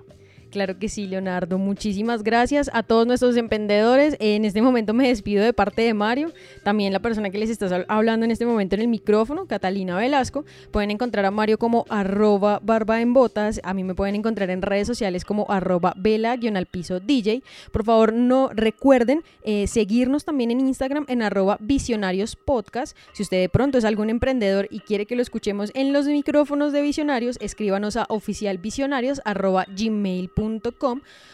Claro 0.49 0.79
que 0.79 0.89
sí, 0.89 1.05
Leonardo. 1.05 1.59
Muchísimas 1.59 2.23
gracias 2.23 2.71
a 2.73 2.81
todos 2.81 3.05
nuestros 3.05 3.37
emprendedores. 3.37 4.15
En 4.19 4.45
este 4.45 4.63
momento 4.63 4.95
me 4.95 5.07
despido 5.07 5.43
de 5.43 5.53
parte 5.53 5.83
de 5.83 5.93
Mario, 5.93 6.31
también 6.63 6.91
la 6.91 6.99
persona 6.99 7.29
que 7.29 7.37
les 7.37 7.51
está 7.51 7.85
hablando 7.87 8.25
en 8.25 8.31
este 8.31 8.47
momento 8.47 8.73
en 8.73 8.81
el 8.81 8.87
micrófono, 8.87 9.45
Catalina 9.45 9.95
Velasco. 9.95 10.45
Pueden 10.71 10.89
encontrar 10.89 11.25
a 11.25 11.31
Mario 11.31 11.59
como 11.59 11.85
arroba 11.89 12.59
barba 12.63 12.99
en 12.99 13.13
botas. 13.13 13.61
A 13.63 13.75
mí 13.75 13.83
me 13.83 13.93
pueden 13.93 14.15
encontrar 14.15 14.49
en 14.49 14.63
redes 14.63 14.87
sociales 14.87 15.23
como 15.23 15.45
arroba 15.49 15.93
vela-piso 15.95 16.99
DJ. 16.99 17.43
Por 17.71 17.85
favor, 17.85 18.11
no 18.11 18.49
recuerden 18.51 19.23
eh, 19.43 19.67
seguirnos 19.67 20.25
también 20.25 20.49
en 20.49 20.61
Instagram 20.61 21.05
en 21.09 21.21
arroba 21.21 21.57
visionarios 21.59 22.35
podcast. 22.35 22.97
Si 23.13 23.21
usted 23.21 23.39
de 23.39 23.49
pronto 23.49 23.77
es 23.77 23.85
algún 23.85 24.09
emprendedor 24.09 24.67
y 24.71 24.79
quiere 24.79 25.05
que 25.05 25.15
lo 25.15 25.21
escuchemos 25.21 25.69
en 25.75 25.93
los 25.93 26.07
micrófonos 26.07 26.73
de 26.73 26.81
visionarios, 26.81 27.37
escríbanos 27.39 27.97
a 27.97 28.07
oficialvisionarios 28.09 29.21
arroba 29.25 29.67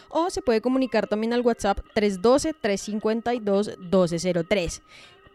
o 0.08 0.30
se 0.30 0.42
puede 0.42 0.60
comunicar 0.60 1.06
también 1.06 1.32
al 1.32 1.40
WhatsApp 1.40 1.78
312-352-1203. 1.94 4.82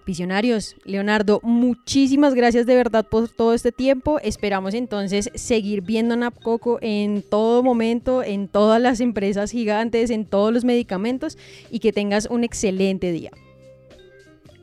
Visionarios, 0.06 0.76
Leonardo, 0.84 1.40
muchísimas 1.44 2.34
gracias 2.34 2.66
de 2.66 2.76
verdad 2.76 3.08
por 3.08 3.30
todo 3.30 3.54
este 3.54 3.72
tiempo. 3.72 4.20
Esperamos 4.20 4.74
entonces 4.74 5.30
seguir 5.36 5.82
viendo 5.82 6.16
Napcoco 6.16 6.80
en 6.82 7.22
todo 7.22 7.62
momento, 7.62 8.24
en 8.24 8.48
todas 8.48 8.82
las 8.82 9.00
empresas 9.00 9.52
gigantes, 9.52 10.10
en 10.10 10.26
todos 10.26 10.52
los 10.52 10.66
medicamentos 10.66 11.38
y 11.70 11.80
que 11.80 11.94
tengas 11.94 12.26
un 12.26 12.44
excelente 12.44 13.12
día. 13.12 13.30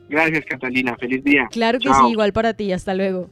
Gracias, 0.09 0.43
Catalina. 0.45 0.97
Feliz 0.99 1.23
día. 1.23 1.47
Claro 1.51 1.79
que 1.79 1.87
sí, 1.87 2.09
igual 2.09 2.33
para 2.33 2.53
ti. 2.53 2.73
Hasta 2.73 2.93
luego. 2.93 3.29